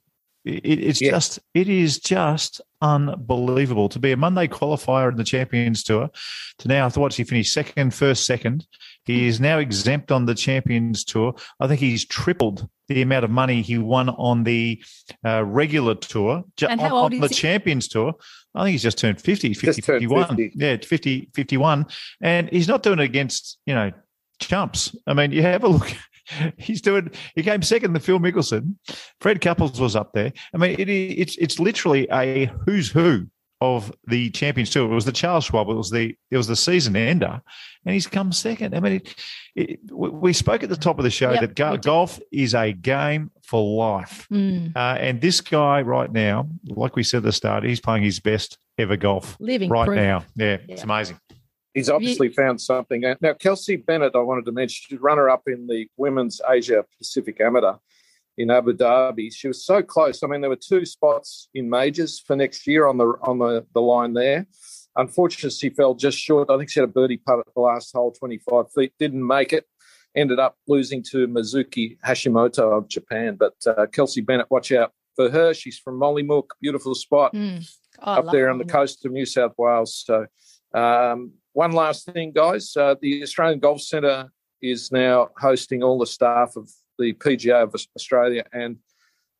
it, 0.45 0.79
it's 0.79 1.01
yeah. 1.01 1.11
just 1.11 1.39
it 1.53 1.69
is 1.69 1.99
just 1.99 2.61
unbelievable 2.81 3.89
to 3.89 3.99
be 3.99 4.11
a 4.11 4.17
Monday 4.17 4.47
qualifier 4.47 5.09
in 5.09 5.17
the 5.17 5.23
Champions 5.23 5.83
Tour. 5.83 6.09
To 6.59 6.67
now, 6.67 6.85
I 6.85 6.89
thought 6.89 7.13
he 7.13 7.23
finished 7.23 7.53
second, 7.53 7.93
first, 7.93 8.25
second. 8.25 8.67
He 9.05 9.27
is 9.27 9.39
now 9.39 9.59
exempt 9.59 10.11
on 10.11 10.25
the 10.25 10.35
Champions 10.35 11.03
Tour. 11.03 11.35
I 11.59 11.67
think 11.67 11.79
he's 11.79 12.05
tripled 12.05 12.67
the 12.87 13.01
amount 13.01 13.25
of 13.25 13.31
money 13.31 13.61
he 13.61 13.77
won 13.77 14.09
on 14.09 14.43
the 14.43 14.81
uh, 15.25 15.43
regular 15.43 15.95
tour. 15.95 16.43
And 16.67 16.79
how 16.79 16.95
on, 16.95 17.03
old 17.03 17.13
on 17.13 17.19
the 17.19 17.27
he? 17.27 17.33
Champions 17.33 17.87
Tour. 17.87 18.13
I 18.55 18.63
think 18.63 18.73
he's 18.73 18.83
just 18.83 18.97
turned 18.97 19.19
50, 19.21 19.53
50 19.53 19.81
turned 19.81 20.01
51. 20.01 20.27
50. 20.37 20.51
Yeah, 20.55 20.77
50, 20.77 21.29
51. 21.33 21.85
And 22.21 22.49
he's 22.49 22.67
not 22.67 22.83
doing 22.83 22.99
it 22.99 23.05
against, 23.05 23.57
you 23.65 23.73
know, 23.73 23.91
chumps. 24.39 24.95
I 25.07 25.13
mean, 25.13 25.31
you 25.31 25.41
have 25.41 25.63
a 25.63 25.67
look 25.67 25.95
he's 26.57 26.81
doing. 26.81 27.11
He 27.35 27.43
came 27.43 27.61
second 27.61 27.93
to 27.93 27.99
Phil 27.99 28.19
Mickelson. 28.19 28.75
Fred 29.19 29.41
Couples 29.41 29.79
was 29.79 29.95
up 29.95 30.13
there. 30.13 30.31
I 30.53 30.57
mean, 30.57 30.79
it, 30.79 30.89
it's 30.89 31.37
it's 31.37 31.59
literally 31.59 32.07
a 32.11 32.51
who's 32.65 32.89
who 32.89 33.27
of 33.63 33.93
the 34.07 34.29
Champions 34.31 34.69
Tour. 34.69 34.91
It 34.91 34.93
was 34.93 35.05
the 35.05 35.11
Charles 35.13 35.45
Schwab. 35.45 35.69
It 35.69 35.75
was 35.75 35.89
the 35.89 36.15
it 36.29 36.37
was 36.37 36.47
the 36.47 36.55
season 36.55 36.95
ender, 36.95 37.41
and 37.85 37.93
he's 37.93 38.07
come 38.07 38.31
second. 38.33 38.75
I 38.75 38.81
mean, 38.81 38.93
it, 38.93 39.15
it, 39.55 39.79
we 39.91 40.33
spoke 40.33 40.63
at 40.63 40.69
the 40.69 40.75
top 40.75 40.99
of 40.99 41.03
the 41.03 41.09
show 41.09 41.31
yep, 41.31 41.41
that 41.41 41.55
go, 41.55 41.77
golf 41.77 42.19
is 42.31 42.53
a 42.53 42.73
game 42.73 43.31
for 43.43 43.77
life, 43.77 44.27
mm. 44.31 44.75
uh, 44.75 44.97
and 44.99 45.21
this 45.21 45.39
guy 45.39 45.81
right 45.81 46.11
now, 46.11 46.49
like 46.67 46.95
we 46.95 47.03
said 47.03 47.17
at 47.17 47.23
the 47.23 47.31
start, 47.31 47.63
he's 47.63 47.79
playing 47.79 48.03
his 48.03 48.19
best 48.19 48.57
ever 48.77 48.97
golf 48.97 49.37
living 49.39 49.69
right 49.69 49.85
proof. 49.85 49.95
now. 49.95 50.25
Yeah, 50.35 50.57
yeah, 50.67 50.73
it's 50.73 50.83
amazing. 50.83 51.19
He's 51.73 51.89
obviously 51.89 52.29
found 52.29 52.61
something. 52.61 53.03
Now, 53.19 53.33
Kelsey 53.33 53.77
Bennett, 53.77 54.13
I 54.13 54.19
wanted 54.19 54.45
to 54.45 54.51
mention, 54.51 54.83
she's 54.87 54.99
runner 54.99 55.27
up 55.27 55.43
in 55.47 55.65
the 55.65 55.87
Women's 55.97 56.39
Asia 56.47 56.85
Pacific 56.99 57.41
Amateur 57.41 57.73
in 58.37 58.49
Abu 58.49 58.73
Dhabi. 58.73 59.33
She 59.33 59.47
was 59.47 59.65
so 59.65 59.81
close. 59.81 60.23
I 60.23 60.27
mean, 60.27 60.41
there 60.41 60.49
were 60.49 60.55
two 60.55 60.85
spots 60.85 61.49
in 61.53 61.69
majors 61.69 62.19
for 62.19 62.35
next 62.35 62.65
year 62.67 62.87
on 62.87 62.97
the 62.97 63.13
on 63.21 63.39
the, 63.39 63.65
the 63.73 63.81
line 63.81 64.13
there. 64.13 64.47
Unfortunately, 64.95 65.49
she 65.49 65.69
fell 65.69 65.95
just 65.95 66.17
short. 66.17 66.49
I 66.49 66.57
think 66.57 66.69
she 66.69 66.79
had 66.79 66.89
a 66.89 66.91
birdie 66.91 67.17
putt 67.17 67.39
at 67.39 67.53
the 67.53 67.61
last 67.61 67.93
hole, 67.93 68.11
25 68.11 68.71
feet, 68.73 68.93
didn't 68.99 69.25
make 69.25 69.51
it. 69.53 69.65
Ended 70.15 70.37
up 70.37 70.55
losing 70.67 71.01
to 71.09 71.27
Mizuki 71.27 71.97
Hashimoto 72.05 72.77
of 72.77 72.87
Japan. 72.87 73.35
But 73.35 73.55
uh, 73.65 73.87
Kelsey 73.87 74.21
Bennett, 74.21 74.51
watch 74.51 74.71
out 74.71 74.91
for 75.15 75.31
her. 75.31 75.53
She's 75.53 75.79
from 75.79 75.99
Mollymook, 75.99 76.49
beautiful 76.61 76.93
spot 76.93 77.33
mm. 77.33 77.67
oh, 78.03 78.11
up 78.13 78.31
there 78.31 78.51
on 78.51 78.59
the 78.59 78.65
coast 78.65 79.03
of 79.05 79.11
New 79.11 79.25
South 79.25 79.53
Wales. 79.57 80.03
So 80.05 80.27
um, 80.75 81.31
one 81.53 81.71
last 81.71 82.05
thing, 82.05 82.31
guys. 82.31 82.75
Uh, 82.77 82.95
the 83.01 83.23
Australian 83.23 83.59
Golf 83.59 83.81
Centre 83.81 84.29
is 84.61 84.91
now 84.91 85.29
hosting 85.39 85.81
all 85.81 85.97
the 85.97 86.05
staff 86.05 86.55
of 86.55 86.69
the 86.97 87.13
PGA 87.13 87.63
of 87.63 87.75
Australia 87.95 88.43
and 88.53 88.77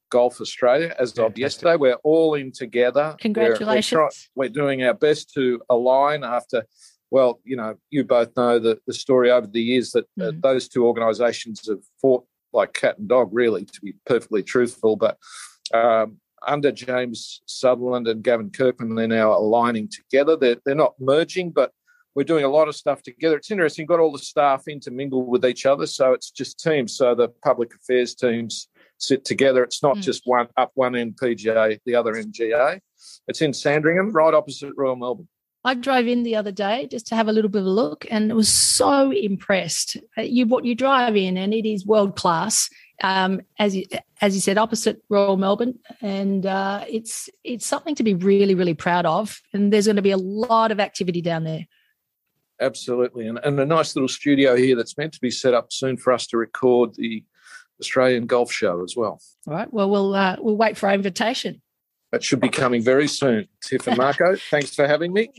Golf 0.09 0.41
Australia 0.41 0.95
as 0.99 1.17
of 1.17 1.37
yesterday. 1.37 1.75
We're 1.75 1.95
all 2.03 2.35
in 2.35 2.51
together. 2.51 3.15
Congratulations. 3.19 3.91
We're, 3.91 4.03
we're, 4.03 4.09
try- 4.09 4.17
we're, 4.35 4.49
doing 4.49 4.83
our 4.83 4.93
best 4.93 5.33
to 5.33 5.59
align 5.69 6.23
after, 6.23 6.65
well, 7.09 7.39
you 7.43 7.55
know, 7.55 7.77
you 7.89 8.03
both 8.03 8.35
know 8.37 8.59
the, 8.59 8.79
the 8.85 8.93
story 8.93 9.31
over 9.31 9.47
the 9.47 9.61
years 9.61 9.91
that 9.91 10.05
mm. 10.19 10.27
uh, 10.27 10.31
those 10.41 10.67
two 10.67 10.85
organisations 10.85 11.67
have 11.67 11.79
fought 11.99 12.25
like 12.53 12.73
cat 12.73 12.99
and 12.99 13.07
dog, 13.07 13.29
really, 13.31 13.65
to 13.65 13.81
be 13.81 13.95
perfectly 14.05 14.43
truthful. 14.43 14.95
But 14.95 15.17
um, 15.73 16.17
under 16.47 16.71
James 16.71 17.41
Sutherland 17.47 18.07
and 18.07 18.23
Gavin 18.23 18.51
Kirkman, 18.51 18.95
they're 18.95 19.07
now 19.07 19.35
aligning 19.35 19.89
together. 19.89 20.35
They're, 20.35 20.57
they're 20.63 20.75
not 20.75 20.93
merging, 20.99 21.49
but 21.49 21.71
we're 22.15 22.23
doing 22.23 22.43
a 22.43 22.49
lot 22.49 22.67
of 22.67 22.75
stuff 22.75 23.01
together. 23.01 23.37
It's 23.37 23.51
interesting, 23.51 23.85
got 23.85 23.99
all 23.99 24.11
the 24.11 24.19
staff 24.19 24.67
intermingled 24.67 25.27
with 25.27 25.45
each 25.45 25.65
other. 25.65 25.87
So 25.87 26.13
it's 26.13 26.31
just 26.31 26.59
teams. 26.59 26.95
So 26.95 27.15
the 27.15 27.29
public 27.43 27.73
affairs 27.73 28.13
teams 28.15 28.67
sit 28.97 29.25
together. 29.25 29.63
It's 29.63 29.81
not 29.81 29.97
mm. 29.97 30.01
just 30.01 30.23
one 30.25 30.47
up 30.57 30.71
one 30.75 30.95
end 30.95 31.17
PGA, 31.21 31.79
the 31.85 31.95
other 31.95 32.15
end 32.15 32.33
GA. 32.33 32.79
It's 33.27 33.41
in 33.41 33.53
Sandringham, 33.53 34.11
right 34.11 34.33
opposite 34.33 34.73
Royal 34.77 34.95
Melbourne. 34.95 35.27
I 35.65 35.75
drove 35.75 36.07
in 36.07 36.23
the 36.23 36.35
other 36.35 36.51
day 36.51 36.87
just 36.91 37.07
to 37.07 37.15
have 37.15 37.29
a 37.29 37.31
little 37.31 37.49
bit 37.49 37.61
of 37.61 37.67
a 37.67 37.69
look 37.69 38.05
and 38.11 38.33
was 38.33 38.49
so 38.49 39.11
impressed. 39.11 39.95
Uh, 40.17 40.23
you 40.23 40.45
what 40.45 40.65
you 40.65 40.75
drive 40.75 41.15
in 41.15 41.37
and 41.37 41.53
it 41.53 41.67
is 41.67 41.85
world 41.85 42.15
class. 42.15 42.69
Um, 43.01 43.41
as 43.59 43.75
you 43.75 43.85
as 44.21 44.35
you 44.35 44.41
said, 44.41 44.57
opposite 44.57 45.01
Royal 45.09 45.35
Melbourne, 45.35 45.79
and 46.01 46.45
uh, 46.45 46.85
it's 46.87 47.29
it's 47.43 47.65
something 47.65 47.95
to 47.95 48.03
be 48.03 48.13
really 48.13 48.55
really 48.55 48.73
proud 48.73 49.05
of. 49.05 49.41
And 49.53 49.73
there's 49.73 49.87
going 49.87 49.95
to 49.95 50.01
be 50.01 50.11
a 50.11 50.17
lot 50.17 50.71
of 50.71 50.79
activity 50.79 51.21
down 51.21 51.43
there 51.43 51.65
absolutely. 52.61 53.27
And, 53.27 53.39
and 53.43 53.59
a 53.59 53.65
nice 53.65 53.95
little 53.95 54.07
studio 54.07 54.55
here 54.55 54.75
that's 54.75 54.97
meant 54.97 55.13
to 55.13 55.21
be 55.21 55.31
set 55.31 55.53
up 55.53 55.71
soon 55.71 55.97
for 55.97 56.13
us 56.13 56.27
to 56.27 56.37
record 56.37 56.95
the 56.95 57.23
Australian 57.79 58.25
Golf 58.25 58.51
Show 58.51 58.83
as 58.83 58.95
well. 58.95 59.19
All 59.47 59.53
right. 59.53 59.71
Well, 59.71 59.89
we'll 59.89 60.15
uh, 60.15 60.37
we'll 60.39 60.57
wait 60.57 60.77
for 60.77 60.87
our 60.87 60.95
invitation. 60.95 61.61
That 62.11 62.23
should 62.23 62.39
be 62.39 62.49
coming 62.49 62.83
very 62.83 63.07
soon. 63.07 63.47
Tiff 63.63 63.87
and 63.87 63.97
Marco, 63.97 64.35
thanks 64.51 64.75
for 64.75 64.87
having 64.87 65.13
me. 65.13 65.29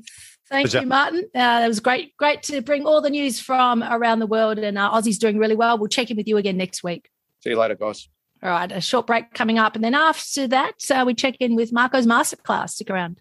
Thank 0.51 0.71
Pleasure. 0.71 0.81
you, 0.81 0.87
Martin. 0.89 1.25
Uh, 1.35 1.63
it 1.65 1.69
was 1.69 1.81
great, 1.81 2.17
great 2.17 2.43
to 2.45 2.61
bring 2.61 2.85
all 2.85 3.01
the 3.01 3.11
news 3.11 3.41
from 3.41 3.83
around 3.83 4.19
the 4.19 4.27
world, 4.27 4.59
and 4.59 4.77
uh, 4.77 4.91
Aussie's 4.91 5.19
doing 5.19 5.39
really 5.39 5.55
well. 5.55 5.79
We'll 5.79 5.89
check 5.89 6.11
in 6.11 6.17
with 6.17 6.29
you 6.29 6.37
again 6.37 6.57
next 6.57 6.83
week. 6.83 7.09
See 7.43 7.51
you 7.51 7.59
later, 7.59 7.77
guys. 7.77 8.09
All 8.43 8.51
right, 8.51 8.71
a 8.71 8.81
short 8.81 9.07
break 9.07 9.33
coming 9.33 9.59
up, 9.59 9.75
and 9.75 9.83
then 9.83 9.95
after 9.95 10.47
that, 10.49 10.75
uh, 10.91 11.05
we 11.07 11.15
check 11.15 11.37
in 11.41 11.55
with 11.55 11.73
Marco's 11.73 12.07
masterclass. 12.07 12.71
Stick 12.71 12.91
around. 12.91 13.21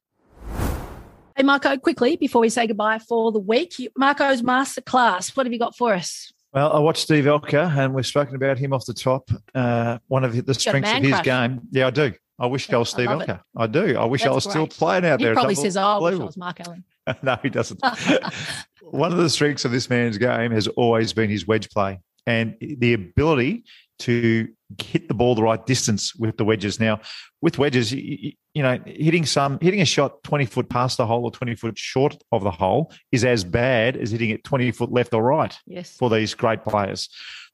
Hey, 1.36 1.44
Marco, 1.44 1.76
quickly 1.78 2.16
before 2.16 2.42
we 2.42 2.50
say 2.50 2.68
goodbye 2.68 3.00
for 3.00 3.32
the 3.32 3.40
week, 3.40 3.74
Marco's 3.98 4.44
masterclass. 4.44 5.36
What 5.36 5.48
have 5.48 5.54
you 5.54 5.58
got 5.58 5.76
for 5.76 5.94
us? 5.94 6.32
Well, 6.54 6.72
I 6.72 6.80
watched 6.80 7.02
Steve 7.02 7.24
Alker, 7.24 7.76
and 7.76 7.96
we've 7.96 8.06
spoken 8.06 8.36
about 8.36 8.60
him 8.60 8.72
off 8.72 8.86
the 8.86 8.94
top. 8.94 9.32
Uh, 9.56 9.98
one 10.08 10.24
of 10.24 10.46
the 10.46 10.54
strengths 10.54 10.92
of 10.92 11.02
his 11.02 11.12
crush. 11.12 11.26
game. 11.26 11.62
Yeah, 11.72 11.88
I 11.88 11.90
do. 11.90 12.14
I 12.38 12.46
wish 12.46 12.72
I 12.72 12.78
was 12.78 12.90
Steve 12.90 13.10
I 13.10 13.16
Alker. 13.16 13.40
It. 13.40 13.42
I 13.56 13.66
do. 13.66 13.98
I 13.98 14.06
wish 14.06 14.22
That's 14.22 14.32
I 14.32 14.36
was 14.36 14.46
great. 14.46 14.52
still 14.52 14.68
playing 14.68 15.06
out 15.06 15.20
he 15.20 15.26
there. 15.26 15.34
He 15.34 15.36
probably 15.36 15.56
says, 15.56 15.76
"Oh, 15.76 15.82
I 15.82 15.98
wish 16.00 16.20
I 16.20 16.24
was 16.24 16.38
Mark 16.38 16.60
Allen." 16.60 16.84
no, 17.24 17.38
he 17.42 17.50
doesn't. 17.50 17.82
one 18.82 19.12
of 19.12 19.18
the 19.18 19.30
strengths 19.30 19.66
of 19.66 19.72
this 19.72 19.90
man's 19.90 20.20
game 20.20 20.52
has 20.52 20.68
always 20.68 21.14
been 21.14 21.30
his 21.30 21.48
wedge 21.48 21.70
play 21.72 22.00
and 22.28 22.56
the 22.60 22.94
ability 22.94 23.64
to 24.00 24.48
hit 24.82 25.08
the 25.08 25.14
ball 25.14 25.36
the 25.36 25.44
right 25.44 25.66
distance 25.66 26.16
with 26.16 26.38
the 26.38 26.46
wedges. 26.46 26.80
Now, 26.80 27.00
with 27.42 27.58
wedges, 27.58 27.92
you, 27.92 28.32
you, 28.54 28.64
know, 28.64 28.80
hitting 28.86 29.26
some 29.26 29.60
hitting 29.62 29.82
a 29.82 29.86
shot 29.86 30.24
20 30.24 30.46
foot 30.46 30.70
past 30.70 30.98
the 30.98 31.06
hole 31.06 31.24
or 31.26 31.32
20 31.32 31.56
foot 31.56 31.78
short 31.78 32.18
of 32.32 32.44
the 32.44 32.52
hole 32.52 32.94
is 33.12 33.26
as 33.26 33.44
bad 33.44 33.98
as 33.98 34.12
hitting 34.12 34.30
it 34.30 34.44
20 34.44 34.72
foot 34.72 34.92
left 34.92 35.14
or 35.14 35.24
right 35.24 35.58
yes. 35.66 35.96
for 35.98 36.10
these 36.10 36.34
great 36.34 36.64
players. 36.64 37.10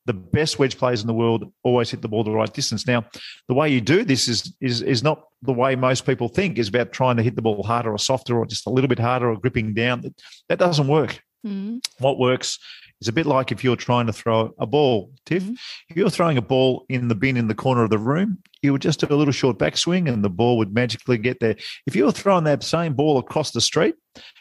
The 0.06 0.14
best 0.14 0.58
wedge 0.58 0.78
players 0.78 1.02
in 1.02 1.08
the 1.08 1.14
world 1.14 1.52
always 1.64 1.92
hit 1.92 2.02
the 2.02 2.08
ball 2.08 2.24
the 2.24 2.32
right 2.32 2.52
distance. 2.52 2.88
Now, 2.88 3.06
the 3.48 3.54
way 3.54 3.70
you 3.70 3.82
do 3.82 4.04
this 4.04 4.28
is 4.28 4.56
is 4.60 4.82
is 4.82 5.04
not 5.04 5.24
the 5.42 5.54
way 5.54 5.76
most 5.76 6.06
people 6.06 6.30
think. 6.30 6.58
Is 6.58 6.70
about 6.70 6.92
trying 6.92 7.18
to 7.18 7.24
hit 7.24 7.36
the 7.36 7.42
ball 7.42 7.62
harder 7.64 7.92
or 7.92 8.00
softer 8.00 8.38
or 8.38 8.46
just 8.46 8.66
a 8.66 8.72
little 8.72 8.88
bit 8.88 9.00
harder 9.00 9.30
or 9.30 9.38
gripping 9.38 9.74
down. 9.74 10.04
That 10.48 10.58
doesn't 10.58 10.88
work. 10.88 11.22
Mm-hmm. 11.46 11.78
What 12.00 12.20
works 12.20 12.60
is 13.02 13.08
a 13.08 13.14
bit 13.14 13.26
like 13.26 13.52
if 13.52 13.64
you're 13.64 13.76
trying 13.76 14.08
to 14.08 14.14
throw 14.14 14.54
a 14.60 14.66
ball, 14.66 15.12
Tiff. 15.26 15.44
Mm-hmm. 15.44 15.54
If 15.90 15.98
you're 15.98 16.10
throwing 16.10 16.38
a 16.38 16.42
ball 16.42 16.86
in 16.90 17.08
the 17.08 17.16
bin 17.16 17.38
in 17.38 17.48
the 17.48 17.56
corner 17.56 17.84
of 17.84 17.90
the 17.90 17.98
room, 17.98 18.40
you 18.62 18.72
would 18.74 18.82
just 18.82 19.00
do 19.00 19.08
a 19.10 19.16
little 19.16 19.32
short 19.32 19.58
backswing 19.58 20.12
and 20.12 20.24
the 20.24 20.30
ball 20.30 20.58
would 20.58 20.74
magically 20.74 21.18
get 21.18 21.40
there. 21.40 21.56
If 21.88 21.96
you're 21.96 22.12
throwing 22.12 22.44
that 22.44 22.64
same 22.64 22.94
ball 22.94 23.18
across 23.18 23.52
the 23.52 23.62
street, 23.62 23.96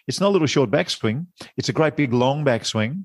it's 0.09 0.21
not 0.21 0.29
a 0.29 0.31
little 0.31 0.49
short 0.49 0.71
backswing, 0.71 1.27
it's 1.57 1.69
a 1.69 1.73
great 1.73 1.97
big 1.97 2.13
long 2.13 2.45
backswing. 2.45 3.05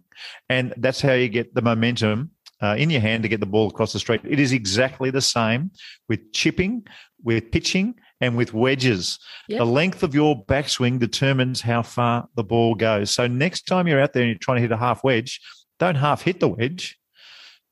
And 0.49 0.73
that's 0.77 1.01
how 1.01 1.13
you 1.13 1.29
get 1.29 1.53
the 1.53 1.61
momentum 1.61 2.31
uh, 2.61 2.75
in 2.77 2.89
your 2.89 3.01
hand 3.01 3.23
to 3.23 3.29
get 3.29 3.41
the 3.41 3.45
ball 3.45 3.67
across 3.67 3.93
the 3.93 3.99
street. 3.99 4.21
It 4.23 4.39
is 4.39 4.53
exactly 4.53 5.11
the 5.11 5.21
same 5.21 5.71
with 6.07 6.31
chipping, 6.33 6.87
with 7.21 7.51
pitching, 7.51 7.95
and 8.21 8.37
with 8.37 8.53
wedges. 8.53 9.19
Yep. 9.47 9.59
The 9.59 9.65
length 9.65 10.03
of 10.03 10.15
your 10.15 10.43
backswing 10.45 10.99
determines 10.99 11.61
how 11.61 11.81
far 11.81 12.27
the 12.35 12.43
ball 12.43 12.75
goes. 12.75 13.11
So 13.11 13.27
next 13.27 13.63
time 13.63 13.87
you're 13.87 14.01
out 14.01 14.13
there 14.13 14.23
and 14.23 14.29
you're 14.29 14.39
trying 14.39 14.57
to 14.57 14.61
hit 14.61 14.71
a 14.71 14.77
half 14.77 15.03
wedge, 15.03 15.41
don't 15.79 15.95
half 15.95 16.21
hit 16.21 16.39
the 16.39 16.47
wedge. 16.47 16.97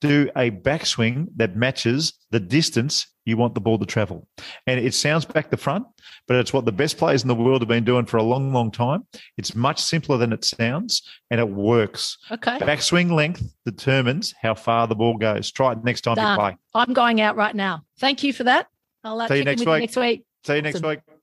Do 0.01 0.29
a 0.35 0.49
backswing 0.49 1.27
that 1.35 1.55
matches 1.55 2.13
the 2.31 2.39
distance 2.39 3.07
you 3.25 3.37
want 3.37 3.53
the 3.53 3.61
ball 3.61 3.77
to 3.77 3.85
travel. 3.85 4.27
And 4.65 4.79
it 4.79 4.93
sounds 4.93 5.25
back 5.25 5.51
the 5.51 5.57
front, 5.57 5.85
but 6.27 6.37
it's 6.37 6.51
what 6.51 6.65
the 6.65 6.71
best 6.71 6.97
players 6.97 7.21
in 7.21 7.27
the 7.27 7.35
world 7.35 7.61
have 7.61 7.69
been 7.69 7.83
doing 7.83 8.05
for 8.05 8.17
a 8.17 8.23
long, 8.23 8.51
long 8.51 8.71
time. 8.71 9.05
It's 9.37 9.55
much 9.55 9.79
simpler 9.79 10.17
than 10.17 10.33
it 10.33 10.43
sounds 10.43 11.03
and 11.29 11.39
it 11.39 11.47
works. 11.47 12.17
Okay. 12.31 12.57
Backswing 12.59 13.11
length 13.11 13.43
determines 13.63 14.33
how 14.41 14.55
far 14.55 14.87
the 14.87 14.95
ball 14.95 15.17
goes. 15.17 15.51
Try 15.51 15.73
it 15.73 15.83
next 15.83 16.01
time 16.01 16.15
Done. 16.15 16.31
you 16.31 16.39
play. 16.39 16.57
I'm 16.73 16.93
going 16.93 17.21
out 17.21 17.35
right 17.35 17.55
now. 17.55 17.83
Thank 17.99 18.23
you 18.23 18.33
for 18.33 18.43
that. 18.45 18.67
I'll 19.03 19.19
uh, 19.21 19.27
See 19.27 19.37
you 19.37 19.43
next 19.43 19.65
week. 19.65 19.81
next 19.81 19.97
week. 19.97 20.25
See 20.43 20.55
you 20.55 20.61
next 20.61 20.77
awesome. 20.77 20.89
week. 20.89 21.20